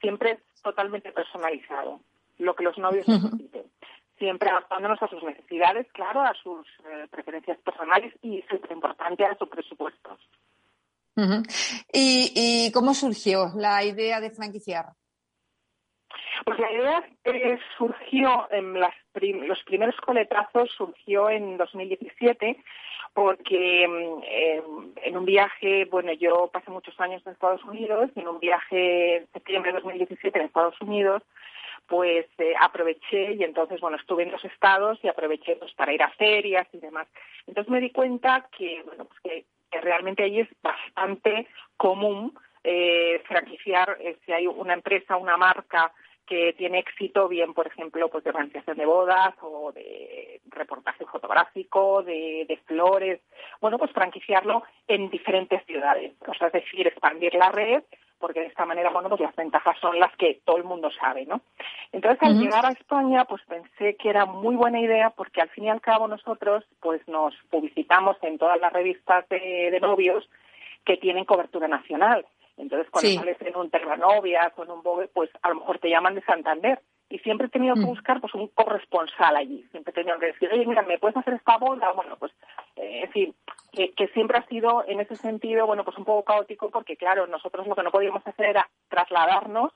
siempre 0.00 0.30
es 0.30 0.62
totalmente 0.62 1.10
personalizado 1.10 2.00
lo 2.38 2.54
que 2.54 2.62
los 2.62 2.78
novios 2.78 3.08
necesiten. 3.08 3.64
Siempre 4.16 4.50
adaptándonos 4.50 5.02
a 5.02 5.08
sus 5.08 5.22
necesidades, 5.24 5.88
claro, 5.92 6.20
a 6.20 6.32
sus 6.34 6.64
eh, 6.84 7.08
preferencias 7.10 7.58
personales 7.58 8.14
y, 8.22 8.42
súper 8.48 8.70
importante, 8.70 9.24
a 9.24 9.36
sus 9.36 9.48
presupuestos. 9.48 10.20
¿Y, 11.92 12.70
cómo 12.72 12.94
surgió 12.94 13.50
la 13.56 13.84
idea 13.84 14.20
de 14.20 14.30
franquiciar? 14.30 14.92
Pues 16.44 16.58
la 16.58 16.72
idea 16.72 17.04
surgió 17.76 18.48
en 18.50 18.80
las 18.80 18.94
los 19.14 19.62
primeros 19.64 19.96
coletazos 19.96 20.70
surgió 20.70 21.28
en 21.28 21.58
2017 21.58 22.56
porque 23.12 23.86
mm, 23.86 24.98
en 25.04 25.16
un 25.16 25.24
viaje, 25.24 25.84
bueno, 25.86 26.12
yo 26.12 26.48
pasé 26.52 26.70
muchos 26.70 26.98
años 26.98 27.22
en 27.26 27.32
Estados 27.32 27.62
Unidos 27.64 28.10
y 28.14 28.20
en 28.20 28.28
un 28.28 28.40
viaje 28.40 29.16
en 29.16 29.26
septiembre 29.32 29.72
de 29.72 29.80
2017 29.80 30.38
en 30.38 30.46
Estados 30.46 30.80
Unidos, 30.80 31.22
pues 31.86 32.26
eh, 32.38 32.54
aproveché 32.58 33.34
y 33.34 33.44
entonces, 33.44 33.80
bueno, 33.80 33.96
estuve 33.96 34.22
en 34.22 34.32
los 34.32 34.44
estados 34.44 34.98
y 35.02 35.08
aproveché 35.08 35.56
pues, 35.56 35.72
para 35.74 35.92
ir 35.92 36.02
a 36.02 36.10
ferias 36.10 36.66
y 36.72 36.78
demás. 36.78 37.06
Entonces 37.46 37.70
me 37.70 37.80
di 37.80 37.90
cuenta 37.90 38.48
que, 38.56 38.82
bueno, 38.84 39.04
pues 39.04 39.20
que, 39.20 39.44
realmente 39.80 40.22
ahí 40.22 40.40
es 40.40 40.48
bastante 40.62 41.46
común 41.76 42.34
eh, 42.64 43.20
franquiciar, 43.26 43.96
eh, 44.00 44.16
si 44.24 44.32
hay 44.32 44.46
una 44.46 44.74
empresa, 44.74 45.16
una 45.16 45.36
marca 45.36 45.92
que 46.26 46.52
tiene 46.54 46.78
éxito, 46.78 47.28
bien, 47.28 47.52
por 47.52 47.66
ejemplo, 47.66 48.08
pues 48.08 48.24
de 48.24 48.30
organización 48.30 48.76
de 48.76 48.86
bodas 48.86 49.34
o 49.40 49.72
de 49.72 50.40
reportaje 50.46 51.04
fotográfico, 51.04 52.02
de, 52.02 52.46
de 52.48 52.56
flores, 52.58 53.20
bueno, 53.60 53.78
pues 53.78 53.90
franquiciarlo 53.90 54.62
en 54.86 55.10
diferentes 55.10 55.64
ciudades, 55.66 56.12
o 56.26 56.34
sea, 56.34 56.46
es 56.46 56.52
decir, 56.52 56.86
expandir 56.86 57.34
la 57.34 57.50
red, 57.50 57.82
porque 58.18 58.40
de 58.40 58.46
esta 58.46 58.64
manera, 58.64 58.90
bueno, 58.90 59.08
pues 59.08 59.20
las 59.20 59.34
ventajas 59.34 59.76
son 59.80 59.98
las 59.98 60.14
que 60.16 60.40
todo 60.44 60.56
el 60.56 60.64
mundo 60.64 60.90
sabe, 60.92 61.26
¿no? 61.26 61.40
Entonces, 61.90 62.22
al 62.22 62.38
llegar 62.38 62.64
a 62.64 62.70
España, 62.70 63.24
pues 63.24 63.42
pensé 63.48 63.96
que 63.96 64.08
era 64.08 64.24
muy 64.24 64.54
buena 64.54 64.78
idea, 64.78 65.10
porque 65.10 65.40
al 65.40 65.48
fin 65.48 65.64
y 65.64 65.70
al 65.70 65.80
cabo 65.80 66.06
nosotros, 66.06 66.64
pues 66.80 67.06
nos 67.08 67.34
publicitamos 67.50 68.16
en 68.22 68.38
todas 68.38 68.60
las 68.60 68.72
revistas 68.72 69.28
de 69.28 69.76
novios 69.82 70.30
que 70.84 70.96
tienen 70.98 71.24
cobertura 71.24 71.66
nacional. 71.66 72.24
Entonces, 72.62 72.88
cuando 72.90 73.10
sales 73.10 73.36
en 73.40 73.56
un 73.56 73.70
Terranovia 73.70 74.52
o 74.56 74.62
en 74.62 74.70
un 74.70 74.82
Vogue, 74.82 75.08
pues 75.08 75.28
a 75.42 75.48
lo 75.48 75.56
mejor 75.56 75.78
te 75.80 75.90
llaman 75.90 76.14
de 76.14 76.22
Santander. 76.22 76.80
Y 77.10 77.18
siempre 77.18 77.48
he 77.48 77.50
tenido 77.50 77.74
que 77.74 77.80
mm. 77.80 77.86
buscar 77.86 78.20
pues 78.20 78.32
un 78.34 78.46
corresponsal 78.48 79.36
allí. 79.36 79.66
Siempre 79.72 79.90
he 79.90 79.94
tenido 79.94 80.18
que 80.18 80.26
decir, 80.26 80.48
oye, 80.50 80.64
mira, 80.64 80.82
¿me 80.82 80.98
puedes 80.98 81.16
hacer 81.16 81.34
esta 81.34 81.58
boda? 81.58 81.92
Bueno, 81.92 82.16
pues, 82.18 82.32
eh, 82.76 83.02
en 83.02 83.10
fin, 83.10 83.34
que, 83.72 83.92
que, 83.92 84.06
siempre 84.08 84.38
ha 84.38 84.46
sido 84.46 84.84
en 84.86 85.00
ese 85.00 85.16
sentido, 85.16 85.66
bueno, 85.66 85.84
pues 85.84 85.98
un 85.98 86.04
poco 86.04 86.24
caótico 86.24 86.70
porque, 86.70 86.96
claro, 86.96 87.26
nosotros 87.26 87.66
lo 87.66 87.74
que 87.74 87.82
no 87.82 87.90
podíamos 87.90 88.26
hacer 88.26 88.46
era 88.46 88.70
trasladarnos, 88.88 89.72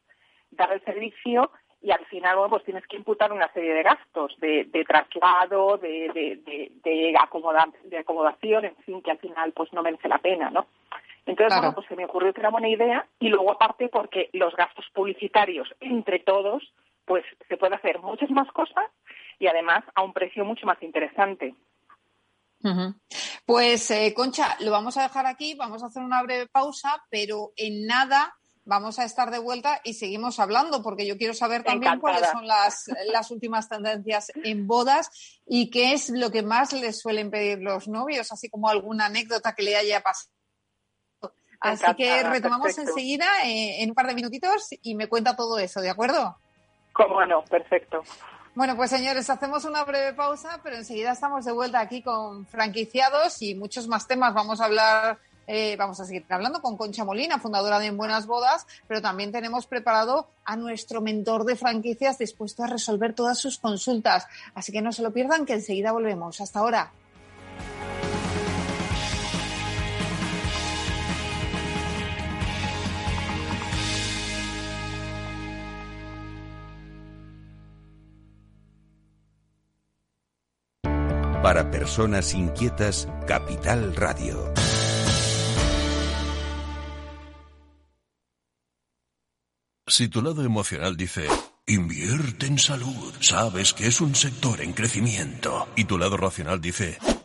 dar 0.53 0.73
el 0.73 0.83
servicio 0.85 1.51
y 1.83 1.91
al 1.91 2.07
final, 2.07 2.37
bueno, 2.37 2.51
pues 2.51 2.65
tienes 2.65 2.87
que 2.87 2.97
imputar 2.97 3.33
una 3.33 3.53
serie 3.53 3.75
de 3.75 3.83
gastos 3.83 4.35
de, 4.39 4.65
de 4.65 4.85
traslado, 4.85 5.77
de, 5.77 6.09
de, 6.15 6.37
de, 6.37 6.73
de, 6.83 7.15
de 7.85 7.99
acomodación, 7.99 8.65
en 8.65 8.77
fin, 8.77 9.03
que 9.03 9.11
al 9.11 9.19
final 9.19 9.53
pues 9.53 9.73
no 9.73 9.83
merece 9.83 10.09
la 10.09 10.19
pena, 10.19 10.51
¿no? 10.51 10.67
Entonces, 11.27 11.59
bueno, 11.59 11.75
pues 11.75 11.89
se 11.89 11.97
me 11.97 12.05
ocurrió 12.05 12.33
que 12.33 12.41
era 12.41 12.51
buena 12.51 12.69
idea 12.69 13.07
y 13.19 13.29
luego 13.29 13.51
aparte 13.53 13.89
porque 13.89 14.31
los 14.33 14.55
gastos 14.55 14.85
publicitarios 14.95 15.69
entre 15.81 16.21
todos, 16.21 16.63
pues 17.05 17.25
se 17.49 17.57
puede 17.57 17.75
hacer 17.75 17.99
muchas 17.99 18.31
más 18.31 18.51
cosas 18.53 18.85
y 19.41 19.49
además 19.49 19.85
a 19.97 20.03
un 20.03 20.13
precio 20.13 20.45
mucho 20.45 20.67
más 20.67 20.81
interesante. 20.83 21.55
Pues, 23.45 23.91
eh, 23.91 24.13
Concha, 24.15 24.57
lo 24.61 24.71
vamos 24.71 24.97
a 24.97 25.03
dejar 25.03 25.27
aquí, 25.27 25.55
vamos 25.55 25.83
a 25.83 25.87
hacer 25.87 26.03
una 26.03 26.23
breve 26.23 26.47
pausa, 26.47 27.05
pero 27.11 27.53
en 27.57 27.87
nada 27.87 28.35
vamos 28.65 28.99
a 28.99 29.05
estar 29.05 29.31
de 29.31 29.39
vuelta 29.39 29.81
y 29.85 29.95
seguimos 29.95 30.41
hablando, 30.41 30.83
porque 30.83 31.07
yo 31.07 31.17
quiero 31.17 31.35
saber 31.35 31.63
también 31.63 32.01
cuáles 32.01 32.29
son 32.31 32.47
las, 32.47 32.87
las 33.13 33.31
últimas 33.31 33.69
tendencias 33.69 34.33
en 34.43 34.67
bodas 34.67 35.41
y 35.47 35.71
qué 35.71 35.93
es 35.93 36.11
lo 36.11 36.31
que 36.31 36.43
más 36.43 36.73
les 36.73 37.01
suelen 37.01 37.31
pedir 37.31 37.61
los 37.61 37.87
novios, 37.87 38.33
así 38.33 38.49
como 38.49 38.69
alguna 38.69 39.07
anécdota 39.07 39.55
que 39.55 39.63
le 39.63 39.77
haya 39.77 40.01
pasado 40.01 40.36
Así 41.61 41.95
que 41.97 42.23
retomamos 42.23 42.77
enseguida 42.79 43.27
eh, 43.45 43.83
en 43.83 43.91
un 43.91 43.95
par 43.95 44.07
de 44.07 44.15
minutitos 44.15 44.69
y 44.83 44.95
me 44.95 45.09
cuenta 45.09 45.37
todo 45.37 45.59
eso, 45.59 45.81
¿de 45.81 45.91
acuerdo? 45.91 46.37
Cómo 46.93 47.25
no, 47.25 47.43
perfecto. 47.45 48.03
Bueno, 48.57 48.75
pues 48.75 48.89
señores, 48.89 49.29
hacemos 49.29 49.67
una 49.67 49.85
breve 49.85 50.15
pausa, 50.15 50.61
pero 50.63 50.77
enseguida 50.77 51.13
estamos 51.13 51.45
de 51.45 51.53
vuelta 51.53 51.79
aquí 51.79 52.01
con 52.01 52.47
franquiciados 52.47 53.43
y 53.43 53.55
muchos 53.55 53.87
más 53.87 54.09
temas. 54.09 54.33
Vamos 54.33 54.63
a 54.63 54.65
hablar, 54.65 55.19
eh, 55.47 55.77
vamos 55.77 56.01
a 56.01 56.07
seguir 56.07 56.25
hablando 56.31 56.63
con 56.63 56.79
Concha 56.79 57.05
Molina, 57.05 57.39
fundadora 57.39 57.79
de 57.79 57.89
En 57.89 57.99
Buenas 57.99 58.27
Bodas, 58.27 58.67
pero 58.89 59.03
también 59.03 59.31
tenemos 59.31 59.67
preparado 59.67 60.29
a 60.47 60.57
nuestro 60.57 61.03
mentor 61.03 61.45
de 61.45 61.57
franquicias 61.57 62.17
dispuesto 62.17 62.65
a 62.65 62.67
resolver 62.67 63.13
todas 63.13 63.39
sus 63.39 63.59
consultas. 63.59 64.27
Así 64.55 64.73
que 64.73 64.81
no 64.81 64.91
se 64.91 65.03
lo 65.03 65.13
pierdan, 65.13 65.45
que 65.45 65.53
enseguida 65.53 65.93
volvemos. 65.93 66.41
Hasta 66.41 66.61
ahora. 66.61 66.93
Para 81.43 81.71
personas 81.71 82.35
inquietas, 82.35 83.09
Capital 83.27 83.95
Radio. 83.95 84.53
Si 89.87 90.09
tu 90.09 90.21
lado 90.21 90.43
emocional 90.43 90.97
dice, 90.97 91.29
invierte 91.67 92.47
en 92.47 92.59
salud, 92.59 93.15
sabes 93.21 93.73
que 93.73 93.87
es 93.87 94.01
un 94.01 94.15
sector 94.15 94.61
en 94.61 94.73
crecimiento, 94.73 95.69
y 95.77 95.85
tu 95.85 95.99
lado 95.99 96.17
racional 96.17 96.61
dice, 96.61 96.99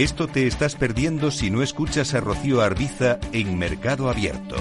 Esto 0.00 0.28
te 0.28 0.46
estás 0.46 0.76
perdiendo 0.76 1.30
si 1.30 1.50
no 1.50 1.62
escuchas 1.62 2.14
a 2.14 2.20
Rocío 2.20 2.62
Arbiza 2.62 3.18
en 3.34 3.58
Mercado 3.58 4.08
Abierto. 4.08 4.56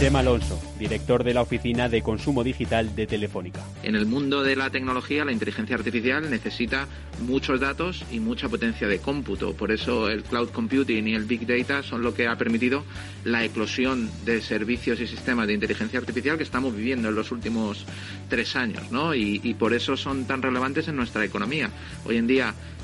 Tema 0.00 0.20
Alonso, 0.20 0.58
director 0.78 1.22
de 1.22 1.34
la 1.34 1.42
Oficina 1.42 1.90
de 1.90 2.00
Consumo 2.00 2.42
Digital 2.42 2.96
de 2.96 3.06
Telefónica. 3.06 3.60
En 3.82 3.94
el 3.94 4.06
mundo 4.06 4.42
de 4.42 4.56
la 4.56 4.70
tecnología, 4.70 5.26
la 5.26 5.32
inteligencia 5.32 5.76
artificial 5.76 6.30
necesita 6.30 6.86
muchos 7.26 7.60
datos 7.60 8.04
y 8.10 8.20
mucha 8.20 8.48
potencia 8.48 8.88
de 8.88 9.00
cómputo. 9.00 9.54
Por 9.54 9.70
eso 9.70 10.08
el 10.08 10.22
cloud 10.22 10.48
computing 10.48 11.08
y 11.08 11.14
el 11.14 11.24
big 11.24 11.46
data 11.46 11.82
son 11.82 12.02
lo 12.02 12.14
que 12.14 12.26
ha 12.26 12.36
permitido 12.36 12.84
la 13.24 13.44
eclosión 13.44 14.10
de 14.24 14.40
servicios 14.40 14.98
y 15.00 15.06
sistemas 15.06 15.46
de 15.46 15.54
inteligencia 15.54 15.98
artificial 15.98 16.38
que 16.38 16.44
estamos 16.44 16.74
viviendo 16.74 17.10
en 17.10 17.14
los 17.14 17.32
últimos 17.32 17.84
tres 18.30 18.56
años, 18.56 18.90
¿no? 18.90 19.14
Y, 19.14 19.42
y 19.44 19.54
por 19.54 19.74
eso 19.74 19.94
son 19.96 20.24
tan 20.24 20.40
relevantes 20.40 20.88
en 20.88 20.96
nuestra 20.96 21.22
economía. 21.24 21.70
Hoy 22.04 22.16
en 22.16 22.26
día 22.26 22.54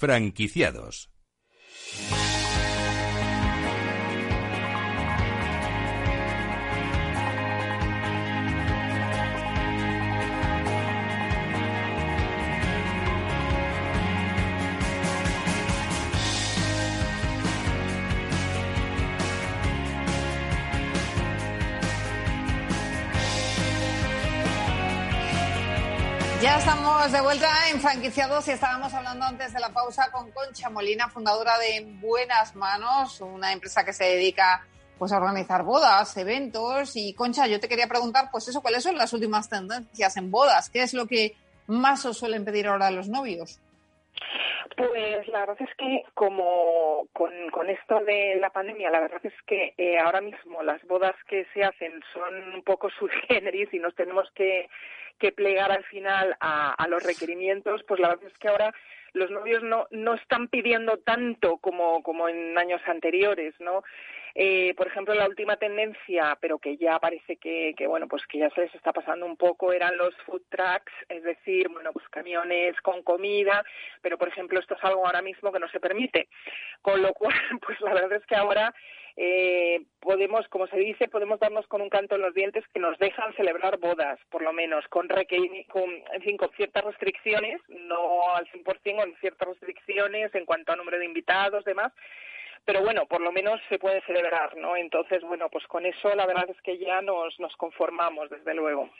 Franquiciados. 0.00 1.09
Estamos 27.00 27.18
de 27.18 27.24
vuelta 27.24 27.48
en 27.70 27.80
franquiciados 27.80 28.46
y 28.48 28.50
estábamos 28.50 28.92
hablando 28.92 29.24
antes 29.24 29.54
de 29.54 29.60
la 29.60 29.70
pausa 29.70 30.10
con 30.12 30.30
Concha 30.32 30.68
Molina, 30.68 31.08
fundadora 31.08 31.58
de 31.58 31.96
Buenas 31.98 32.54
Manos, 32.54 33.22
una 33.22 33.54
empresa 33.54 33.86
que 33.86 33.94
se 33.94 34.04
dedica 34.04 34.66
pues 34.98 35.10
a 35.10 35.16
organizar 35.16 35.62
bodas, 35.62 36.14
eventos 36.18 36.94
y 36.96 37.14
Concha, 37.14 37.46
yo 37.46 37.58
te 37.58 37.68
quería 37.68 37.88
preguntar 37.88 38.28
pues 38.30 38.48
eso, 38.48 38.60
¿cuáles 38.60 38.82
son 38.82 38.98
las 38.98 39.14
últimas 39.14 39.48
tendencias 39.48 40.14
en 40.18 40.30
bodas? 40.30 40.68
¿Qué 40.68 40.82
es 40.82 40.92
lo 40.92 41.06
que 41.06 41.34
más 41.66 42.04
os 42.04 42.18
suelen 42.18 42.44
pedir 42.44 42.66
ahora 42.66 42.90
los 42.90 43.08
novios? 43.08 43.60
Pues 44.76 45.28
la 45.28 45.40
verdad 45.40 45.56
es 45.60 45.74
que 45.76 46.02
como 46.14 47.06
con, 47.12 47.30
esto 47.68 48.00
de 48.00 48.36
la 48.36 48.50
pandemia, 48.50 48.90
la 48.90 49.00
verdad 49.00 49.20
es 49.24 49.34
que 49.46 49.74
eh, 49.78 49.98
ahora 49.98 50.20
mismo 50.20 50.62
las 50.62 50.82
bodas 50.86 51.14
que 51.28 51.46
se 51.54 51.64
hacen 51.64 52.00
son 52.12 52.54
un 52.54 52.62
poco 52.62 52.90
sus 52.98 53.10
generis 53.28 53.72
y 53.72 53.78
nos 53.78 53.94
tenemos 53.94 54.30
que 54.34 54.68
que 55.20 55.30
plegar 55.30 55.70
al 55.70 55.84
final 55.84 56.34
a, 56.40 56.86
los 56.88 57.02
requerimientos, 57.04 57.84
pues 57.86 58.00
la 58.00 58.08
verdad 58.08 58.26
es 58.26 58.38
que 58.38 58.48
ahora 58.48 58.74
los 59.12 59.30
novios 59.30 59.62
no, 59.62 59.86
no 59.90 60.14
están 60.14 60.48
pidiendo 60.48 60.96
tanto 60.96 61.58
como, 61.58 62.02
como 62.02 62.28
en 62.28 62.56
años 62.56 62.80
anteriores, 62.86 63.54
¿no? 63.60 63.84
Eh, 64.34 64.74
por 64.76 64.86
ejemplo, 64.86 65.14
la 65.14 65.26
última 65.26 65.56
tendencia, 65.56 66.36
pero 66.40 66.58
que 66.58 66.76
ya 66.76 66.98
parece 66.98 67.36
que, 67.36 67.74
que, 67.76 67.86
bueno, 67.86 68.08
pues 68.08 68.26
que 68.26 68.38
ya 68.38 68.50
se 68.50 68.62
les 68.62 68.74
está 68.74 68.92
pasando 68.92 69.26
un 69.26 69.36
poco, 69.36 69.72
eran 69.72 69.96
los 69.96 70.14
food 70.26 70.42
trucks, 70.48 70.92
es 71.08 71.22
decir, 71.22 71.68
bueno, 71.68 71.92
pues 71.92 72.08
camiones 72.08 72.80
con 72.80 73.02
comida, 73.02 73.64
pero 74.02 74.18
por 74.18 74.28
ejemplo 74.28 74.60
esto 74.60 74.74
es 74.74 74.84
algo 74.84 75.06
ahora 75.06 75.22
mismo 75.22 75.52
que 75.52 75.60
no 75.60 75.68
se 75.68 75.80
permite. 75.80 76.28
Con 76.82 77.02
lo 77.02 77.12
cual, 77.12 77.34
pues 77.66 77.80
la 77.80 77.94
verdad 77.94 78.14
es 78.14 78.26
que 78.26 78.36
ahora 78.36 78.72
eh, 79.16 79.82
podemos, 80.00 80.46
como 80.48 80.66
se 80.68 80.78
dice, 80.78 81.08
podemos 81.08 81.40
darnos 81.40 81.66
con 81.66 81.82
un 81.82 81.90
canto 81.90 82.14
en 82.14 82.22
los 82.22 82.34
dientes 82.34 82.64
que 82.72 82.80
nos 82.80 82.98
dejan 82.98 83.34
celebrar 83.34 83.78
bodas, 83.78 84.18
por 84.30 84.42
lo 84.42 84.52
menos, 84.52 84.86
con, 84.88 85.08
con, 85.08 86.36
con 86.38 86.50
ciertas 86.56 86.84
restricciones, 86.84 87.60
no 87.68 88.34
al 88.34 88.46
100%, 88.50 88.96
con 88.96 89.14
ciertas 89.16 89.48
restricciones 89.48 90.34
en 90.34 90.46
cuanto 90.46 90.72
a 90.72 90.76
número 90.76 90.98
de 90.98 91.04
invitados, 91.04 91.64
demás, 91.64 91.92
pero 92.64 92.82
bueno, 92.82 93.06
por 93.06 93.20
lo 93.20 93.32
menos 93.32 93.60
se 93.68 93.78
puede 93.78 94.02
celebrar, 94.02 94.56
¿no? 94.56 94.76
Entonces, 94.76 95.22
bueno, 95.22 95.48
pues 95.50 95.66
con 95.66 95.86
eso 95.86 96.14
la 96.14 96.26
verdad 96.26 96.48
es 96.50 96.60
que 96.62 96.78
ya 96.78 97.00
nos, 97.02 97.38
nos 97.38 97.54
conformamos, 97.56 98.30
desde 98.30 98.54
luego. 98.54 98.90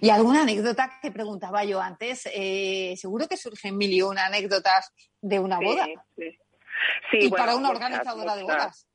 Y 0.00 0.10
alguna 0.10 0.42
anécdota 0.42 0.98
que 1.00 1.12
preguntaba 1.12 1.62
yo 1.62 1.80
antes, 1.80 2.28
eh, 2.34 2.94
seguro 2.96 3.28
que 3.28 3.36
surgen 3.36 3.76
mil 3.76 3.92
y 3.92 4.02
una 4.02 4.26
anécdotas 4.26 4.92
de 5.20 5.38
una 5.38 5.60
boda. 5.60 5.86
Sí. 6.16 6.36
Sí, 7.10 7.18
y 7.22 7.30
para 7.30 7.54
una 7.54 7.70
organizadora 7.70 8.34
de 8.34 8.42
bodas 8.42 8.86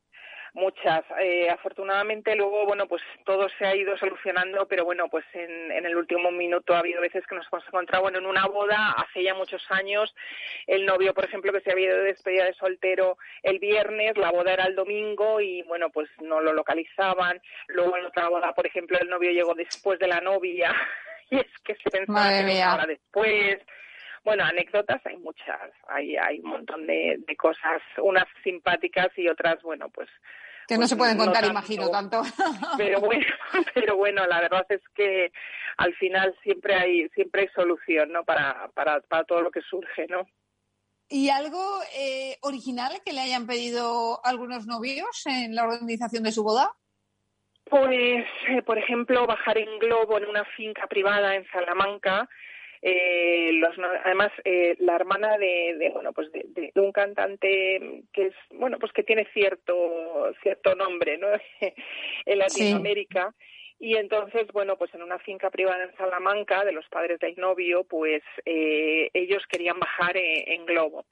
muchas. 0.53 1.03
Eh, 1.19 1.49
afortunadamente 1.49 2.35
luego, 2.35 2.65
bueno, 2.65 2.87
pues 2.87 3.01
todo 3.25 3.47
se 3.57 3.65
ha 3.65 3.75
ido 3.75 3.97
solucionando, 3.97 4.67
pero 4.67 4.85
bueno, 4.85 5.07
pues 5.09 5.25
en, 5.33 5.71
en, 5.71 5.85
el 5.85 5.95
último 5.95 6.31
minuto 6.31 6.73
ha 6.73 6.79
habido 6.79 7.01
veces 7.01 7.25
que 7.27 7.35
nos 7.35 7.47
hemos 7.51 7.65
encontrado, 7.67 8.03
bueno, 8.03 8.19
en 8.19 8.25
una 8.25 8.45
boda 8.47 8.91
hace 8.91 9.23
ya 9.23 9.33
muchos 9.33 9.63
años, 9.69 10.13
el 10.67 10.85
novio, 10.85 11.13
por 11.13 11.25
ejemplo, 11.25 11.51
que 11.51 11.61
se 11.61 11.71
había 11.71 11.87
ido 11.87 11.97
de 11.97 12.03
despedida 12.03 12.45
de 12.45 12.53
soltero 12.53 13.17
el 13.43 13.59
viernes, 13.59 14.17
la 14.17 14.31
boda 14.31 14.53
era 14.53 14.65
el 14.65 14.75
domingo 14.75 15.39
y 15.39 15.61
bueno, 15.63 15.89
pues 15.89 16.09
no 16.21 16.41
lo 16.41 16.53
localizaban. 16.53 17.41
Luego 17.67 17.97
en 17.97 18.05
otra 18.05 18.29
boda, 18.29 18.53
por 18.53 18.67
ejemplo, 18.67 18.97
el 18.99 19.09
novio 19.09 19.31
llegó 19.31 19.53
después 19.53 19.99
de 19.99 20.07
la 20.07 20.21
novia 20.21 20.73
y 21.29 21.37
es 21.37 21.59
que 21.63 21.75
se 21.75 21.89
pensaba 21.89 22.29
que 22.29 22.57
era 22.57 22.85
después 22.87 23.59
bueno, 24.23 24.43
anécdotas 24.43 25.01
hay 25.05 25.17
muchas, 25.17 25.71
hay, 25.87 26.15
hay 26.15 26.39
un 26.39 26.49
montón 26.49 26.85
de, 26.87 27.19
de 27.25 27.35
cosas, 27.35 27.81
unas 27.97 28.25
simpáticas 28.43 29.09
y 29.17 29.27
otras, 29.27 29.61
bueno, 29.63 29.89
pues 29.89 30.09
que 30.67 30.77
no 30.77 30.87
se 30.87 30.95
pueden 30.95 31.17
pues, 31.17 31.27
contar, 31.27 31.49
imagino, 31.49 31.89
tanto. 31.89 32.21
Pero 32.77 33.01
bueno, 33.01 33.25
pero 33.73 33.97
bueno, 33.97 34.25
la 34.25 34.39
verdad 34.39 34.65
es 34.69 34.81
que 34.95 35.31
al 35.75 35.93
final 35.95 36.33
siempre 36.43 36.75
hay 36.75 37.09
siempre 37.09 37.41
hay 37.41 37.47
solución, 37.49 38.11
¿no? 38.13 38.23
Para, 38.23 38.69
para, 38.73 39.01
para 39.01 39.25
todo 39.25 39.41
lo 39.41 39.51
que 39.51 39.61
surge, 39.61 40.07
¿no? 40.07 40.27
¿Y 41.09 41.29
algo 41.29 41.81
eh, 41.93 42.37
original 42.41 43.01
que 43.05 43.11
le 43.11 43.19
hayan 43.19 43.47
pedido 43.47 44.23
algunos 44.23 44.65
novios 44.65 45.25
en 45.25 45.55
la 45.55 45.65
organización 45.65 46.23
de 46.23 46.31
su 46.31 46.41
boda? 46.41 46.71
Pues, 47.65 48.25
eh, 48.47 48.61
por 48.65 48.77
ejemplo, 48.77 49.27
bajar 49.27 49.57
en 49.57 49.77
globo 49.77 50.17
en 50.17 50.29
una 50.29 50.45
finca 50.55 50.87
privada 50.87 51.35
en 51.35 51.45
Salamanca 51.51 52.29
eh, 52.81 53.51
los, 53.53 53.77
además, 54.03 54.31
eh, 54.43 54.75
la 54.79 54.95
hermana 54.95 55.37
de, 55.37 55.91
bueno, 55.93 56.13
pues 56.13 56.31
de, 56.31 56.71
un 56.75 56.91
cantante 56.91 58.03
que 58.11 58.27
es, 58.27 58.33
bueno, 58.51 58.79
pues 58.79 58.91
que 58.91 59.03
tiene 59.03 59.27
cierto, 59.33 60.33
cierto 60.41 60.75
nombre, 60.75 61.17
¿no? 61.17 61.27
en 62.25 62.37
Latinoamérica. 62.37 63.33
Y 63.79 63.95
entonces, 63.95 64.47
bueno, 64.53 64.77
pues 64.77 64.93
en 64.93 65.01
una 65.01 65.17
finca 65.19 65.49
privada 65.49 65.83
en 65.83 65.95
Salamanca 65.97 66.63
de 66.63 66.71
los 66.71 66.87
padres 66.89 67.19
del 67.19 67.35
novio, 67.35 67.83
pues 67.83 68.21
eh, 68.45 69.09
ellos 69.13 69.43
querían 69.47 69.79
bajar 69.79 70.17
en 70.17 70.65
globo. 70.65 71.05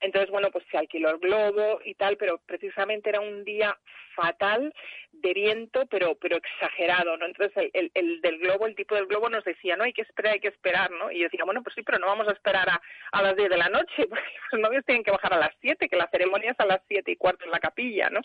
Entonces, 0.00 0.30
bueno, 0.30 0.50
pues 0.50 0.64
se 0.70 0.78
alquiló 0.78 1.10
el 1.10 1.18
globo 1.18 1.80
y 1.84 1.94
tal, 1.94 2.16
pero 2.16 2.38
precisamente 2.46 3.10
era 3.10 3.20
un 3.20 3.44
día 3.44 3.76
fatal 4.14 4.74
de 5.12 5.32
viento, 5.32 5.86
pero 5.86 6.14
pero 6.16 6.36
exagerado, 6.36 7.16
¿no? 7.16 7.26
Entonces 7.26 7.70
el, 7.72 7.90
el, 7.94 8.20
del 8.20 8.38
globo, 8.38 8.66
el 8.66 8.74
tipo 8.74 8.94
del 8.94 9.06
globo 9.06 9.28
nos 9.28 9.44
decía, 9.44 9.76
no, 9.76 9.84
hay 9.84 9.92
que 9.92 10.02
esperar, 10.02 10.34
hay 10.34 10.40
que 10.40 10.48
esperar, 10.48 10.90
¿no? 10.90 11.10
Y 11.10 11.18
yo 11.18 11.24
decía, 11.24 11.44
bueno, 11.44 11.62
pues 11.62 11.74
sí, 11.74 11.82
pero 11.82 11.98
no 11.98 12.06
vamos 12.06 12.28
a 12.28 12.32
esperar 12.32 12.68
a, 12.68 12.80
a 13.12 13.22
las 13.22 13.36
10 13.36 13.50
de 13.50 13.56
la 13.56 13.68
noche, 13.68 14.06
porque 14.08 14.24
los 14.52 14.60
novios 14.60 14.84
tienen 14.84 15.04
que 15.04 15.10
bajar 15.10 15.34
a 15.34 15.38
las 15.38 15.54
7, 15.60 15.88
que 15.88 15.96
la 15.96 16.08
ceremonia 16.08 16.52
es 16.52 16.60
a 16.60 16.66
las 16.66 16.80
siete 16.88 17.12
y 17.12 17.16
cuarto 17.16 17.44
en 17.44 17.50
la 17.50 17.60
capilla, 17.60 18.10
¿no? 18.10 18.20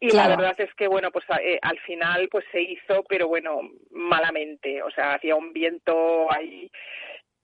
Y 0.00 0.10
la 0.10 0.28
verdad 0.28 0.54
es 0.58 0.74
que, 0.74 0.88
bueno, 0.88 1.12
pues 1.12 1.24
eh, 1.40 1.60
al 1.62 1.78
final 1.80 2.28
pues 2.28 2.44
se 2.50 2.60
hizo, 2.60 3.04
pero 3.08 3.28
bueno, 3.28 3.60
malamente, 3.92 4.82
o 4.82 4.90
sea, 4.90 5.14
hacía 5.14 5.36
un 5.36 5.52
viento 5.52 6.26
ahí 6.32 6.68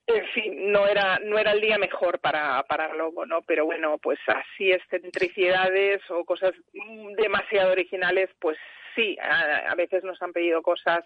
en 0.08 0.26
fin, 0.28 0.72
no 0.72 0.86
era, 0.86 1.18
no 1.18 1.38
era 1.38 1.52
el 1.52 1.60
día 1.60 1.78
mejor 1.78 2.18
para, 2.18 2.62
para 2.64 2.88
Globo, 2.88 3.26
¿no? 3.26 3.42
Pero 3.42 3.66
bueno, 3.66 3.98
pues 3.98 4.18
así 4.26 4.72
excentricidades 4.72 6.00
o 6.10 6.24
cosas 6.24 6.52
demasiado 7.16 7.72
originales, 7.72 8.30
pues 8.40 8.56
sí, 8.94 9.16
a 9.20 9.74
veces 9.74 10.02
nos 10.04 10.20
han 10.22 10.32
pedido 10.32 10.62
cosas 10.62 11.04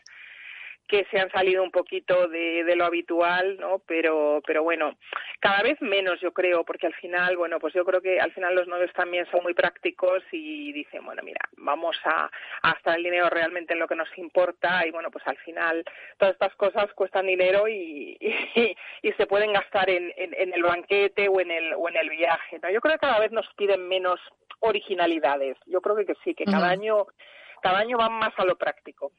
que 0.93 1.07
se 1.11 1.19
han 1.19 1.31
salido 1.31 1.63
un 1.63 1.71
poquito 1.71 2.29
de, 2.29 2.65
de, 2.65 2.77
lo 2.77 2.85
habitual, 2.85 3.57
¿no? 3.59 3.79
Pero, 3.87 4.43
pero 4.47 4.63
bueno, 4.63 4.99
cada 5.41 5.63
vez 5.63 5.81
menos 5.81 6.21
yo 6.21 6.35
creo, 6.35 6.65
porque 6.65 6.87
al 6.87 6.93
final, 6.93 7.39
bueno, 7.39 7.59
pues 7.59 7.73
yo 7.73 7.83
creo 7.87 8.03
que 8.03 8.21
al 8.21 8.31
final 8.33 8.55
los 8.55 8.69
novios 8.69 8.93
también 8.93 9.25
son 9.31 9.43
muy 9.43 9.55
prácticos 9.55 10.23
y 10.33 10.71
dicen, 10.75 11.03
bueno, 11.07 11.23
mira, 11.23 11.41
vamos 11.57 11.97
a, 12.05 12.31
a 12.63 12.73
gastar 12.75 12.99
el 12.99 13.05
dinero 13.05 13.31
realmente 13.31 13.73
en 13.73 13.79
lo 13.79 13.89
que 13.89 13.97
nos 13.97 14.19
importa 14.19 14.87
y 14.87 14.91
bueno, 14.91 15.11
pues 15.11 15.27
al 15.27 15.39
final 15.39 15.83
todas 16.19 16.35
estas 16.35 16.55
cosas 16.57 16.93
cuestan 16.93 17.27
dinero 17.27 17.67
y, 17.69 18.19
y, 18.21 18.77
y 19.01 19.13
se 19.13 19.27
pueden 19.27 19.55
gastar 19.55 19.89
en, 19.89 20.13
en, 20.19 20.35
en, 20.35 20.53
el 20.53 20.63
banquete 20.63 21.27
o 21.27 21.41
en 21.41 21.53
el, 21.53 21.73
o 21.73 21.89
en 21.89 21.97
el 21.97 22.11
viaje, 22.11 22.59
¿no? 22.63 22.69
Yo 22.69 22.83
creo 22.83 22.97
que 22.97 23.07
cada 23.07 23.19
vez 23.19 23.33
nos 23.33 23.47
piden 23.55 23.89
menos 23.89 24.21
originalidades. 24.61 25.57
Yo 25.65 25.81
creo 25.81 25.97
que, 25.97 26.05
que 26.05 26.17
sí, 26.23 26.35
que 26.35 26.45
cada 26.45 26.69
año 26.69 27.07
cada 27.63 27.79
año 27.79 27.97
van 27.97 28.13
más 28.13 28.33
a 28.37 28.45
lo 28.45 28.59
práctico. 28.59 29.13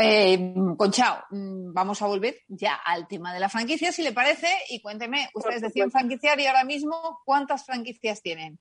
Eh, 0.00 0.54
Conchao, 0.76 1.24
mm, 1.30 1.72
vamos 1.72 2.00
a 2.02 2.06
volver 2.06 2.36
ya 2.48 2.74
al 2.84 3.08
tema 3.08 3.34
de 3.34 3.40
la 3.40 3.48
franquicia, 3.48 3.90
si 3.90 4.02
le 4.02 4.12
parece, 4.12 4.48
y 4.70 4.80
cuénteme, 4.80 5.28
ustedes 5.34 5.62
decían 5.62 5.90
franquiciar 5.90 6.38
y 6.38 6.46
ahora 6.46 6.64
mismo, 6.64 7.20
¿cuántas 7.24 7.66
franquicias 7.66 8.22
tienen? 8.22 8.58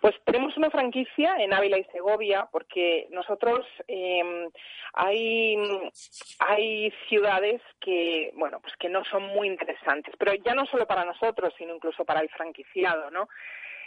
Pues 0.00 0.14
tenemos 0.24 0.56
una 0.56 0.70
franquicia 0.70 1.36
en 1.38 1.52
Ávila 1.52 1.78
y 1.78 1.84
Segovia 1.84 2.48
porque 2.50 3.06
nosotros 3.10 3.66
eh, 3.86 4.48
hay, 4.94 5.56
hay 6.38 6.92
ciudades 7.08 7.60
que, 7.80 8.32
bueno, 8.34 8.60
pues 8.60 8.74
que 8.78 8.88
no 8.88 9.04
son 9.04 9.24
muy 9.24 9.46
interesantes, 9.46 10.14
pero 10.18 10.34
ya 10.34 10.54
no 10.54 10.66
solo 10.66 10.86
para 10.86 11.04
nosotros, 11.04 11.52
sino 11.58 11.74
incluso 11.74 12.04
para 12.04 12.20
el 12.20 12.28
franquiciado, 12.30 13.10
¿no? 13.10 13.28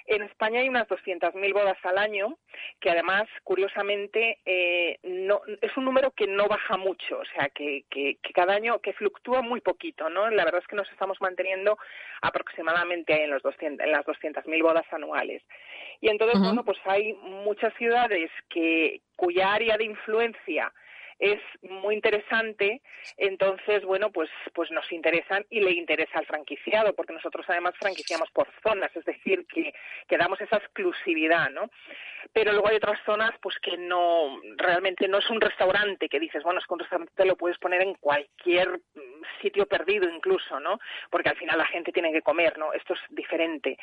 En 0.06 0.24
España 0.24 0.60
hay 0.60 0.70
unas 0.70 0.88
200.000 0.88 1.54
bodas 1.54 1.78
al 1.84 1.98
año, 1.98 2.38
que 2.80 2.90
además, 2.90 3.24
curiosamente, 3.44 4.40
eh, 4.46 5.00
no, 5.04 5.42
es 5.62 5.76
un 5.78 5.86
número 5.86 6.12
que 6.12 6.28
no 6.28 6.48
baja 6.48 6.78
mucho, 6.78 7.20
o 7.20 7.26
sea, 7.26 7.50
que, 7.50 7.86
que, 7.90 8.18
cada 8.34 8.54
año 8.54 8.80
que 8.80 8.94
fluctúa 8.94 9.42
muy 9.42 9.62
poquito, 9.62 10.10
¿no? 10.10 10.30
La 10.30 10.46
verdad 10.46 10.62
es 10.62 10.68
que 10.68 10.76
nos 10.76 10.90
estamos 10.92 11.20
manteniendo 11.22 11.78
aproximadamente 12.22 13.24
en, 13.24 13.30
los 13.30 13.44
200, 13.44 13.86
en 13.86 13.92
las 13.92 14.06
200.000 14.06 14.64
bodas 14.64 14.86
anuales. 14.92 15.44
Y 16.00 16.10
entonces, 16.10 16.40
bueno, 16.40 16.66
pues 16.66 16.80
hay 16.86 17.14
muchas 17.14 17.74
ciudades 17.76 18.32
que 18.50 19.02
cuya 19.16 19.54
área 19.54 19.78
de 19.78 19.86
influencia 19.86 20.74
es 21.22 21.40
muy 21.62 21.96
interesante, 21.96 22.82
entonces, 23.16 23.86
bueno, 23.86 24.12
pues, 24.12 24.30
pues 24.54 24.72
nos 24.72 24.92
interesan 24.92 25.46
y 25.52 25.62
le 25.62 25.72
interesa 25.72 26.18
al 26.18 26.26
franquiciado, 26.26 26.94
porque 26.96 27.14
nosotros 27.14 27.46
además 27.48 27.76
franquiciamos 27.80 28.30
por 28.32 28.48
zonas, 28.64 28.90
es 28.96 29.06
decir, 29.06 29.46
que, 29.46 29.72
que 30.08 30.18
damos 30.18 30.42
esa 30.42 30.58
exclusividad, 30.58 31.52
¿no? 31.52 31.70
pero 32.34 32.52
luego 32.52 32.70
hay 32.70 32.78
otras 32.78 33.00
zonas 33.06 33.32
pues 33.42 33.58
que 33.60 33.78
no 33.78 34.40
realmente 34.58 35.08
no 35.08 35.20
es 35.20 35.30
un 35.30 35.42
restaurante 35.42 36.10
que 36.10 36.20
dices 36.20 36.44
bueno 36.44 36.60
es 36.60 36.66
que 36.66 36.74
un 36.74 36.80
restaurante 36.80 37.14
te 37.16 37.26
lo 37.26 37.36
puedes 37.36 37.58
poner 37.58 37.82
en 37.82 37.96
cualquier 37.96 38.80
mm, 38.94 39.42
sitio 39.42 39.66
perdido 39.66 40.10
incluso 40.10 40.60
no 40.60 40.80
porque 41.10 41.30
al 41.30 41.38
final 41.38 41.58
la 41.58 41.66
gente 41.66 41.92
tiene 41.92 42.12
que 42.12 42.22
comer 42.22 42.58
no 42.58 42.74
esto 42.74 42.94
es 42.94 43.00
diferente. 43.10 43.78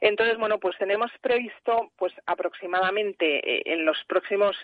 Entonces 0.00 0.36
bueno 0.38 0.58
pues 0.58 0.76
tenemos 0.78 1.10
previsto 1.20 1.92
pues 1.96 2.12
aproximadamente 2.26 3.38
eh, 3.38 3.62
en 3.66 3.84
los 3.84 4.02
próximos 4.06 4.56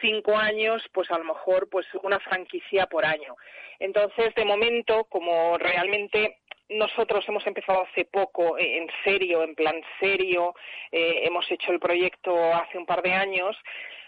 cinco 0.00 0.36
años 0.36 0.82
pues 0.92 1.10
a 1.10 1.18
lo 1.18 1.24
mejor 1.24 1.68
pues 1.76 1.86
una 2.02 2.18
franquicia 2.20 2.86
por 2.86 3.04
año 3.04 3.36
entonces 3.78 4.34
de 4.34 4.46
momento 4.46 5.04
como 5.04 5.58
realmente 5.58 6.38
nosotros 6.70 7.22
hemos 7.28 7.46
empezado 7.46 7.84
hace 7.84 8.06
poco, 8.06 8.56
eh, 8.56 8.78
en 8.78 8.88
serio, 9.04 9.42
en 9.42 9.54
plan 9.54 9.76
serio, 10.00 10.54
eh, 10.90 11.24
hemos 11.24 11.50
hecho 11.50 11.70
el 11.72 11.78
proyecto 11.78 12.34
hace 12.54 12.78
un 12.78 12.86
par 12.86 13.02
de 13.02 13.12
años. 13.12 13.54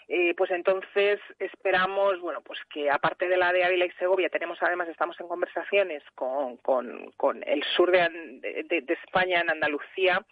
Eh, 0.09 0.33
pues 0.35 0.51
entonces 0.51 1.21
esperamos, 1.39 2.19
bueno, 2.21 2.41
pues 2.41 2.59
que 2.73 2.91
aparte 2.91 3.29
de 3.29 3.37
la 3.37 3.53
de 3.53 3.63
Ávila 3.63 3.85
y 3.85 3.91
Segovia, 3.93 4.31
tenemos 4.31 4.59
además, 4.63 4.89
estamos 4.89 5.21
en 5.21 5.29
conversaciones 5.29 6.03
con, 6.15 6.57
con, 6.57 7.13
con 7.19 7.45
el 7.47 7.63
sur 7.77 7.91
de, 7.91 8.09
de, 8.65 8.95
España, 9.05 9.43
en 9.43 9.51
Andalucía, 9.51 10.25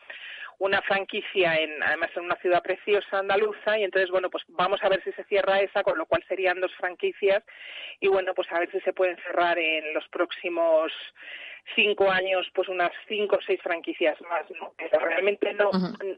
una 0.58 0.82
franquicia 0.82 1.54
en 1.56 1.82
además 1.82 2.10
en 2.14 2.24
una 2.24 2.36
ciudad 2.36 2.62
preciosa 2.62 3.18
andaluza 3.18 3.78
y 3.78 3.84
entonces 3.84 4.10
bueno 4.10 4.30
pues 4.30 4.44
vamos 4.48 4.82
a 4.82 4.88
ver 4.88 5.02
si 5.02 5.12
se 5.12 5.24
cierra 5.24 5.60
esa 5.60 5.82
con 5.82 5.98
lo 5.98 6.06
cual 6.06 6.24
serían 6.28 6.60
dos 6.60 6.72
franquicias 6.74 7.42
y 8.00 8.08
bueno 8.08 8.34
pues 8.34 8.50
a 8.52 8.58
ver 8.58 8.70
si 8.70 8.80
se 8.80 8.92
pueden 8.92 9.16
cerrar 9.18 9.58
en 9.58 9.92
los 9.94 10.06
próximos 10.08 10.92
cinco 11.74 12.10
años 12.10 12.48
pues 12.54 12.68
unas 12.68 12.92
cinco 13.08 13.36
o 13.36 13.42
seis 13.46 13.60
franquicias 13.62 14.20
más 14.22 14.44
¿no? 14.58 14.72
pero 14.76 15.04
realmente 15.04 15.52
no 15.54 15.70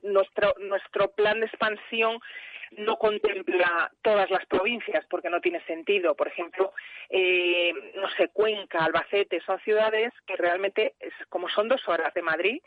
nuestro 0.03 0.55
nuestro 0.59 1.11
plan 1.12 1.40
de 1.40 1.46
expansión 1.46 2.20
no 2.77 2.96
contempla 2.96 3.90
todas 4.03 4.31
las 4.31 4.44
provincias 4.46 5.05
porque 5.09 5.31
no 5.31 5.40
tiene 5.40 5.64
sentido. 5.64 6.14
Por 6.14 6.29
ejemplo, 6.29 6.72
eh, 7.09 7.72
no 7.94 8.09
sé, 8.11 8.29
Cuenca, 8.29 8.85
Albacete, 8.85 9.40
son 9.40 9.59
ciudades 9.61 10.12
que 10.27 10.37
realmente, 10.37 10.94
es, 11.01 11.14
como 11.29 11.48
son 11.48 11.68
dos 11.68 11.87
horas 11.88 12.12
de 12.14 12.22
Madrid, 12.22 12.61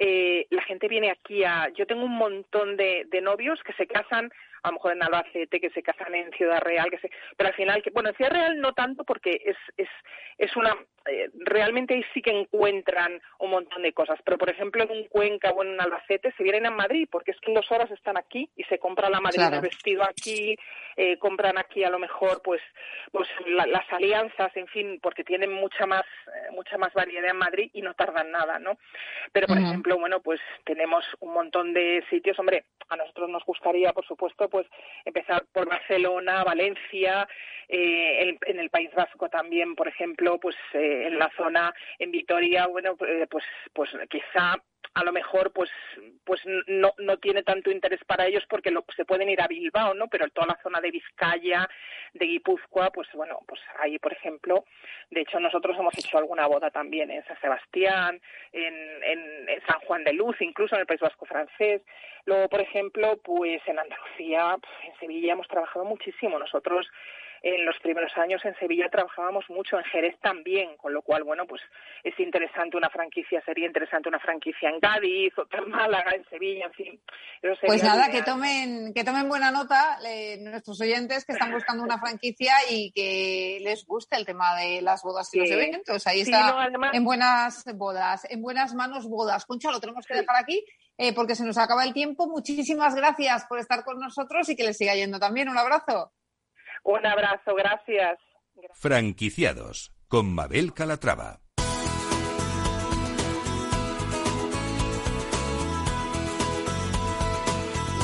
eh, 0.00 0.46
la 0.50 0.62
gente 0.62 0.88
viene 0.88 1.10
aquí 1.10 1.44
a... 1.44 1.68
Yo 1.76 1.86
tengo 1.86 2.04
un 2.04 2.16
montón 2.16 2.76
de, 2.76 3.06
de 3.10 3.20
novios 3.20 3.62
que 3.62 3.74
se 3.74 3.86
casan 3.86 4.32
a 4.62 4.68
lo 4.68 4.74
mejor 4.74 4.92
en 4.92 5.02
Albacete, 5.02 5.60
que 5.60 5.70
se 5.70 5.82
casan 5.82 6.14
en 6.14 6.30
Ciudad 6.32 6.60
Real, 6.60 6.90
que 6.90 6.98
se, 6.98 7.10
pero 7.36 7.48
al 7.48 7.54
final, 7.54 7.82
que, 7.82 7.90
bueno, 7.90 8.10
en 8.10 8.16
Ciudad 8.16 8.32
Real 8.32 8.60
no 8.60 8.72
tanto 8.72 9.04
porque 9.04 9.40
es, 9.44 9.56
es, 9.76 9.88
es 10.38 10.56
una, 10.56 10.76
eh, 11.06 11.30
realmente 11.34 11.94
ahí 11.94 12.04
sí 12.12 12.20
que 12.20 12.30
encuentran 12.30 13.20
un 13.38 13.50
montón 13.50 13.82
de 13.82 13.92
cosas, 13.92 14.18
pero 14.22 14.36
por 14.36 14.50
ejemplo 14.50 14.82
en 14.82 14.90
un 14.90 15.04
Cuenca 15.04 15.50
o 15.50 15.62
en 15.62 15.70
un 15.70 15.80
Albacete 15.80 16.32
se 16.36 16.42
vienen 16.42 16.66
a 16.66 16.70
Madrid 16.70 17.08
porque 17.10 17.30
es 17.30 17.40
que 17.40 17.50
en 17.50 17.54
dos 17.54 17.70
horas 17.72 17.90
están 17.90 18.18
aquí 18.18 18.50
y 18.54 18.64
se 18.64 18.78
compran 18.78 19.12
la 19.12 19.20
Madrid 19.20 19.42
de 19.50 19.60
vestido 19.60 20.02
aquí, 20.04 20.56
eh, 20.96 21.18
compran 21.18 21.56
aquí 21.56 21.84
a 21.84 21.90
lo 21.90 21.98
mejor 21.98 22.42
pues, 22.42 22.60
pues 23.12 23.28
las 23.46 23.90
alianzas, 23.90 24.54
en 24.56 24.66
fin, 24.68 25.00
porque 25.02 25.24
tienen 25.24 25.52
mucha 25.52 25.86
más, 25.86 26.04
eh, 26.04 26.50
mucha 26.52 26.76
más 26.76 26.92
variedad 26.92 27.30
en 27.30 27.38
Madrid 27.38 27.70
y 27.72 27.80
no 27.80 27.94
tardan 27.94 28.30
nada, 28.30 28.58
¿no? 28.58 28.78
Pero 29.32 29.46
por 29.46 29.56
ejemplo, 29.56 29.98
bueno, 29.98 30.20
pues 30.20 30.40
tenemos 30.64 31.04
un 31.20 31.32
montón 31.32 31.72
de 31.72 32.04
sitios, 32.10 32.38
hombre, 32.38 32.64
a 32.90 32.96
nosotros 32.96 33.30
nos 33.30 33.44
gustaría, 33.44 33.92
por 33.94 34.04
supuesto, 34.06 34.49
pues 34.50 34.66
empezar 35.04 35.44
por 35.52 35.68
Barcelona, 35.68 36.44
Valencia, 36.44 37.26
eh, 37.68 38.36
en 38.46 38.58
el 38.58 38.68
País 38.68 38.90
Vasco 38.94 39.28
también, 39.28 39.76
por 39.76 39.86
ejemplo, 39.86 40.38
pues 40.40 40.56
eh, 40.74 41.06
en 41.06 41.18
la 41.18 41.30
zona, 41.36 41.72
en 42.00 42.10
Vitoria, 42.10 42.66
bueno, 42.66 42.96
eh, 43.06 43.26
pues, 43.30 43.44
pues 43.72 43.90
quizá 44.10 44.56
a 44.94 45.04
lo 45.04 45.12
mejor 45.12 45.52
pues 45.52 45.70
pues 46.24 46.40
no, 46.66 46.92
no 46.98 47.18
tiene 47.18 47.42
tanto 47.42 47.70
interés 47.70 48.00
para 48.04 48.26
ellos 48.26 48.44
porque 48.48 48.70
lo, 48.70 48.84
se 48.96 49.04
pueden 49.04 49.28
ir 49.28 49.40
a 49.40 49.46
Bilbao 49.46 49.94
no 49.94 50.08
pero 50.08 50.28
toda 50.30 50.48
la 50.48 50.58
zona 50.62 50.80
de 50.80 50.90
Vizcaya 50.90 51.68
de 52.14 52.26
Guipúzcoa 52.26 52.90
pues 52.90 53.08
bueno 53.14 53.40
pues 53.46 53.60
ahí 53.78 53.98
por 53.98 54.12
ejemplo 54.12 54.64
de 55.10 55.20
hecho 55.20 55.38
nosotros 55.38 55.76
hemos 55.78 55.96
hecho 55.96 56.18
alguna 56.18 56.46
boda 56.46 56.70
también 56.70 57.10
en 57.10 57.24
San 57.24 57.40
Sebastián 57.40 58.20
en, 58.52 58.74
en, 59.04 59.48
en 59.48 59.66
San 59.66 59.80
Juan 59.80 60.04
de 60.04 60.12
Luz 60.12 60.36
incluso 60.40 60.74
en 60.74 60.82
el 60.82 60.86
País 60.86 61.00
Vasco 61.00 61.26
francés. 61.26 61.82
Luego 62.24 62.48
por 62.48 62.60
ejemplo 62.60 63.18
pues 63.22 63.62
en 63.66 63.78
Andalucía 63.78 64.56
en 64.84 64.98
Sevilla 64.98 65.32
hemos 65.32 65.48
trabajado 65.48 65.84
muchísimo. 65.84 66.38
Nosotros 66.38 66.86
en 67.42 67.64
los 67.64 67.78
primeros 67.80 68.12
años 68.16 68.44
en 68.44 68.54
Sevilla 68.58 68.88
trabajábamos 68.90 69.44
mucho, 69.48 69.78
en 69.78 69.84
Jerez 69.84 70.18
también, 70.20 70.76
con 70.76 70.92
lo 70.92 71.02
cual, 71.02 71.24
bueno, 71.24 71.46
pues 71.46 71.62
es 72.04 72.18
interesante 72.20 72.76
una 72.76 72.90
franquicia, 72.90 73.42
sería 73.44 73.66
interesante 73.66 74.08
una 74.08 74.18
franquicia 74.18 74.68
en 74.68 74.80
Cádiz, 74.80 75.36
otra 75.38 75.60
en 75.60 75.70
Málaga, 75.70 76.12
en 76.14 76.24
Sevilla, 76.28 76.66
en 76.66 76.72
fin. 76.72 77.00
Pues 77.66 77.82
nada, 77.82 78.10
que 78.10 78.22
tomen, 78.22 78.92
que 78.94 79.04
tomen 79.04 79.28
buena 79.28 79.50
nota 79.50 79.98
eh, 80.06 80.38
nuestros 80.40 80.80
oyentes 80.80 81.24
que 81.24 81.32
están 81.32 81.52
buscando 81.52 81.82
una 81.82 81.98
franquicia 81.98 82.52
y 82.68 82.92
que 82.92 83.58
les 83.62 83.86
guste 83.86 84.16
el 84.16 84.26
tema 84.26 84.56
de 84.56 84.82
las 84.82 85.02
bodas 85.02 85.32
y 85.34 85.40
los 85.40 85.50
eventos. 85.50 86.06
Ahí 86.06 86.20
está, 86.20 86.68
en 86.92 87.04
buenas 87.04 87.64
bodas, 87.74 88.26
en 88.30 88.42
buenas 88.42 88.74
manos 88.74 89.08
bodas. 89.08 89.46
Concha, 89.46 89.70
lo 89.70 89.80
tenemos 89.80 90.06
que 90.06 90.14
dejar 90.14 90.36
aquí. 90.36 90.64
Eh, 91.02 91.14
porque 91.14 91.34
se 91.34 91.46
nos 91.46 91.56
acaba 91.56 91.84
el 91.84 91.94
tiempo. 91.94 92.26
Muchísimas 92.26 92.94
gracias 92.94 93.46
por 93.46 93.58
estar 93.58 93.84
con 93.84 93.98
nosotros 93.98 94.46
y 94.50 94.54
que 94.54 94.64
les 94.64 94.76
siga 94.76 94.94
yendo 94.94 95.18
también. 95.18 95.48
Un 95.48 95.56
abrazo. 95.56 96.12
Un 96.84 97.06
abrazo, 97.06 97.54
gracias. 97.54 98.18
Franquiciados 98.74 99.92
con 100.08 100.34
Mabel 100.34 100.74
Calatrava. 100.74 101.40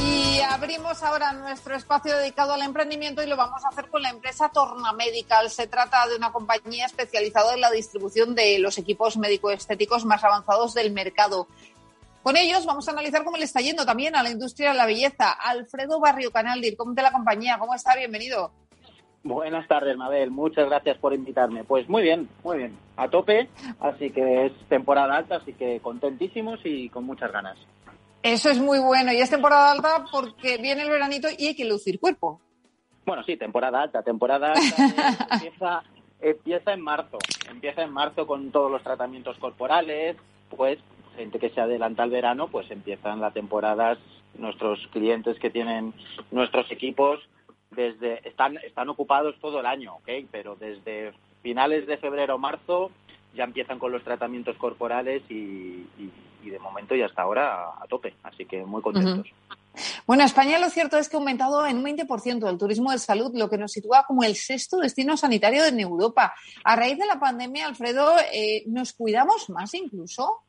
Y 0.01 0.41
abrimos 0.41 1.03
ahora 1.03 1.33
nuestro 1.33 1.75
espacio 1.75 2.17
dedicado 2.17 2.53
al 2.53 2.63
emprendimiento 2.63 3.23
y 3.23 3.27
lo 3.27 3.37
vamos 3.37 3.65
a 3.65 3.69
hacer 3.69 3.89
con 3.89 4.03
la 4.03 4.11
empresa 4.11 4.49
Torna 4.51 4.93
Medical. 4.93 5.51
Se 5.51 5.67
trata 5.67 6.07
de 6.07 6.17
una 6.17 6.31
compañía 6.31 6.87
especializada 6.87 7.55
en 7.55 7.61
la 7.61 7.71
distribución 7.71 8.35
de 8.35 8.59
los 8.61 8.79
equipos 8.79 9.17
médico-estéticos 9.17 10.05
más 10.05 10.23
avanzados 10.23 10.75
del 10.75 10.93
mercado. 10.93 11.49
Con 12.23 12.37
ellos 12.37 12.67
vamos 12.67 12.87
a 12.89 12.93
analizar 12.93 13.25
cómo 13.25 13.37
le 13.37 13.45
está 13.45 13.61
yendo 13.61 13.87
también 13.87 14.15
a 14.17 14.23
la 14.23 14.31
industria 14.31 14.71
de 14.71 14.77
la 14.77 14.87
belleza. 14.87 15.31
Alfredo 15.33 15.99
Barrio 15.99 16.31
Canaldir, 16.31 16.77
¿cómo 16.77 16.93
de 16.93 17.03
la 17.03 17.13
compañía? 17.13 17.59
¿Cómo 17.59 17.75
está? 17.75 17.97
Bienvenido. 17.97 18.53
Buenas 19.27 19.67
tardes, 19.67 19.97
Mabel. 19.97 20.31
Muchas 20.31 20.67
gracias 20.69 20.99
por 20.99 21.13
invitarme. 21.13 21.65
Pues 21.65 21.89
muy 21.89 22.05
bien, 22.05 22.29
muy 22.45 22.59
bien. 22.59 22.79
A 22.97 23.09
tope, 23.09 23.49
así 23.81 24.11
que 24.11 24.47
es 24.47 24.53
temporada 24.69 25.17
alta, 25.17 25.39
así 25.39 25.53
que 25.53 25.81
contentísimos 25.81 26.61
y 26.63 26.89
con 26.91 27.05
muchas 27.05 27.33
ganas. 27.33 27.59
Eso 28.23 28.51
es 28.51 28.61
muy 28.61 28.79
bueno. 28.79 29.13
Y 29.13 29.17
es 29.17 29.29
temporada 29.29 29.73
alta 29.73 30.05
porque 30.13 30.59
viene 30.59 30.83
el 30.83 30.91
veranito 30.91 31.27
y 31.37 31.49
hay 31.49 31.57
que 31.57 31.65
lucir 31.65 31.99
cuerpo. 31.99 32.41
Bueno, 33.05 33.25
sí, 33.25 33.37
temporada 33.37 33.83
alta. 33.83 34.01
Temporada 34.05 34.53
alta 34.53 35.27
empieza, 35.33 35.83
empieza 36.21 36.73
en 36.73 36.81
marzo. 36.83 37.19
Empieza 37.51 37.83
en 37.83 37.93
marzo 37.93 38.29
con 38.29 38.53
todos 38.53 38.71
los 38.71 38.85
tratamientos 38.85 39.37
corporales. 39.39 40.17
Pues 40.57 40.79
gente 41.17 41.41
que 41.41 41.51
se 41.51 41.61
adelanta 41.61 42.05
al 42.05 42.11
verano, 42.11 42.47
pues 42.47 42.71
empiezan 42.71 43.21
las 43.21 43.35
temporadas. 43.35 43.99
Nuestros 44.39 44.87
clientes 44.93 45.37
que 45.41 45.51
tienen 45.51 45.95
nuestros 46.31 46.71
equipos 46.71 47.19
desde 47.71 48.27
están 48.29 48.57
están 48.59 48.89
ocupados 48.89 49.37
todo 49.41 49.61
el 49.61 49.67
año, 49.67 49.97
¿ok? 49.97 50.09
Pero 50.31 50.57
desde 50.57 51.13
finales 51.43 51.87
de 51.87 51.97
febrero 51.97 52.39
marzo 52.39 52.91
ya 53.35 53.45
empiezan 53.45 53.79
con 53.79 53.93
los 53.93 54.03
tratamientos 54.03 54.57
corporales 54.57 55.23
y, 55.29 55.87
de 56.43 56.59
momento 56.61 56.95
y 56.95 57.03
hasta 57.03 57.23
ahora 57.23 57.71
a, 57.81 57.87
tope, 57.89 58.15
así 58.23 58.45
que 58.47 58.65
muy 58.65 58.81
contentos. 58.81 59.27
Bueno, 60.07 60.25
España 60.25 60.59
lo 60.59 60.71
cierto 60.71 60.97
es 60.97 61.09
que 61.09 61.17
ha 61.17 61.19
aumentado 61.19 61.67
en 61.67 61.79
un 61.79 61.85
20% 61.85 62.49
el 62.49 62.59
turismo 62.59 62.93
de 62.93 62.99
salud, 62.99 63.33
lo 63.35 63.51
que 63.51 63.59
nos 63.59 63.73
sitúa 63.73 64.05
como 64.07 64.23
el 64.23 64.37
sexto 64.37 64.79
destino 64.79 65.17
sanitario 65.17 65.65
en 65.67 65.81
Europa. 65.81 66.35
A 66.65 66.77
raíz 66.77 66.99
de 66.99 67.07
la 67.07 67.19
pandemia, 67.19 67.67
Alfredo, 67.67 68.15
eh, 68.33 68.63
¿nos 68.67 68.93
cuidamos 68.93 69.51
más 69.51 69.75
incluso? 69.75 70.46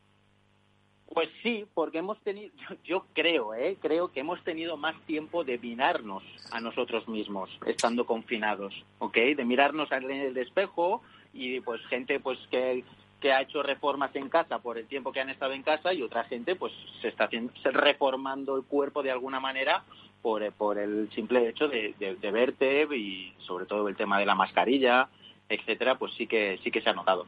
Pues 1.13 1.29
sí, 1.41 1.65
porque 1.73 1.99
hemos 1.99 2.19
tenido, 2.19 2.51
yo, 2.83 3.05
creo, 3.13 3.53
¿eh? 3.53 3.77
creo 3.81 4.11
que 4.11 4.19
hemos 4.19 4.43
tenido 4.43 4.77
más 4.77 4.95
tiempo 5.05 5.43
de 5.43 5.57
mirarnos 5.57 6.23
a 6.51 6.59
nosotros 6.59 7.07
mismos, 7.07 7.49
estando 7.65 8.05
confinados, 8.05 8.73
¿ok? 8.99 9.17
De 9.35 9.45
mirarnos 9.45 9.91
en 9.91 10.11
el 10.11 10.37
espejo 10.37 11.01
y 11.33 11.59
pues 11.61 11.85
gente 11.87 12.19
pues 12.19 12.37
que, 12.51 12.83
que 13.21 13.31
ha 13.31 13.41
hecho 13.41 13.63
reformas 13.63 14.15
en 14.15 14.29
casa 14.29 14.59
por 14.59 14.77
el 14.77 14.87
tiempo 14.87 15.11
que 15.11 15.21
han 15.21 15.29
estado 15.29 15.53
en 15.53 15.63
casa 15.63 15.93
y 15.93 16.01
otra 16.01 16.25
gente 16.25 16.55
pues 16.55 16.73
se 17.01 17.07
está 17.07 17.25
haciendo, 17.25 17.53
reformando 17.63 18.55
el 18.57 18.63
cuerpo 18.63 19.01
de 19.01 19.11
alguna 19.11 19.39
manera 19.39 19.83
por, 20.21 20.51
por 20.53 20.77
el 20.77 21.09
simple 21.11 21.47
hecho 21.47 21.67
de, 21.67 21.95
de 21.97 22.31
verte 22.31 22.87
y 22.95 23.33
sobre 23.39 23.65
todo 23.65 23.87
el 23.87 23.95
tema 23.95 24.19
de 24.19 24.25
la 24.25 24.35
mascarilla, 24.35 25.09
etcétera, 25.47 25.97
pues 25.97 26.13
sí 26.15 26.27
que 26.27 26.59
sí 26.63 26.71
que 26.71 26.81
se 26.81 26.89
ha 26.89 26.93
notado. 26.93 27.25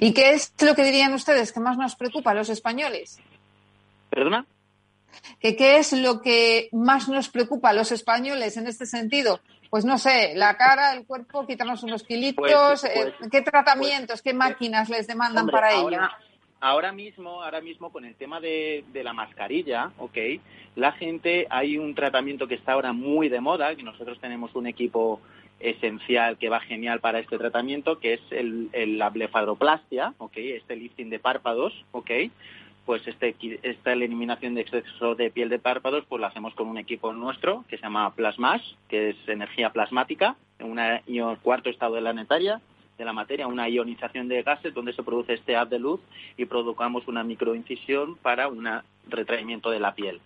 ¿Y 0.00 0.14
qué 0.14 0.32
es 0.32 0.52
lo 0.62 0.74
que 0.74 0.84
dirían 0.84 1.12
ustedes 1.14 1.52
que 1.52 1.60
más 1.60 1.76
nos 1.76 1.96
preocupa 1.96 2.30
a 2.30 2.34
los 2.34 2.48
españoles? 2.48 3.20
¿Perdona? 4.10 4.46
¿Qué, 5.40 5.56
¿Qué 5.56 5.76
es 5.76 5.92
lo 5.92 6.20
que 6.20 6.68
más 6.72 7.08
nos 7.08 7.28
preocupa 7.28 7.70
a 7.70 7.72
los 7.72 7.92
españoles 7.92 8.56
en 8.56 8.66
este 8.66 8.86
sentido? 8.86 9.40
Pues 9.70 9.84
no 9.84 9.98
sé, 9.98 10.34
la 10.34 10.56
cara, 10.56 10.94
el 10.94 11.06
cuerpo, 11.06 11.46
quitarnos 11.46 11.82
unos 11.82 12.02
kilitos, 12.02 12.44
pues, 12.44 12.84
eh, 12.84 13.14
pues, 13.18 13.30
¿qué 13.30 13.42
tratamientos, 13.42 14.20
qué 14.20 14.30
pues, 14.30 14.38
máquinas 14.38 14.88
les 14.88 15.06
demandan 15.06 15.46
para 15.46 15.72
ello? 15.72 15.98
ahora 16.62 16.92
mismo, 16.92 17.42
ahora 17.42 17.60
mismo 17.60 17.90
con 17.90 18.04
el 18.04 18.14
tema 18.14 18.40
de, 18.40 18.84
la 18.94 19.12
mascarilla, 19.12 19.90
ok, 19.98 20.16
la 20.76 20.92
gente, 20.92 21.46
hay 21.50 21.76
un 21.76 21.94
tratamiento 21.94 22.46
que 22.46 22.54
está 22.54 22.72
ahora 22.72 22.92
muy 22.92 23.28
de 23.28 23.40
moda, 23.40 23.74
que 23.74 23.82
nosotros 23.82 24.18
tenemos 24.20 24.54
un 24.54 24.68
equipo 24.68 25.20
esencial 25.62 26.38
que 26.38 26.48
va 26.48 26.60
genial 26.60 27.00
para 27.00 27.18
este 27.18 27.38
tratamiento, 27.38 27.98
que 27.98 28.14
es 28.14 28.20
el, 28.30 28.70
la 28.98 29.10
blefaroplastia, 29.10 30.14
ok, 30.18 30.36
este 30.36 30.76
lifting 30.76 31.10
de 31.10 31.18
párpados, 31.18 31.72
ok, 31.92 32.10
pues 32.84 33.06
este, 33.06 33.36
esta 33.62 33.92
eliminación 33.92 34.54
de 34.54 34.62
exceso 34.62 35.14
de 35.14 35.30
piel 35.30 35.48
de 35.48 35.58
párpados, 35.58 36.04
pues 36.08 36.20
lo 36.20 36.26
hacemos 36.26 36.54
con 36.54 36.68
un 36.68 36.78
equipo 36.78 37.12
nuestro 37.12 37.64
que 37.68 37.76
se 37.76 37.82
llama 37.84 38.14
Plasmash, 38.14 38.74
que 38.88 39.10
es 39.10 39.16
energía 39.28 39.70
plasmática, 39.70 40.36
en 40.58 41.22
un 41.22 41.36
cuarto 41.36 41.70
estado 41.70 41.94
de 41.94 42.00
la 42.00 42.12
netaria, 42.12 42.60
de 42.98 43.04
la 43.04 43.12
materia, 43.12 43.46
una 43.46 43.68
ionización 43.68 44.28
de 44.28 44.42
gases 44.42 44.74
donde 44.74 44.92
se 44.92 45.02
produce 45.02 45.34
este 45.34 45.56
haz 45.56 45.68
de 45.70 45.78
luz 45.78 46.00
y 46.36 46.44
provocamos 46.44 47.08
una 47.08 47.24
microincisión 47.24 48.16
para 48.16 48.48
un 48.48 48.68
retraimiento 49.08 49.70
de 49.70 49.80
la 49.80 49.94
piel. 49.94 50.20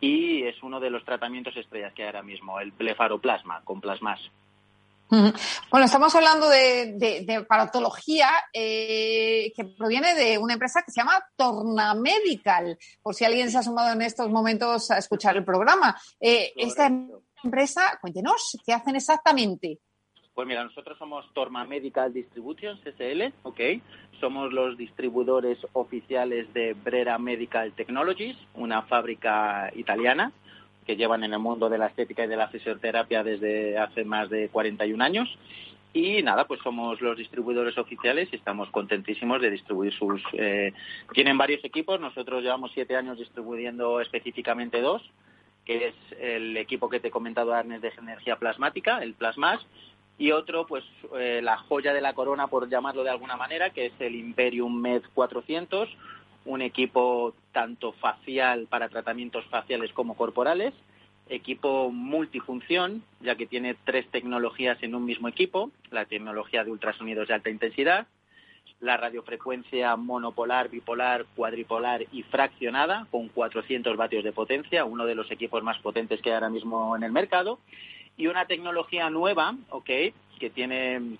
Y 0.00 0.42
es 0.42 0.62
uno 0.62 0.80
de 0.80 0.90
los 0.90 1.04
tratamientos 1.04 1.56
estrellas 1.56 1.92
que 1.92 2.02
hay 2.02 2.08
ahora 2.08 2.22
mismo, 2.22 2.60
el 2.60 2.72
blefaroplasma 2.72 3.62
con 3.64 3.80
plasmas. 3.80 4.20
Bueno, 5.10 5.86
estamos 5.86 6.14
hablando 6.14 6.48
de, 6.48 6.94
de, 7.26 7.44
paratología 7.44 8.28
eh, 8.52 9.52
que 9.56 9.64
proviene 9.64 10.14
de 10.14 10.38
una 10.38 10.52
empresa 10.52 10.82
que 10.84 10.92
se 10.92 11.00
llama 11.00 11.20
Torna 11.36 11.94
Medical, 11.94 12.78
por 13.02 13.14
si 13.14 13.24
alguien 13.24 13.50
se 13.50 13.58
ha 13.58 13.62
sumado 13.62 13.92
en 13.92 14.02
estos 14.02 14.30
momentos 14.30 14.90
a 14.92 14.98
escuchar 14.98 15.36
el 15.36 15.44
programa. 15.44 15.96
Eh, 16.20 16.52
esta 16.56 16.90
empresa, 17.42 17.98
cuéntenos, 18.00 18.56
¿qué 18.64 18.72
hacen 18.72 18.94
exactamente? 18.94 19.80
Pues 20.32 20.46
mira, 20.46 20.62
nosotros 20.62 20.96
somos 20.96 21.26
Torma 21.34 21.64
Medical 21.64 22.12
Distribution, 22.12 22.78
SL, 22.84 23.34
¿ok? 23.42 23.60
Somos 24.20 24.52
los 24.52 24.78
distribuidores 24.78 25.58
oficiales 25.72 26.52
de 26.54 26.74
Brera 26.74 27.18
Medical 27.18 27.72
Technologies, 27.72 28.36
una 28.54 28.82
fábrica 28.82 29.72
italiana 29.74 30.32
que 30.90 30.96
llevan 30.96 31.22
en 31.22 31.32
el 31.32 31.38
mundo 31.38 31.68
de 31.68 31.78
la 31.78 31.86
estética 31.86 32.24
y 32.24 32.26
de 32.26 32.36
la 32.36 32.48
fisioterapia 32.48 33.22
desde 33.22 33.78
hace 33.78 34.04
más 34.04 34.28
de 34.28 34.48
41 34.48 35.04
años. 35.04 35.28
Y 35.92 36.20
nada, 36.24 36.48
pues 36.48 36.58
somos 36.64 37.00
los 37.00 37.16
distribuidores 37.16 37.78
oficiales 37.78 38.28
y 38.32 38.36
estamos 38.36 38.68
contentísimos 38.70 39.40
de 39.40 39.52
distribuir 39.52 39.92
sus... 39.92 40.20
Eh, 40.32 40.72
tienen 41.12 41.38
varios 41.38 41.64
equipos, 41.64 42.00
nosotros 42.00 42.42
llevamos 42.42 42.72
siete 42.74 42.96
años 42.96 43.18
distribuyendo 43.18 44.00
específicamente 44.00 44.80
dos, 44.80 45.00
que 45.64 45.86
es 45.86 45.94
el 46.18 46.56
equipo 46.56 46.88
que 46.88 46.98
te 46.98 47.06
he 47.06 47.12
comentado, 47.12 47.54
Arnes, 47.54 47.82
de 47.82 47.92
energía 47.96 48.34
plasmática, 48.34 48.98
el 48.98 49.14
Plasmas, 49.14 49.64
y 50.18 50.32
otro, 50.32 50.66
pues 50.66 50.82
eh, 51.16 51.40
la 51.40 51.56
joya 51.56 51.94
de 51.94 52.00
la 52.00 52.14
corona, 52.14 52.48
por 52.48 52.68
llamarlo 52.68 53.04
de 53.04 53.10
alguna 53.10 53.36
manera, 53.36 53.70
que 53.70 53.86
es 53.86 53.92
el 54.00 54.16
Imperium 54.16 54.74
Med 54.74 55.02
400, 55.14 55.88
un 56.44 56.62
equipo 56.62 57.34
tanto 57.52 57.92
facial 57.92 58.66
para 58.68 58.88
tratamientos 58.88 59.44
faciales 59.46 59.92
como 59.92 60.16
corporales, 60.16 60.74
equipo 61.28 61.90
multifunción, 61.90 63.02
ya 63.20 63.36
que 63.36 63.46
tiene 63.46 63.76
tres 63.84 64.08
tecnologías 64.10 64.82
en 64.82 64.94
un 64.94 65.04
mismo 65.04 65.28
equipo, 65.28 65.70
la 65.90 66.04
tecnología 66.04 66.64
de 66.64 66.70
ultrasonidos 66.70 67.28
de 67.28 67.34
alta 67.34 67.50
intensidad, 67.50 68.06
la 68.80 68.96
radiofrecuencia 68.96 69.94
monopolar, 69.96 70.70
bipolar, 70.70 71.26
cuadripolar 71.36 72.06
y 72.12 72.22
fraccionada 72.24 73.06
con 73.10 73.28
400 73.28 73.96
vatios 73.96 74.24
de 74.24 74.32
potencia, 74.32 74.84
uno 74.84 75.04
de 75.04 75.14
los 75.14 75.30
equipos 75.30 75.62
más 75.62 75.78
potentes 75.78 76.20
que 76.22 76.30
hay 76.30 76.34
ahora 76.34 76.48
mismo 76.48 76.96
en 76.96 77.02
el 77.02 77.12
mercado, 77.12 77.58
y 78.16 78.26
una 78.26 78.46
tecnología 78.46 79.08
nueva, 79.10 79.54
¿ok? 79.68 79.90
Que 80.38 80.50
tiene, 80.52 81.18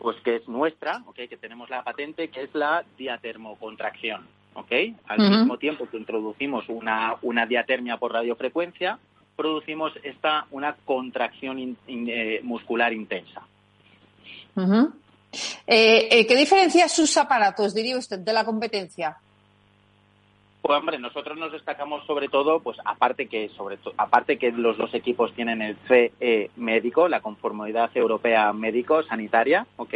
pues 0.00 0.16
que 0.22 0.36
es 0.36 0.48
nuestra, 0.48 1.02
¿ok? 1.06 1.16
Que 1.28 1.36
tenemos 1.36 1.68
la 1.70 1.84
patente, 1.84 2.28
que 2.28 2.42
es 2.42 2.54
la 2.54 2.84
diatermocontracción, 2.96 4.26
¿ok? 4.54 4.72
Al 5.06 5.18
mismo 5.30 5.58
tiempo 5.58 5.86
que 5.88 5.98
introducimos 5.98 6.64
una, 6.68 7.16
una 7.22 7.46
diatermia 7.46 7.98
por 7.98 8.12
radiofrecuencia, 8.12 8.98
producimos 9.36 9.92
esta, 10.02 10.46
una 10.50 10.74
contracción 10.84 11.76
eh, 11.86 12.40
muscular 12.42 12.92
intensa. 12.92 13.42
Eh, 15.66 16.08
eh, 16.10 16.26
¿Qué 16.26 16.36
diferencia 16.36 16.88
sus 16.88 17.16
aparatos, 17.16 17.74
diría 17.74 17.96
usted, 17.96 18.18
de 18.18 18.32
la 18.32 18.44
competencia? 18.44 19.16
Pues 20.62 20.78
hombre, 20.78 20.98
nosotros 20.98 21.38
nos 21.38 21.52
destacamos 21.52 22.04
sobre 22.06 22.28
todo, 22.28 22.60
pues 22.60 22.76
aparte 22.84 23.28
que 23.28 23.48
sobre 23.56 23.78
aparte 23.96 24.36
que 24.36 24.52
los 24.52 24.76
dos 24.76 24.92
equipos 24.92 25.32
tienen 25.32 25.62
el 25.62 25.76
CE 25.88 26.50
médico, 26.56 27.08
la 27.08 27.20
conformidad 27.22 27.90
europea 27.94 28.52
médico 28.52 29.02
sanitaria, 29.02 29.66
¿ok? 29.76 29.94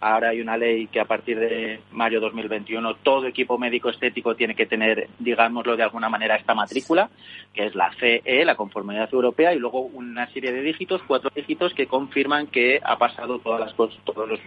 Ahora 0.00 0.28
hay 0.28 0.40
una 0.40 0.56
ley 0.56 0.86
que 0.86 1.00
a 1.00 1.04
partir 1.04 1.40
de 1.40 1.80
mayo 1.90 2.20
2021 2.20 2.94
todo 3.02 3.26
equipo 3.26 3.58
médico 3.58 3.90
estético 3.90 4.36
tiene 4.36 4.54
que 4.54 4.66
tener, 4.66 5.08
digámoslo 5.18 5.76
de 5.76 5.82
alguna 5.82 6.08
manera, 6.08 6.36
esta 6.36 6.54
matrícula, 6.54 7.10
que 7.52 7.66
es 7.66 7.74
la 7.74 7.90
CE, 7.98 8.44
la 8.44 8.54
conformidad 8.54 9.12
europea, 9.12 9.52
y 9.52 9.58
luego 9.58 9.80
una 9.80 10.28
serie 10.32 10.52
de 10.52 10.62
dígitos, 10.62 11.02
cuatro 11.08 11.30
dígitos 11.34 11.74
que 11.74 11.88
confirman 11.88 12.46
que 12.46 12.80
ha 12.84 12.96
pasado 12.98 13.40
todas 13.40 13.60
las 13.60 13.74
todas 14.04 14.30
las 14.30 14.40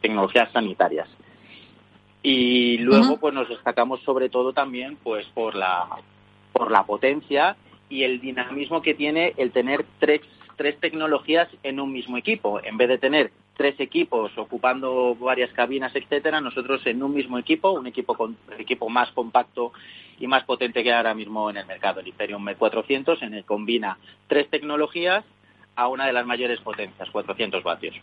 tecnologías 0.00 0.50
sanitarias 0.50 1.08
y 2.26 2.78
luego 2.78 3.18
pues 3.18 3.34
nos 3.34 3.50
destacamos 3.50 4.00
sobre 4.00 4.30
todo 4.30 4.54
también 4.54 4.96
pues 4.96 5.26
por 5.34 5.54
la 5.54 5.86
por 6.54 6.70
la 6.70 6.84
potencia 6.84 7.54
y 7.90 8.02
el 8.02 8.18
dinamismo 8.18 8.80
que 8.80 8.94
tiene 8.94 9.34
el 9.36 9.52
tener 9.52 9.84
tres, 9.98 10.22
tres 10.56 10.80
tecnologías 10.80 11.48
en 11.62 11.80
un 11.80 11.92
mismo 11.92 12.16
equipo. 12.16 12.60
En 12.64 12.78
vez 12.78 12.88
de 12.88 12.96
tener 12.96 13.30
tres 13.58 13.78
equipos 13.78 14.32
ocupando 14.38 15.14
varias 15.16 15.52
cabinas 15.52 15.94
etcétera 15.94 16.40
nosotros 16.40 16.84
en 16.86 17.02
un 17.02 17.14
mismo 17.14 17.38
equipo 17.38 17.70
un 17.70 17.86
equipo 17.86 18.14
con 18.14 18.36
el 18.52 18.60
equipo 18.60 18.88
más 18.88 19.12
compacto 19.12 19.72
y 20.18 20.26
más 20.26 20.44
potente 20.44 20.82
que 20.82 20.92
ahora 20.92 21.14
mismo 21.14 21.50
en 21.50 21.58
el 21.58 21.66
mercado 21.66 22.00
el 22.00 22.08
Imperium 22.08 22.44
M400 22.44 23.22
en 23.22 23.34
el 23.34 23.42
que 23.42 23.46
combina 23.46 23.98
tres 24.26 24.48
tecnologías 24.50 25.24
a 25.76 25.86
una 25.86 26.06
de 26.06 26.12
las 26.12 26.26
mayores 26.26 26.58
potencias 26.60 27.08
400 27.10 27.62
vatios 27.62 27.94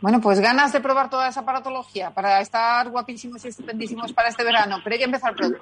bueno, 0.00 0.20
pues 0.20 0.40
ganas 0.40 0.72
de 0.72 0.80
probar 0.80 1.10
toda 1.10 1.28
esa 1.28 1.44
paratología 1.44 2.10
para 2.10 2.40
estar 2.40 2.88
guapísimos 2.90 3.44
y 3.44 3.48
estupendísimos 3.48 4.12
para 4.12 4.28
este 4.28 4.44
verano, 4.44 4.78
pero 4.82 4.94
hay 4.94 4.98
que 4.98 5.04
empezar 5.04 5.34
pronto. 5.34 5.58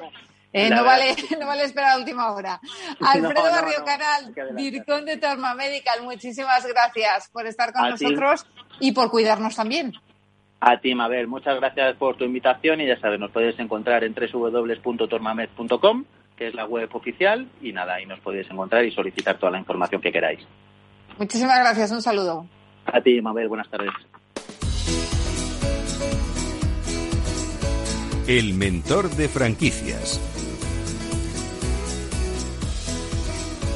Eh, 0.53 0.71
no, 0.71 0.85
vale, 0.85 1.15
no 1.41 1.47
vale 1.47 1.65
esperar 1.65 1.93
a 1.93 1.99
última 1.99 2.33
hora. 2.33 2.61
Alfredo 3.01 3.43
Barrio 3.43 3.85
Canal, 3.85 4.35
Dircón 4.57 5.05
de 5.05 5.17
Torma 5.19 5.55
Medical, 5.55 6.03
muchísimas 6.03 6.67
gracias 6.67 7.29
por 7.31 7.47
estar 7.47 7.73
con 7.73 7.91
nosotros 7.91 8.47
y 8.81 8.93
por 8.93 9.11
cuidarnos 9.11 9.57
también. 9.57 9.93
A 10.61 10.81
ti, 10.81 10.95
Mabel, 10.95 11.27
muchas 11.29 11.57
gracias 11.57 11.97
por 11.97 12.17
tu 12.17 12.25
invitación 12.25 12.81
y 12.81 12.87
ya 12.87 12.99
sabes, 12.99 13.21
nos 13.21 13.31
podéis 13.31 13.59
encontrar 13.59 14.05
en 14.05 14.15
www.tormamed.com, 14.15 16.05
que 16.37 16.49
es 16.49 16.55
la 16.55 16.65
web 16.65 16.89
oficial, 16.95 17.47
y 17.61 17.73
nada, 17.73 17.95
ahí 17.97 18.07
nos 18.07 18.21
podéis 18.21 18.51
encontrar 18.51 18.85
y 18.85 18.91
solicitar 18.93 19.39
toda 19.39 19.53
la 19.53 19.59
información 19.59 20.01
que 20.01 20.11
queráis. 20.11 20.41
Muchísimas 21.19 21.59
gracias, 21.59 21.91
un 21.93 22.03
saludo. 22.03 22.47
A 22.87 23.01
ti, 23.01 23.21
Mabel, 23.21 23.49
buenas 23.49 23.69
tardes. 23.69 23.93
El 28.29 28.55
mentor 28.55 29.09
de 29.11 29.29
franquicias. 29.29 30.21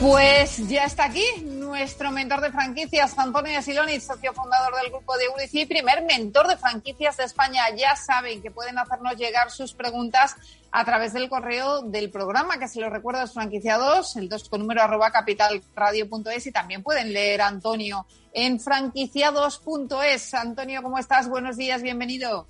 Pues 0.01 0.69
ya 0.69 0.87
está 0.87 1.05
aquí 1.05 1.25
nuestro 1.45 2.11
mentor 2.11 2.41
de 2.41 2.51
franquicias, 2.51 3.17
Antonio 3.17 3.63
Siloni, 3.63 4.01
socio 4.01 4.33
fundador 4.33 4.75
del 4.83 4.91
grupo 4.91 5.17
de 5.17 5.29
Urici, 5.29 5.67
primer 5.67 6.03
mentor 6.03 6.49
de 6.49 6.57
franquicias 6.57 7.17
de 7.17 7.27
España. 7.27 7.63
Ya 7.77 7.95
saben 7.95 8.43
que 8.43 8.51
pueden 8.51 8.77
hacernos 8.77 9.15
llegar 9.15 9.53
sus 9.53 9.73
preguntas 9.73 10.35
a 10.73 10.85
través 10.85 11.13
del 11.13 11.29
correo 11.29 11.83
del 11.83 12.11
programa, 12.11 12.59
que 12.59 12.67
se 12.67 12.81
lo 12.81 12.91
recuerdo 12.91 13.23
es 13.23 13.33
franquiciados, 13.33 14.17
el 14.17 14.29
2 14.29 14.49
con 14.49 14.63
número 14.63 14.83
arroba 14.83 15.13
capitalradio.es 15.13 16.49
y 16.49 16.51
también 16.51 16.83
pueden 16.83 17.13
leer 17.13 17.43
Antonio 17.43 18.05
en 18.33 18.59
franquiciados.es. 18.59 20.35
Antonio, 20.35 20.83
¿cómo 20.83 20.99
estás? 20.99 21.29
Buenos 21.29 21.57
días, 21.57 21.83
bienvenido. 21.83 22.49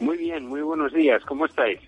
Muy 0.00 0.16
bien, 0.16 0.46
muy 0.46 0.62
buenos 0.62 0.92
días. 0.92 1.24
¿Cómo 1.24 1.46
estáis? 1.46 1.80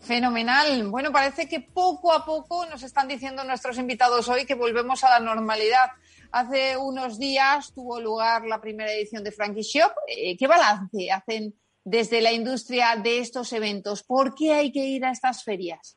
Fenomenal. 0.00 0.88
Bueno, 0.88 1.12
parece 1.12 1.48
que 1.48 1.60
poco 1.60 2.12
a 2.12 2.24
poco 2.24 2.66
nos 2.66 2.82
están 2.82 3.06
diciendo 3.06 3.44
nuestros 3.44 3.78
invitados 3.78 4.28
hoy 4.28 4.44
que 4.44 4.54
volvemos 4.54 5.04
a 5.04 5.10
la 5.10 5.20
normalidad. 5.20 5.90
Hace 6.32 6.76
unos 6.76 7.18
días 7.18 7.72
tuvo 7.74 8.00
lugar 8.00 8.44
la 8.46 8.60
primera 8.60 8.92
edición 8.92 9.22
de 9.22 9.32
Frankie 9.32 9.62
Shop. 9.62 9.92
Eh, 10.08 10.36
¿Qué 10.36 10.46
balance 10.46 11.10
hacen 11.10 11.54
desde 11.84 12.20
la 12.20 12.32
industria 12.32 12.96
de 12.96 13.18
estos 13.18 13.52
eventos? 13.52 14.02
¿Por 14.02 14.34
qué 14.34 14.52
hay 14.52 14.72
que 14.72 14.84
ir 14.84 15.04
a 15.04 15.10
estas 15.10 15.44
ferias? 15.44 15.96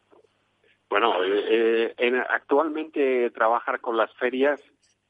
Bueno, 0.89 1.23
eh, 1.23 1.95
eh, 1.97 2.23
actualmente 2.29 3.31
trabajar 3.31 3.81
con 3.81 3.97
las 3.97 4.13
ferias 4.17 4.61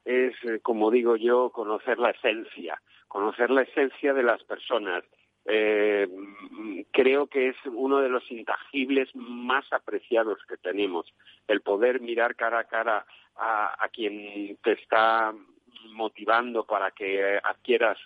es, 0.06 0.34
como 0.62 0.90
digo 0.90 1.18
yo, 1.18 1.50
conocer 1.50 1.98
la 1.98 2.12
esencia, 2.12 2.82
conocer 3.08 3.50
la 3.50 3.64
esencia 3.64 4.14
de 4.14 4.24
las 4.24 4.44
personas, 4.44 5.04
eh, 5.46 6.08
creo 6.91 7.28
que 7.28 7.50
es 7.50 7.56
uno 7.66 8.00
de 8.00 8.10
los 8.10 8.30
intangibles 8.32 9.10
más 9.16 9.72
apreciados 9.72 10.39
que 10.48 10.58
tenemos, 10.58 11.14
el 11.48 11.62
poder 11.62 12.02
mirar 12.02 12.36
cara 12.36 12.60
a 12.60 12.64
cara 12.64 13.06
a, 13.36 13.88
quien 13.91 14.58
te 14.64 14.74
está 14.74 15.34
motivando 15.91 16.66
para 16.66 16.91
que 16.91 17.39
adquieras 17.43 17.98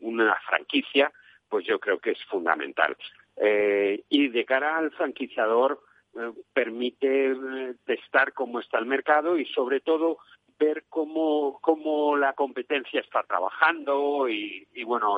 una 0.00 0.34
franquicia, 0.46 1.12
pues 1.48 1.64
yo 1.66 1.78
creo 1.78 1.98
que 1.98 2.10
es 2.10 2.24
fundamental. 2.24 2.96
Eh, 3.36 4.04
y 4.08 4.28
de 4.28 4.44
cara 4.44 4.76
al 4.76 4.90
franquiciador, 4.90 5.80
eh, 6.14 6.32
permite 6.52 7.32
eh, 7.32 7.74
testar 7.86 8.32
cómo 8.34 8.60
está 8.60 8.78
el 8.78 8.86
mercado 8.86 9.38
y 9.38 9.46
sobre 9.46 9.80
todo 9.80 10.18
ver 10.58 10.84
cómo, 10.88 11.58
cómo 11.60 12.16
la 12.16 12.34
competencia 12.34 13.00
está 13.00 13.22
trabajando 13.22 14.28
y, 14.28 14.66
y 14.74 14.84
bueno, 14.84 15.16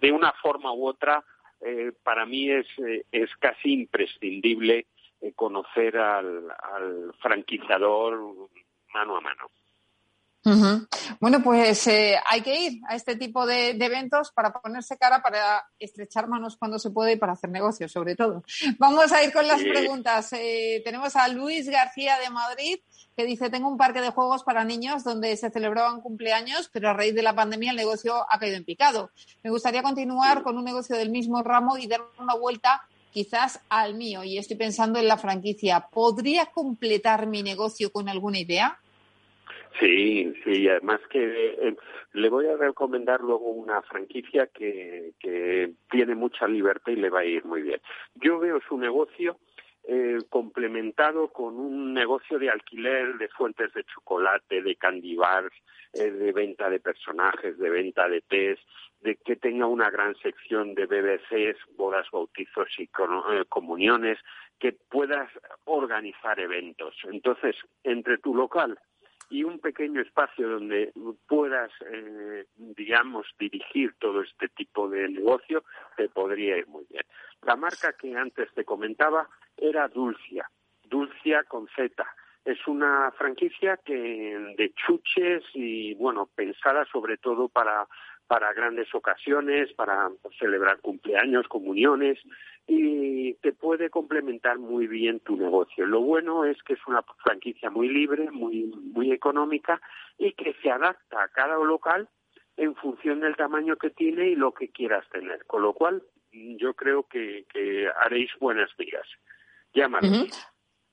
de 0.00 0.12
una 0.12 0.32
forma 0.32 0.72
u 0.72 0.86
otra, 0.86 1.24
para 2.02 2.26
mí 2.26 2.50
es, 2.50 2.66
es 3.12 3.30
casi 3.38 3.72
imprescindible 3.72 4.86
conocer 5.36 5.96
al, 5.98 6.50
al 6.50 7.14
franquiciador 7.20 8.48
mano 8.92 9.16
a 9.16 9.20
mano. 9.20 9.50
Bueno, 11.20 11.42
pues 11.42 11.86
eh, 11.86 12.16
hay 12.26 12.40
que 12.40 12.64
ir 12.64 12.80
a 12.88 12.96
este 12.96 13.16
tipo 13.16 13.44
de, 13.44 13.70
eventos 13.70 14.32
para 14.32 14.52
ponerse 14.52 14.96
cara, 14.96 15.22
para 15.22 15.66
estrechar 15.78 16.28
manos 16.28 16.56
cuando 16.56 16.78
se 16.78 16.90
puede 16.90 17.12
y 17.12 17.16
para 17.16 17.32
hacer 17.32 17.50
negocios, 17.50 17.92
sobre 17.92 18.16
todo. 18.16 18.42
Vamos 18.78 19.12
a 19.12 19.22
ir 19.22 19.32
con 19.32 19.46
las 19.46 19.62
preguntas. 19.62 20.32
Eh, 20.32 20.80
tenemos 20.84 21.14
a 21.16 21.28
Luis 21.28 21.68
García 21.68 22.18
de 22.18 22.30
Madrid 22.30 22.78
que 23.16 23.26
dice, 23.26 23.50
tengo 23.50 23.68
un 23.68 23.76
parque 23.76 24.00
de 24.00 24.10
juegos 24.10 24.42
para 24.44 24.64
niños 24.64 25.04
donde 25.04 25.36
se 25.36 25.50
celebraban 25.50 26.00
cumpleaños, 26.00 26.70
pero 26.72 26.88
a 26.88 26.94
raíz 26.94 27.14
de 27.14 27.22
la 27.22 27.34
pandemia 27.34 27.72
el 27.72 27.76
negocio 27.76 28.24
ha 28.30 28.38
caído 28.38 28.56
en 28.56 28.64
picado. 28.64 29.10
Me 29.42 29.50
gustaría 29.50 29.82
continuar 29.82 30.42
con 30.42 30.56
un 30.56 30.64
negocio 30.64 30.96
del 30.96 31.10
mismo 31.10 31.42
ramo 31.42 31.76
y 31.76 31.86
dar 31.86 32.00
una 32.18 32.34
vuelta 32.34 32.82
quizás 33.12 33.60
al 33.68 33.94
mío 33.94 34.24
y 34.24 34.38
estoy 34.38 34.56
pensando 34.56 34.98
en 34.98 35.08
la 35.08 35.18
franquicia. 35.18 35.88
¿Podría 35.90 36.46
completar 36.46 37.26
mi 37.26 37.42
negocio 37.42 37.92
con 37.92 38.08
alguna 38.08 38.38
idea? 38.38 38.78
Sí, 39.78 40.34
sí, 40.44 40.68
además 40.68 41.00
que 41.10 41.52
eh, 41.52 41.76
le 42.12 42.28
voy 42.28 42.46
a 42.46 42.56
recomendar 42.56 43.20
luego 43.20 43.50
una 43.50 43.82
franquicia 43.82 44.48
que, 44.48 45.12
que 45.20 45.72
tiene 45.90 46.14
mucha 46.14 46.48
libertad 46.48 46.92
y 46.92 46.96
le 46.96 47.08
va 47.08 47.20
a 47.20 47.24
ir 47.24 47.44
muy 47.44 47.62
bien. 47.62 47.80
Yo 48.16 48.38
veo 48.38 48.60
su 48.68 48.76
negocio 48.76 49.38
eh, 49.84 50.18
complementado 50.28 51.28
con 51.28 51.58
un 51.58 51.94
negocio 51.94 52.38
de 52.38 52.50
alquiler 52.50 53.16
de 53.16 53.28
fuentes 53.28 53.72
de 53.72 53.84
chocolate, 53.84 54.60
de 54.60 54.76
candy 54.76 55.14
bars, 55.14 55.54
eh, 55.94 56.10
de 56.10 56.32
venta 56.32 56.68
de 56.68 56.80
personajes, 56.80 57.56
de 57.58 57.70
venta 57.70 58.08
de 58.08 58.20
test, 58.22 58.62
de 59.00 59.16
que 59.16 59.36
tenga 59.36 59.66
una 59.66 59.88
gran 59.88 60.14
sección 60.16 60.74
de 60.74 60.86
BBCs, 60.86 61.56
bodas, 61.76 62.06
bautizos 62.12 62.68
y 62.78 62.88
comuniones, 63.48 64.18
que 64.58 64.72
puedas 64.72 65.30
organizar 65.64 66.38
eventos. 66.38 66.94
Entonces, 67.04 67.56
entre 67.82 68.18
tu 68.18 68.34
local 68.34 68.78
y 69.30 69.44
un 69.44 69.60
pequeño 69.60 70.00
espacio 70.00 70.48
donde 70.48 70.92
puedas, 71.28 71.70
eh, 71.92 72.46
digamos, 72.56 73.26
dirigir 73.38 73.94
todo 73.98 74.22
este 74.22 74.48
tipo 74.48 74.88
de 74.88 75.08
negocio, 75.08 75.64
te 75.96 76.08
podría 76.08 76.58
ir 76.58 76.66
muy 76.66 76.84
bien. 76.90 77.04
La 77.42 77.56
marca 77.56 77.92
que 77.92 78.16
antes 78.16 78.52
te 78.54 78.64
comentaba 78.64 79.28
era 79.56 79.88
Dulcia, 79.88 80.50
Dulcia 80.84 81.44
con 81.44 81.68
Z. 81.76 82.04
Es 82.44 82.66
una 82.66 83.12
franquicia 83.12 83.78
que 83.84 84.54
de 84.56 84.72
chuches 84.74 85.44
y, 85.54 85.94
bueno, 85.94 86.28
pensada 86.34 86.84
sobre 86.86 87.16
todo 87.16 87.48
para 87.48 87.86
para 88.30 88.52
grandes 88.52 88.94
ocasiones, 88.94 89.72
para 89.72 90.08
celebrar 90.38 90.78
cumpleaños, 90.78 91.48
comuniones 91.48 92.16
y 92.72 93.34
te 93.42 93.52
puede 93.52 93.90
complementar 93.90 94.60
muy 94.60 94.86
bien 94.86 95.18
tu 95.18 95.36
negocio. 95.36 95.84
Lo 95.86 96.02
bueno 96.02 96.44
es 96.44 96.56
que 96.62 96.74
es 96.74 96.78
una 96.86 97.02
franquicia 97.24 97.68
muy 97.68 97.88
libre, 97.88 98.30
muy 98.30 98.66
muy 98.94 99.10
económica 99.10 99.80
y 100.18 100.34
que 100.34 100.54
se 100.62 100.70
adapta 100.70 101.20
a 101.20 101.28
cada 101.28 101.56
local 101.56 102.08
en 102.56 102.76
función 102.76 103.18
del 103.20 103.34
tamaño 103.34 103.74
que 103.74 103.90
tiene 103.90 104.28
y 104.28 104.36
lo 104.36 104.52
que 104.52 104.70
quieras 104.70 105.04
tener. 105.10 105.44
Con 105.46 105.62
lo 105.62 105.74
cual, 105.74 106.04
yo 106.30 106.74
creo 106.74 107.08
que, 107.08 107.44
haréis 108.04 108.30
buenas 108.38 108.70
vidas. 108.78 109.06
Llámanos. 109.74 110.28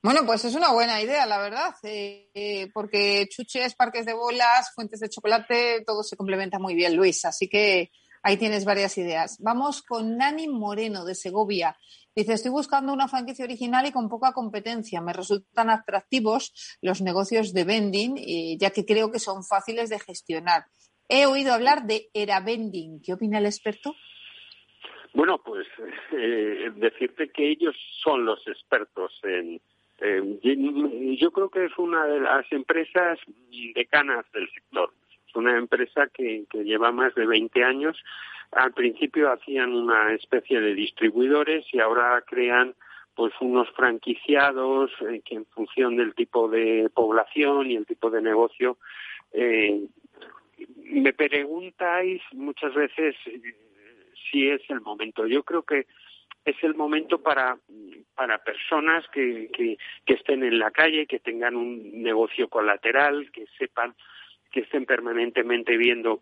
Bueno, 0.02 0.22
pues 0.26 0.46
es 0.46 0.56
una 0.56 0.72
buena 0.72 1.00
idea, 1.00 1.28
la 1.28 1.38
verdad, 1.38 1.76
eh, 1.84 2.30
eh, 2.34 2.72
porque 2.74 3.28
chuches, 3.30 3.76
parques 3.76 4.06
de 4.06 4.14
bolas, 4.14 4.74
fuentes 4.74 5.00
de 5.00 5.10
chocolate, 5.10 5.84
todo 5.86 6.02
se 6.02 6.18
complementa 6.18 6.58
muy 6.58 6.74
bien, 6.74 6.96
Luis. 6.96 7.24
Así 7.26 7.48
que 7.48 7.92
ahí 8.28 8.36
tienes 8.36 8.66
varias 8.66 8.98
ideas. 8.98 9.38
Vamos 9.42 9.82
con 9.82 10.18
Nani 10.18 10.50
Moreno 10.50 11.06
de 11.06 11.16
Segovia. 11.16 11.78
Dice, 12.14 12.34
estoy 12.34 12.52
buscando 12.52 12.92
una 12.92 13.08
franquicia 13.08 13.46
original 13.46 13.86
y 13.86 13.94
con 13.94 14.10
poca 14.10 14.34
competencia. 14.34 15.00
Me 15.00 15.14
resultan 15.14 15.70
atractivos 15.70 16.78
los 16.82 17.02
negocios 17.02 17.54
de 17.54 17.64
vending, 17.64 18.18
eh, 18.18 18.58
ya 18.60 18.72
que 18.72 18.86
creo 18.86 19.12
que 19.12 19.20
son 19.20 19.46
fáciles 19.46 19.90
de 19.90 20.00
gestionar. 20.00 20.66
He 21.08 21.26
oído 21.26 21.54
hablar 21.54 21.84
de 21.84 22.10
Era 22.14 22.42
Vending. 22.42 23.02
¿Qué 23.02 23.14
opina 23.14 23.38
el 23.38 23.46
experto? 23.46 23.96
Bueno, 25.14 25.42
pues 25.42 25.66
decirte 26.76 27.30
que 27.30 27.50
ellos 27.50 27.76
son 28.04 28.26
los 28.26 28.46
expertos 28.46 29.18
en, 29.24 29.62
eh, 30.00 31.18
yo 31.18 31.32
creo 31.32 31.50
que 31.50 31.66
es 31.66 31.78
una 31.78 32.06
de 32.06 32.20
las 32.20 32.52
empresas 32.52 33.18
decanas 33.74 34.26
del 34.34 34.50
sector. 34.52 34.92
Una 35.38 35.58
empresa 35.58 36.08
que, 36.14 36.46
lleva 36.54 36.92
más 36.92 37.14
de 37.16 37.26
20 37.26 37.64
años. 37.64 37.98
Al 38.52 38.74
principio 38.74 39.32
hacían 39.32 39.74
una 39.74 40.14
especie 40.14 40.60
de 40.60 40.74
distribuidores 40.74 41.66
y 41.74 41.80
ahora 41.80 42.24
crean 42.26 42.74
pues 43.16 43.34
unos 43.42 43.70
franquiciados 43.72 44.92
eh, 45.02 45.22
que 45.26 45.36
en 45.36 45.46
función 45.48 45.96
del 45.96 46.14
tipo 46.14 46.48
de 46.48 46.90
población 46.94 47.70
y 47.70 47.76
el 47.76 47.86
tipo 47.86 48.12
de 48.12 48.22
negocio 48.22 48.78
eh, 49.34 49.82
me 50.86 51.14
preguntáis 51.14 52.22
muchas 52.34 52.74
veces 52.74 53.16
si 54.32 54.50
es 54.50 54.62
el 54.70 54.82
momento. 54.82 55.26
Yo 55.28 55.44
creo 55.44 55.64
que 55.64 55.88
es 56.46 56.56
el 56.64 56.76
momento 56.76 57.22
para, 57.22 57.58
para 58.16 58.44
personas 58.44 59.06
que, 59.10 59.50
que 59.52 60.14
estén 60.14 60.44
en 60.44 60.60
la 60.60 60.72
calle, 60.72 61.06
que 61.06 61.20
tengan 61.20 61.56
un 61.56 62.02
negocio 62.02 62.48
colateral, 62.48 63.30
que 63.32 63.46
sepan, 63.58 63.94
que 64.52 64.62
estén 64.62 64.86
permanentemente 64.86 65.78
viendo 65.78 66.22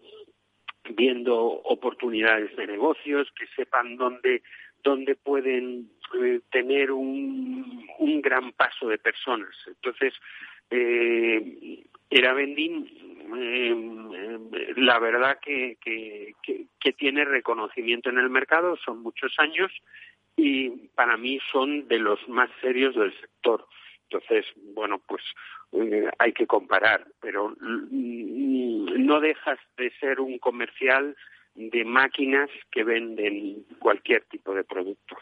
viendo 0.89 1.35
oportunidades 1.35 2.55
de 2.55 2.67
negocios, 2.67 3.31
que 3.37 3.47
sepan 3.55 3.97
dónde, 3.97 4.43
dónde 4.83 5.15
pueden 5.15 5.89
eh, 6.21 6.41
tener 6.51 6.91
un, 6.91 7.87
un 7.97 8.21
gran 8.21 8.51
paso 8.51 8.87
de 8.87 8.99
personas. 8.99 9.55
Entonces, 9.65 10.13
eh, 10.69 11.83
era 12.09 12.33
vending 12.33 12.87
eh, 13.37 14.73
la 14.77 14.99
verdad 14.99 15.39
que, 15.41 15.77
que, 15.81 16.33
que, 16.79 16.93
tiene 16.93 17.25
reconocimiento 17.25 18.09
en 18.09 18.19
el 18.19 18.29
mercado, 18.29 18.77
son 18.77 19.01
muchos 19.01 19.33
años 19.39 19.71
y 20.37 20.69
para 20.95 21.17
mí 21.17 21.39
son 21.51 21.87
de 21.87 21.99
los 21.99 22.19
más 22.27 22.49
serios 22.61 22.95
del 22.95 23.13
sector. 23.19 23.65
Entonces, 24.09 24.45
bueno, 24.73 25.01
pues 25.07 25.23
eh, 25.73 26.07
hay 26.19 26.33
que 26.33 26.47
comparar, 26.47 27.05
pero 27.19 27.55
no 27.59 29.19
dejas 29.19 29.59
de 29.77 29.91
ser 29.99 30.19
un 30.19 30.37
comercial 30.39 31.15
de 31.55 31.85
máquinas 31.85 32.49
que 32.71 32.83
venden 32.83 33.65
cualquier 33.79 34.23
tipo 34.25 34.53
de 34.53 34.63
producto. 34.63 35.17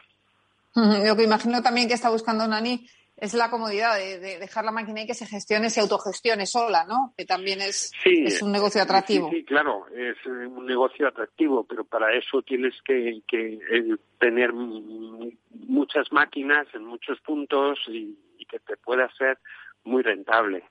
Lo 0.76 1.16
que 1.16 1.24
imagino 1.24 1.62
también 1.62 1.88
que 1.88 1.94
está 1.94 2.10
buscando 2.10 2.48
Nani 2.48 2.86
es 3.16 3.34
la 3.36 3.50
comodidad 3.50 3.96
de, 3.98 4.20
dejar 4.40 4.66
la 4.66 4.72
máquina 4.72 5.04
y 5.04 5.08
que 5.08 5.14
se 5.14 5.28
gestione, 5.28 5.70
se 5.70 5.80
autogestione 5.80 6.46
sola, 6.46 6.84
¿no? 6.86 7.14
Que 7.16 7.26
también 7.26 7.62
es, 7.62 7.92
es 8.04 8.42
un 8.42 8.52
negocio 8.52 8.82
atractivo. 8.82 9.30
Sí, 9.30 9.46
claro, 9.46 9.86
es 9.96 10.18
un 10.26 10.66
negocio 10.66 11.08
atractivo, 11.08 11.64
pero 11.64 11.86
para 11.86 12.12
eso 12.18 12.42
tienes 12.42 12.74
que, 12.84 13.22
que 13.28 13.60
eh, 13.72 13.96
tener 14.20 14.52
muchas 14.54 16.12
máquinas 16.12 16.68
en 16.74 16.86
muchos 16.86 17.20
puntos 17.22 17.80
y, 17.88 18.18
que 18.54 18.60
te 18.60 18.78
pueda 18.78 19.10
ser 19.18 19.40
muy 19.84 20.04
rentable. 20.04 20.64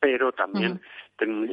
Pero 0.00 0.32
también 0.32 0.80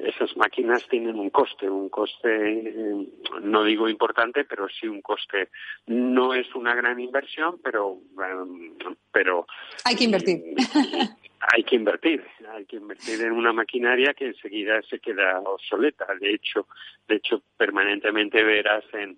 esas 0.06 0.36
máquinas 0.38 0.88
tienen 0.88 1.20
un 1.20 1.30
coste, 1.30 1.70
un 1.70 1.90
coste, 1.90 2.60
eh, 2.60 3.08
no 3.42 3.64
digo 3.64 3.90
importante, 3.90 4.46
pero 4.46 4.68
sí 4.70 4.88
un 4.88 5.02
coste. 5.02 5.50
No 5.88 6.34
es 6.34 6.54
una 6.56 6.74
gran 6.74 7.00
inversión, 7.00 7.60
pero, 7.62 8.00
eh, 8.24 8.96
pero 9.12 9.46
hay 9.84 9.96
que 9.96 10.06
invertir. 10.06 10.42
hay 11.40 11.64
que 11.64 11.76
invertir, 11.76 12.24
hay 12.54 12.66
que 12.66 12.78
invertir 12.78 13.22
en 13.22 13.34
una 13.34 13.52
maquinaria 13.54 14.14
que 14.14 14.28
enseguida 14.28 14.82
se 14.84 15.00
queda 15.00 15.40
obsoleta. 15.42 16.06
De 16.20 16.34
hecho, 16.34 16.68
de 17.08 17.16
hecho 17.16 17.42
permanentemente 17.58 18.44
verás 18.44 18.86
en, 18.94 19.18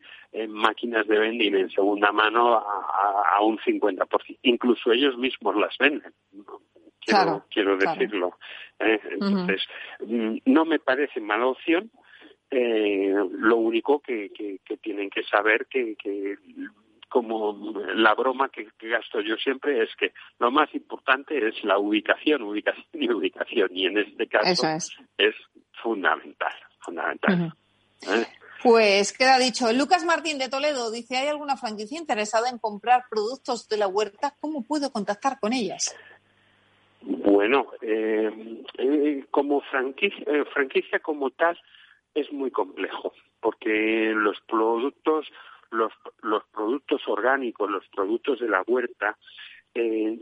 máquinas 0.49 1.07
de 1.07 1.17
vending 1.17 1.55
en 1.55 1.69
segunda 1.71 2.11
mano 2.11 2.53
a, 2.55 3.35
a, 3.35 3.41
un 3.41 3.57
50%. 3.57 4.37
Incluso 4.43 4.91
ellos 4.91 5.17
mismos 5.17 5.55
las 5.55 5.75
venden 5.77 6.13
quiero, 6.99 7.45
quiero 7.49 7.77
decirlo. 7.77 8.37
¿eh? 8.79 8.99
Entonces, 9.11 9.61
no 10.45 10.65
me 10.65 10.79
parece 10.79 11.19
mala 11.19 11.47
opción. 11.47 11.91
Eh, 12.51 13.13
lo 13.31 13.57
único 13.57 13.99
que, 13.99 14.31
que, 14.31 14.77
tienen 14.77 15.09
que 15.09 15.23
saber 15.23 15.67
que, 15.67 15.95
que 15.95 16.35
como 17.07 17.73
la 17.95 18.13
broma 18.15 18.49
que, 18.49 18.67
gasto 18.87 19.21
yo 19.21 19.35
siempre 19.35 19.83
es 19.83 19.89
que 19.95 20.13
lo 20.39 20.51
más 20.51 20.73
importante 20.73 21.47
es 21.47 21.63
la 21.63 21.77
ubicación, 21.77 22.43
ubicación 22.43 22.85
y 22.93 23.11
ubicación. 23.11 23.69
Y 23.71 23.85
en 23.87 23.97
este 23.99 24.27
caso 24.27 24.67
es. 25.17 25.35
fundamental, 25.83 26.53
fundamental. 26.79 27.53
¿eh? 28.07 28.25
Pues 28.61 29.13
queda 29.13 29.37
dicho. 29.37 29.71
Lucas 29.71 30.03
Martín 30.03 30.37
de 30.37 30.49
Toledo 30.49 30.91
dice, 30.91 31.17
¿hay 31.17 31.27
alguna 31.27 31.55
franquicia 31.55 31.97
interesada 31.97 32.49
en 32.49 32.57
comprar 32.57 33.03
productos 33.09 33.69
de 33.69 33.77
la 33.77 33.87
huerta? 33.87 34.35
¿Cómo 34.41 34.63
puedo 34.63 34.91
contactar 34.91 35.39
con 35.39 35.53
ellas? 35.53 35.95
Bueno, 37.01 37.67
eh, 37.81 38.63
eh, 38.77 39.25
como 39.31 39.61
franquicia, 39.61 40.23
eh, 40.27 40.43
franquicia 40.53 40.99
como 40.99 41.29
tal 41.31 41.57
es 42.13 42.31
muy 42.31 42.51
complejo, 42.51 43.13
porque 43.39 44.11
los 44.15 44.39
productos, 44.41 45.27
los, 45.71 45.93
los 46.21 46.43
productos 46.47 47.01
orgánicos, 47.07 47.69
los 47.69 47.87
productos 47.89 48.39
de 48.39 48.49
la 48.49 48.63
huerta, 48.67 49.17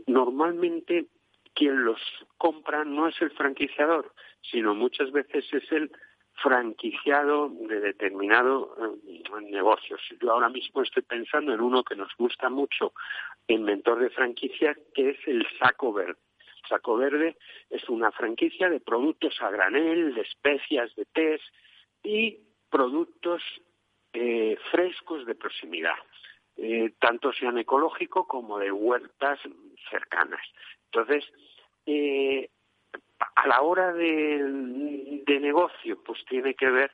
normalmente 0.06 1.06
quien 1.54 1.84
los 1.84 2.00
compra 2.36 2.84
no 2.84 3.08
es 3.08 3.20
el 3.20 3.32
franquiciador, 3.32 4.12
sino 4.42 4.74
muchas 4.74 5.10
veces 5.10 5.44
es 5.52 5.72
el 5.72 5.90
franquiciado 6.34 7.48
de 7.48 7.80
determinado 7.80 8.76
negocios. 9.50 10.00
Yo 10.20 10.30
ahora 10.30 10.48
mismo 10.48 10.82
estoy 10.82 11.02
pensando 11.02 11.52
en 11.52 11.60
uno 11.60 11.82
que 11.82 11.96
nos 11.96 12.14
gusta 12.16 12.48
mucho 12.48 12.92
en 13.48 13.64
mentor 13.64 13.98
de 13.98 14.10
franquicia, 14.10 14.76
que 14.94 15.10
es 15.10 15.18
el 15.26 15.44
saco 15.58 15.92
verde. 15.92 16.27
Saco 16.68 16.96
Verde 16.96 17.36
es 17.70 17.88
una 17.88 18.12
franquicia 18.12 18.68
de 18.68 18.80
productos 18.80 19.40
a 19.40 19.50
granel, 19.50 20.14
de 20.14 20.22
especias, 20.22 20.94
de 20.96 21.04
tés 21.06 21.40
y 22.02 22.38
productos 22.70 23.42
eh, 24.12 24.56
frescos 24.70 25.26
de 25.26 25.34
proximidad, 25.34 25.96
eh, 26.56 26.92
tanto 26.98 27.32
sean 27.32 27.58
ecológicos 27.58 28.26
como 28.26 28.58
de 28.58 28.70
huertas 28.72 29.38
cercanas. 29.90 30.40
Entonces, 30.86 31.24
eh, 31.86 32.50
a 33.36 33.46
la 33.48 33.62
hora 33.62 33.92
de, 33.92 35.22
de, 35.26 35.40
negocio, 35.40 36.02
pues 36.04 36.24
tiene 36.26 36.54
que 36.54 36.70
ver 36.70 36.92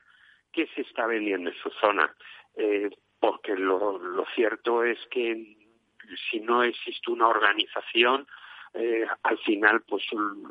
qué 0.51 0.67
se 0.75 0.81
está 0.81 1.05
vendiendo 1.05 1.49
en 1.49 1.55
su 1.57 1.69
zona, 1.71 2.15
porque 3.19 3.55
lo, 3.55 3.97
lo 3.99 4.25
cierto 4.35 4.83
es 4.83 4.97
que 5.09 5.55
si 6.29 6.39
no 6.39 6.63
existe 6.63 7.11
una 7.11 7.27
organización, 7.27 8.27
eh, 8.75 9.05
al 9.23 9.37
final 9.39 9.81
pues 9.87 10.03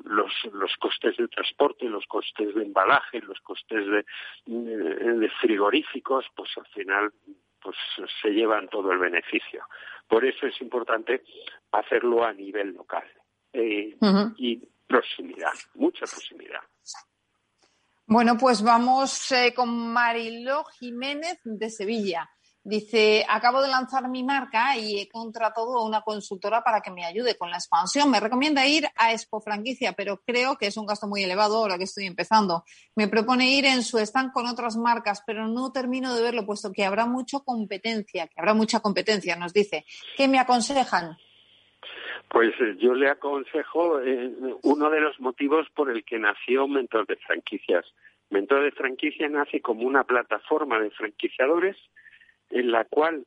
los, 0.05 0.33
los 0.53 0.77
costes 0.79 1.17
de 1.17 1.29
transporte, 1.29 1.85
los 1.87 2.07
costes 2.07 2.55
de 2.55 2.63
embalaje, 2.63 3.21
los 3.21 3.41
costes 3.41 3.85
de, 3.87 4.05
de 4.47 5.31
frigoríficos, 5.41 6.27
pues 6.35 6.51
al 6.57 6.67
final 6.69 7.13
pues 7.63 7.77
se 8.23 8.29
llevan 8.29 8.69
todo 8.69 8.93
el 8.93 8.99
beneficio. 8.99 9.65
Por 10.07 10.25
eso 10.25 10.47
es 10.47 10.61
importante 10.61 11.23
hacerlo 11.73 12.25
a 12.25 12.33
nivel 12.33 12.75
local 12.75 13.05
eh, 13.53 13.97
y 14.37 14.57
proximidad, 14.87 15.53
mucha 15.75 16.05
proximidad. 16.07 16.61
Bueno, 18.07 18.37
pues 18.39 18.63
vamos 18.63 19.33
eh, 19.33 19.55
con 19.55 19.93
Mariló 19.93 20.65
Jiménez 20.65 21.41
de 21.45 21.71
Sevilla. 21.71 22.29
Dice, 22.67 23.27
acabo 23.29 23.61
de 23.61 23.69
lanzar 23.69 24.09
mi 24.09 24.25
marca 24.25 24.79
y 24.79 24.99
he 24.99 25.09
contratado 25.11 25.77
a 25.77 25.85
una 25.85 26.01
consultora 26.01 26.65
para 26.65 26.81
que 26.81 26.91
me 26.91 27.05
ayude 27.05 27.37
con 27.37 27.51
la 27.51 27.59
expansión. 27.59 28.11
Me 28.11 28.21
recomienda 28.21 28.67
ir 28.67 28.87
a 28.97 29.13
Expo 29.13 29.43
Franquicia, 29.43 29.93
pero 29.93 30.23
creo 30.25 30.57
que 30.57 30.69
es 30.69 30.79
un 30.79 30.87
gasto 30.87 31.07
muy 31.07 31.23
elevado 31.23 31.59
ahora 31.59 31.77
que 31.77 31.85
estoy 31.85 32.07
empezando. 32.07 32.65
Me 32.97 33.07
propone 33.07 33.51
ir 33.51 33.67
en 33.67 33.83
su 33.83 33.99
stand 33.99 34.33
con 34.33 34.47
otras 34.47 34.79
marcas, 34.79 35.23
pero 35.27 35.47
no 35.47 35.73
termino 35.73 36.15
de 36.15 36.23
verlo, 36.23 36.47
puesto 36.47 36.73
que 36.73 36.87
habrá 36.87 37.05
mucha 37.05 37.41
competencia, 37.41 38.29
que 38.29 38.41
habrá 38.41 38.55
mucha 38.55 38.81
competencia, 38.81 39.37
nos 39.37 39.53
dice. 39.53 39.85
¿Qué 40.17 40.27
me 40.27 40.39
aconsejan? 40.39 41.19
Pues 42.31 42.55
eh, 42.63 42.77
yo 42.79 42.95
le 42.95 43.11
aconsejo 43.11 44.01
eh, 44.01 44.33
uno 44.63 44.89
de 44.89 45.01
los 45.01 45.21
motivos 45.21 45.67
por 45.75 45.91
el 45.91 46.03
que 46.03 46.19
nació 46.19 46.67
Mentor 46.67 47.07
de 47.07 47.17
Franquicias. 47.17 47.85
Mentor 48.31 48.65
de 48.65 48.73
Franquicia 48.73 49.29
nace 49.29 49.61
como 49.61 49.87
una 49.87 50.05
plataforma 50.05 50.81
de 50.81 50.91
franquiciadores 50.93 51.77
en 52.51 52.71
la 52.71 52.85
cual 52.85 53.27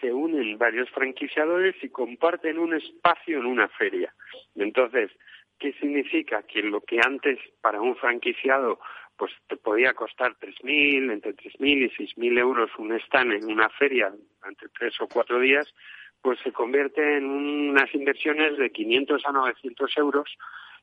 se 0.00 0.12
unen 0.12 0.58
varios 0.58 0.90
franquiciadores 0.90 1.76
y 1.82 1.88
comparten 1.88 2.58
un 2.58 2.74
espacio 2.74 3.38
en 3.38 3.46
una 3.46 3.68
feria. 3.68 4.14
Entonces, 4.54 5.10
¿qué 5.58 5.72
significa? 5.74 6.42
Que 6.42 6.62
lo 6.62 6.80
que 6.80 7.00
antes 7.04 7.38
para 7.60 7.80
un 7.80 7.96
franquiciado 7.96 8.78
pues 9.16 9.32
te 9.46 9.56
podía 9.56 9.94
costar 9.94 10.34
3.000, 10.38 11.12
entre 11.12 11.36
3.000 11.36 11.60
y 11.60 11.90
6.000 11.90 12.38
euros 12.38 12.70
un 12.78 12.92
stand 12.92 13.32
en 13.32 13.44
una 13.44 13.68
feria 13.70 14.12
entre 14.44 14.68
tres 14.70 15.00
o 15.00 15.06
cuatro 15.06 15.38
días, 15.38 15.72
pues 16.20 16.38
se 16.40 16.52
convierte 16.52 17.18
en 17.18 17.26
unas 17.26 17.94
inversiones 17.94 18.56
de 18.58 18.72
500 18.72 19.22
a 19.26 19.32
900 19.32 19.98
euros 19.98 20.36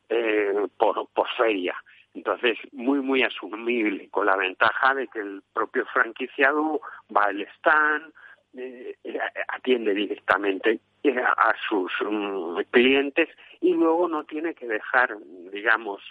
eh, 0.07 0.53
por, 0.77 1.09
por 1.13 1.27
feria. 1.35 1.75
Entonces, 2.13 2.57
muy, 2.73 2.99
muy 2.99 3.23
asumible, 3.23 4.09
con 4.09 4.25
la 4.25 4.35
ventaja 4.35 4.93
de 4.93 5.07
que 5.07 5.19
el 5.19 5.41
propio 5.53 5.85
franquiciado 5.87 6.81
va 7.15 7.23
al 7.23 7.41
stand, 7.57 8.13
eh, 8.53 8.97
eh, 9.05 9.19
atiende 9.47 9.93
directamente 9.93 10.81
eh, 11.03 11.19
a 11.19 11.53
sus 11.69 11.89
mm, 12.05 12.59
clientes 12.69 13.29
y 13.61 13.73
luego 13.73 14.09
no 14.09 14.25
tiene 14.25 14.53
que 14.53 14.67
dejar, 14.67 15.17
digamos, 15.51 16.01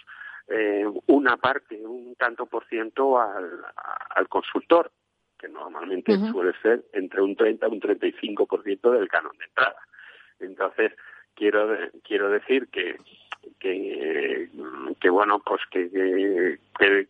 una 1.05 1.37
parte, 1.37 1.79
un 1.85 2.13
tanto 2.15 2.45
por 2.45 2.67
ciento 2.67 3.21
al, 3.21 3.63
al 4.09 4.27
consultor, 4.27 4.91
que 5.39 5.47
normalmente 5.47 6.17
suele 6.29 6.51
ser 6.61 6.83
entre 6.91 7.21
un 7.21 7.37
30 7.37 7.67
y 7.67 7.71
un 7.71 7.79
35% 7.79 8.91
del 8.91 9.07
canon 9.07 9.31
de 9.37 9.45
entrada. 9.45 9.77
Entonces, 10.41 10.91
quiero, 11.35 11.69
quiero 12.03 12.29
decir 12.29 12.67
que 12.67 12.97
que, 13.59 14.49
que 14.99 15.09
bueno, 15.09 15.39
pues 15.39 15.61
que, 15.71 15.89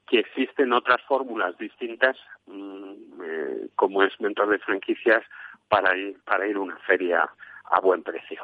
que, 0.08 0.20
existen 0.20 0.74
otras 0.74 1.02
fórmulas 1.08 1.58
distintas, 1.58 2.18
mm, 2.48 2.94
eh, 3.24 3.68
como 3.76 4.04
es 4.04 4.20
mentor 4.20 4.50
de 4.50 4.60
franquicias, 4.60 5.24
para 5.68 5.96
ir, 5.96 6.20
para 6.24 6.48
ir 6.48 6.58
a 6.58 6.62
una 6.62 6.78
feria 6.80 7.30
a 7.66 7.80
buen 7.80 8.04
precio. 8.04 8.44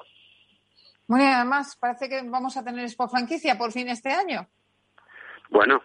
Bueno, 1.08 1.26
y 1.26 1.28
además 1.28 1.78
parece 1.80 2.10
que 2.10 2.22
vamos 2.24 2.58
a 2.58 2.64
tener 2.64 2.84
Expo 2.84 3.08
Franquicia 3.08 3.58
por 3.58 3.72
fin 3.72 3.88
este 3.90 4.12
año. 4.12 4.48
Bueno, 5.50 5.82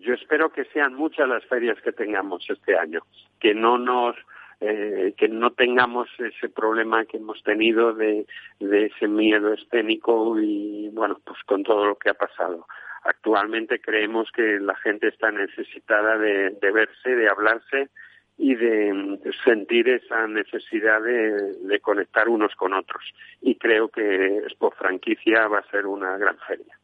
yo 0.00 0.14
espero 0.14 0.50
que 0.50 0.64
sean 0.66 0.94
muchas 0.94 1.28
las 1.28 1.44
ferias 1.44 1.80
que 1.82 1.92
tengamos 1.92 2.44
este 2.50 2.76
año, 2.76 3.00
que 3.38 3.54
no 3.54 3.78
nos 3.78 4.16
eh, 4.60 5.14
que 5.16 5.28
no 5.28 5.50
tengamos 5.52 6.08
ese 6.18 6.48
problema 6.48 7.04
que 7.04 7.18
hemos 7.18 7.42
tenido 7.42 7.92
de, 7.92 8.26
ese 8.58 9.06
miedo 9.06 9.52
escénico 9.52 10.40
y 10.40 10.88
bueno, 10.92 11.20
pues 11.24 11.38
con 11.44 11.62
todo 11.62 11.86
lo 11.86 11.96
que 11.96 12.10
ha 12.10 12.14
pasado. 12.14 12.66
Actualmente 13.04 13.80
creemos 13.80 14.30
que 14.32 14.58
la 14.58 14.74
gente 14.76 15.08
está 15.08 15.30
necesitada 15.30 16.16
de, 16.18 16.50
de 16.50 16.72
verse, 16.72 17.10
de 17.10 17.28
hablarse 17.28 17.90
y 18.38 18.54
de 18.54 19.18
sentir 19.44 19.88
esa 19.88 20.26
necesidad 20.26 21.00
de, 21.02 21.54
de, 21.60 21.80
conectar 21.80 22.28
unos 22.28 22.54
con 22.56 22.74
otros. 22.74 23.04
Y 23.40 23.56
creo 23.56 23.88
que 23.88 24.38
Expo 24.38 24.70
Franquicia 24.72 25.48
va 25.48 25.58
a 25.58 25.70
ser 25.70 25.86
una 25.86 26.18
gran 26.18 26.36
feria. 26.38 26.75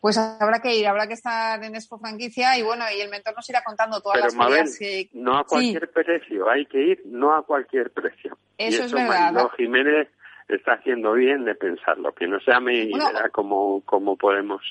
Pues 0.00 0.16
habrá 0.16 0.60
que 0.60 0.74
ir, 0.74 0.86
habrá 0.86 1.06
que 1.06 1.14
estar 1.14 1.62
en 1.62 1.74
Expo 1.74 1.98
Franquicia 1.98 2.56
y 2.58 2.62
bueno, 2.62 2.84
y 2.96 3.00
el 3.00 3.10
mentor 3.10 3.34
nos 3.34 3.48
irá 3.50 3.62
contando 3.64 4.00
todas 4.00 4.20
las 4.20 4.34
Mabel, 4.34 4.68
que... 4.78 5.08
No 5.12 5.38
a 5.38 5.44
cualquier 5.44 5.90
precio, 5.90 6.48
hay 6.48 6.66
que 6.66 6.80
ir 6.80 7.02
no 7.06 7.34
a 7.34 7.42
cualquier 7.44 7.90
precio. 7.90 8.38
Eso, 8.58 8.84
es 8.84 8.92
verdad. 8.92 9.48
Jiménez 9.56 10.08
está 10.48 10.74
haciendo 10.74 11.12
bien 11.14 11.44
de 11.44 11.54
pensarlo, 11.54 12.12
que 12.14 12.26
no 12.26 12.38
sea 12.40 12.60
mi 12.60 12.74
idea 12.74 13.28
cómo, 13.32 13.82
podemos 14.18 14.62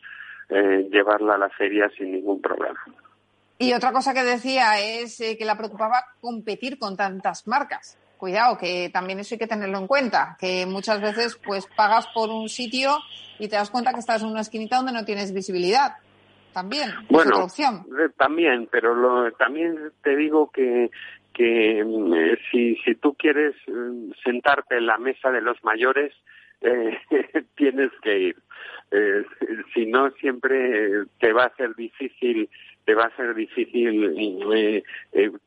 eh, 0.49 0.87
llevarla 0.91 1.35
a 1.35 1.37
la 1.37 1.49
feria 1.49 1.91
sin 1.97 2.13
ningún 2.13 2.41
problema. 2.41 2.79
Y 3.57 3.73
otra 3.73 3.91
cosa 3.91 4.13
que 4.13 4.23
decía 4.23 4.79
es 4.79 5.19
eh, 5.21 5.37
que 5.37 5.45
la 5.45 5.57
preocupaba 5.57 6.03
competir 6.19 6.77
con 6.77 6.97
tantas 6.97 7.47
marcas. 7.47 7.97
Cuidado, 8.17 8.57
que 8.57 8.89
también 8.91 9.19
eso 9.19 9.35
hay 9.35 9.39
que 9.39 9.47
tenerlo 9.47 9.77
en 9.77 9.87
cuenta, 9.87 10.37
que 10.39 10.65
muchas 10.65 11.01
veces 11.01 11.39
pues 11.43 11.67
pagas 11.75 12.07
por 12.13 12.29
un 12.29 12.49
sitio 12.49 12.97
y 13.39 13.47
te 13.47 13.55
das 13.55 13.69
cuenta 13.69 13.93
que 13.93 13.99
estás 13.99 14.21
en 14.21 14.29
una 14.29 14.41
esquinita 14.41 14.77
donde 14.77 14.93
no 14.93 15.05
tienes 15.05 15.33
visibilidad. 15.33 15.97
También, 16.53 16.89
bueno, 17.09 17.43
opción. 17.43 17.85
Eh, 17.99 18.09
también, 18.17 18.69
pero 18.71 18.95
lo, 18.95 19.31
también 19.33 19.91
te 20.01 20.15
digo 20.15 20.49
que 20.51 20.89
que 21.33 21.81
eh, 21.81 22.39
si, 22.49 22.77
si 22.77 22.95
tú 22.95 23.13
quieres 23.15 23.53
eh, 23.67 24.11
sentarte 24.23 24.77
en 24.77 24.85
la 24.85 24.97
mesa 24.97 25.31
de 25.31 25.41
los 25.41 25.61
mayores, 25.65 26.13
tienes 27.55 27.91
que 28.01 28.19
ir. 28.19 28.35
si 29.73 29.85
no, 29.85 30.09
siempre 30.11 31.03
te 31.19 31.33
va 31.33 31.43
a 31.43 31.55
ser 31.57 31.75
difícil 31.75 32.49
te 32.85 32.93
va 32.93 33.05
a 33.05 33.15
ser 33.15 33.33
difícil 33.33 34.83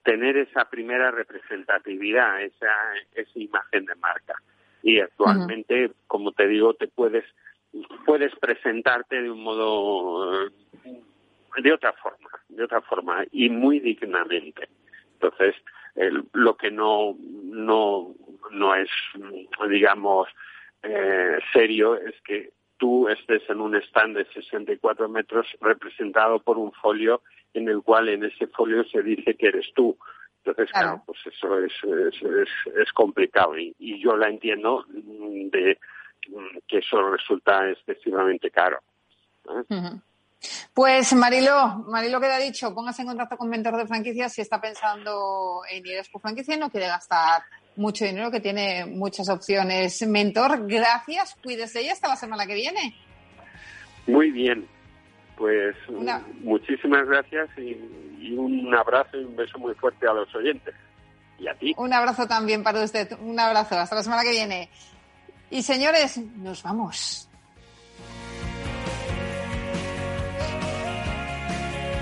tener 0.02 0.36
esa 0.36 0.68
primera 0.68 1.10
representatividad, 1.10 2.42
esa, 2.42 2.72
esa 3.14 3.38
imagen 3.38 3.86
de 3.86 3.94
marca. 3.96 4.34
Y 4.82 5.00
actualmente, 5.00 5.92
como 6.06 6.32
te 6.32 6.46
digo, 6.46 6.74
te 6.74 6.88
puedes 6.88 7.24
puedes 8.06 8.34
presentarte 8.36 9.20
de 9.22 9.30
un 9.30 9.42
modo 9.42 10.46
eh, 10.46 10.50
de 11.62 11.72
otra 11.72 11.92
forma, 11.92 12.30
de 12.48 12.64
otra 12.64 12.80
forma 12.80 13.24
y 13.30 13.50
muy 13.50 13.80
dignamente. 13.80 14.68
Entonces, 15.14 15.54
lo 16.32 16.56
que 16.56 16.70
no 16.70 17.16
no 17.18 18.14
no 18.50 18.74
es 18.74 18.88
digamos 19.68 20.28
eh, 20.82 21.38
serio 21.52 21.96
es 21.96 22.14
que 22.22 22.50
tú 22.78 23.08
estés 23.08 23.42
en 23.48 23.60
un 23.60 23.74
stand 23.76 24.16
de 24.16 24.24
64 24.32 25.08
metros 25.08 25.46
representado 25.60 26.40
por 26.40 26.56
un 26.56 26.72
folio 26.72 27.22
en 27.54 27.68
el 27.68 27.82
cual 27.82 28.08
en 28.08 28.24
ese 28.24 28.46
folio 28.46 28.84
se 28.84 29.02
dice 29.02 29.34
que 29.34 29.48
eres 29.48 29.66
tú. 29.74 29.96
Entonces, 30.44 30.72
claro, 30.72 31.02
pues 31.04 31.18
eso 31.26 31.58
es, 31.58 31.72
es, 31.82 32.48
es, 32.80 32.92
complicado 32.92 33.58
y, 33.58 33.74
y, 33.78 34.00
yo 34.02 34.16
la 34.16 34.28
entiendo 34.28 34.84
de 34.88 35.78
que 36.66 36.78
eso 36.78 37.10
resulta 37.10 37.68
excesivamente 37.70 38.50
caro. 38.50 38.78
Pues 40.72 41.12
Marilo, 41.14 41.84
Marilo 41.88 42.20
queda 42.20 42.38
dicho, 42.38 42.72
póngase 42.74 43.02
en 43.02 43.08
contacto 43.08 43.36
con 43.36 43.48
Mentor 43.48 43.76
de 43.76 43.86
Franquicias 43.86 44.32
si 44.32 44.40
está 44.40 44.60
pensando 44.60 45.62
en 45.68 45.84
ir 45.84 45.96
a 45.96 46.00
Expo 46.00 46.18
Franquicia 46.20 46.54
y 46.54 46.58
no 46.58 46.70
quiere 46.70 46.86
gastar 46.86 47.42
mucho 47.78 48.04
dinero, 48.04 48.30
que 48.30 48.40
tiene 48.40 48.84
muchas 48.86 49.28
opciones. 49.28 50.06
Mentor, 50.06 50.66
gracias, 50.66 51.36
cuídese 51.42 51.82
y 51.82 51.88
hasta 51.88 52.08
la 52.08 52.16
semana 52.16 52.46
que 52.46 52.54
viene. 52.54 52.94
Muy 54.06 54.30
bien, 54.30 54.66
pues 55.36 55.76
muchísimas 56.40 57.06
gracias 57.06 57.48
y, 57.56 57.76
y, 58.20 58.34
un 58.36 58.74
abrazo 58.74 59.18
y 59.18 59.24
un 59.24 59.36
beso 59.36 59.58
muy 59.58 59.74
fuerte 59.74 60.06
a 60.06 60.12
los 60.12 60.34
oyentes. 60.34 60.74
Y 61.38 61.46
a 61.46 61.54
ti. 61.54 61.72
Un 61.76 61.92
abrazo 61.92 62.26
también 62.26 62.64
para 62.64 62.82
usted, 62.82 63.12
un 63.20 63.38
abrazo, 63.38 63.78
hasta 63.78 63.94
la 63.94 64.02
semana 64.02 64.22
que 64.22 64.30
viene. 64.30 64.68
Y 65.50 65.62
señores, 65.62 66.18
nos 66.18 66.62
vamos. 66.62 67.27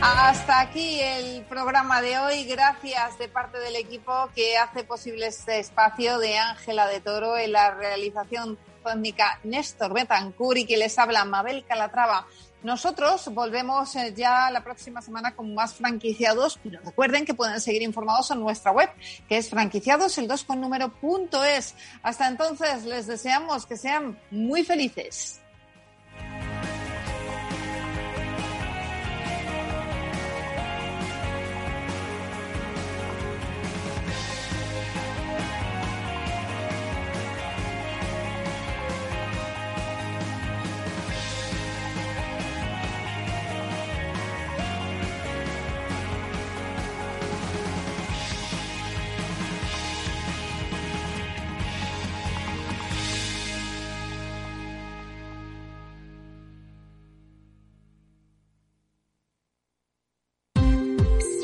Hasta 0.08 0.60
aquí 0.60 1.00
el 1.00 1.44
programa 1.46 2.00
de 2.00 2.16
hoy. 2.16 2.44
Gracias 2.44 3.18
de 3.18 3.26
parte 3.26 3.58
del 3.58 3.74
equipo 3.74 4.30
que 4.36 4.56
hace 4.56 4.84
posible 4.84 5.26
este 5.26 5.58
espacio 5.58 6.20
de 6.20 6.38
Ángela 6.38 6.86
de 6.86 7.00
Toro 7.00 7.36
en 7.36 7.50
la 7.50 7.72
realización 7.72 8.56
técnica 8.84 9.40
Néstor 9.42 9.92
Betancur 9.92 10.58
y 10.58 10.64
que 10.64 10.76
les 10.76 10.96
habla 10.96 11.24
Mabel 11.24 11.64
Calatrava. 11.66 12.24
Nosotros 12.62 13.34
volvemos 13.34 13.96
eh, 13.96 14.14
ya 14.16 14.48
la 14.52 14.62
próxima 14.62 15.02
semana 15.02 15.34
con 15.34 15.52
más 15.56 15.74
franquiciados, 15.74 16.60
pero 16.62 16.80
recuerden 16.84 17.24
que 17.24 17.34
pueden 17.34 17.60
seguir 17.60 17.82
informados 17.82 18.30
en 18.30 18.38
nuestra 18.38 18.70
web, 18.70 18.88
que 19.28 19.38
es 19.38 19.50
franquiciados 19.50 20.18
el 20.18 20.28
2 20.28 20.44
con 20.44 20.60
número 20.60 20.88
punto 20.88 21.42
es. 21.42 21.74
Hasta 22.04 22.28
entonces 22.28 22.84
les 22.84 23.08
deseamos 23.08 23.66
que 23.66 23.76
sean 23.76 24.16
muy 24.30 24.62
felices. 24.62 25.40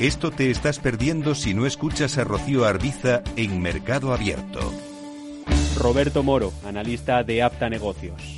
Esto 0.00 0.30
te 0.30 0.52
estás 0.52 0.78
perdiendo 0.78 1.34
si 1.34 1.54
no 1.54 1.66
escuchas 1.66 2.18
a 2.18 2.24
Rocío 2.24 2.64
Arbiza 2.64 3.24
en 3.34 3.60
Mercado 3.60 4.12
Abierto. 4.12 4.60
Roberto 5.76 6.22
Moro, 6.22 6.52
analista 6.64 7.24
de 7.24 7.42
Apta 7.42 7.68
Negocios. 7.68 8.37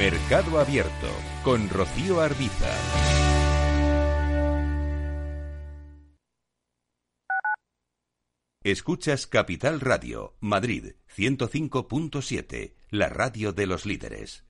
Mercado 0.00 0.58
Abierto 0.58 1.08
con 1.44 1.68
Rocío 1.68 2.22
Arbiza. 2.22 2.74
Escuchas 8.64 9.26
Capital 9.26 9.78
Radio, 9.80 10.38
Madrid 10.40 10.94
105.7, 11.14 12.72
la 12.88 13.10
radio 13.10 13.52
de 13.52 13.66
los 13.66 13.84
líderes. 13.84 14.49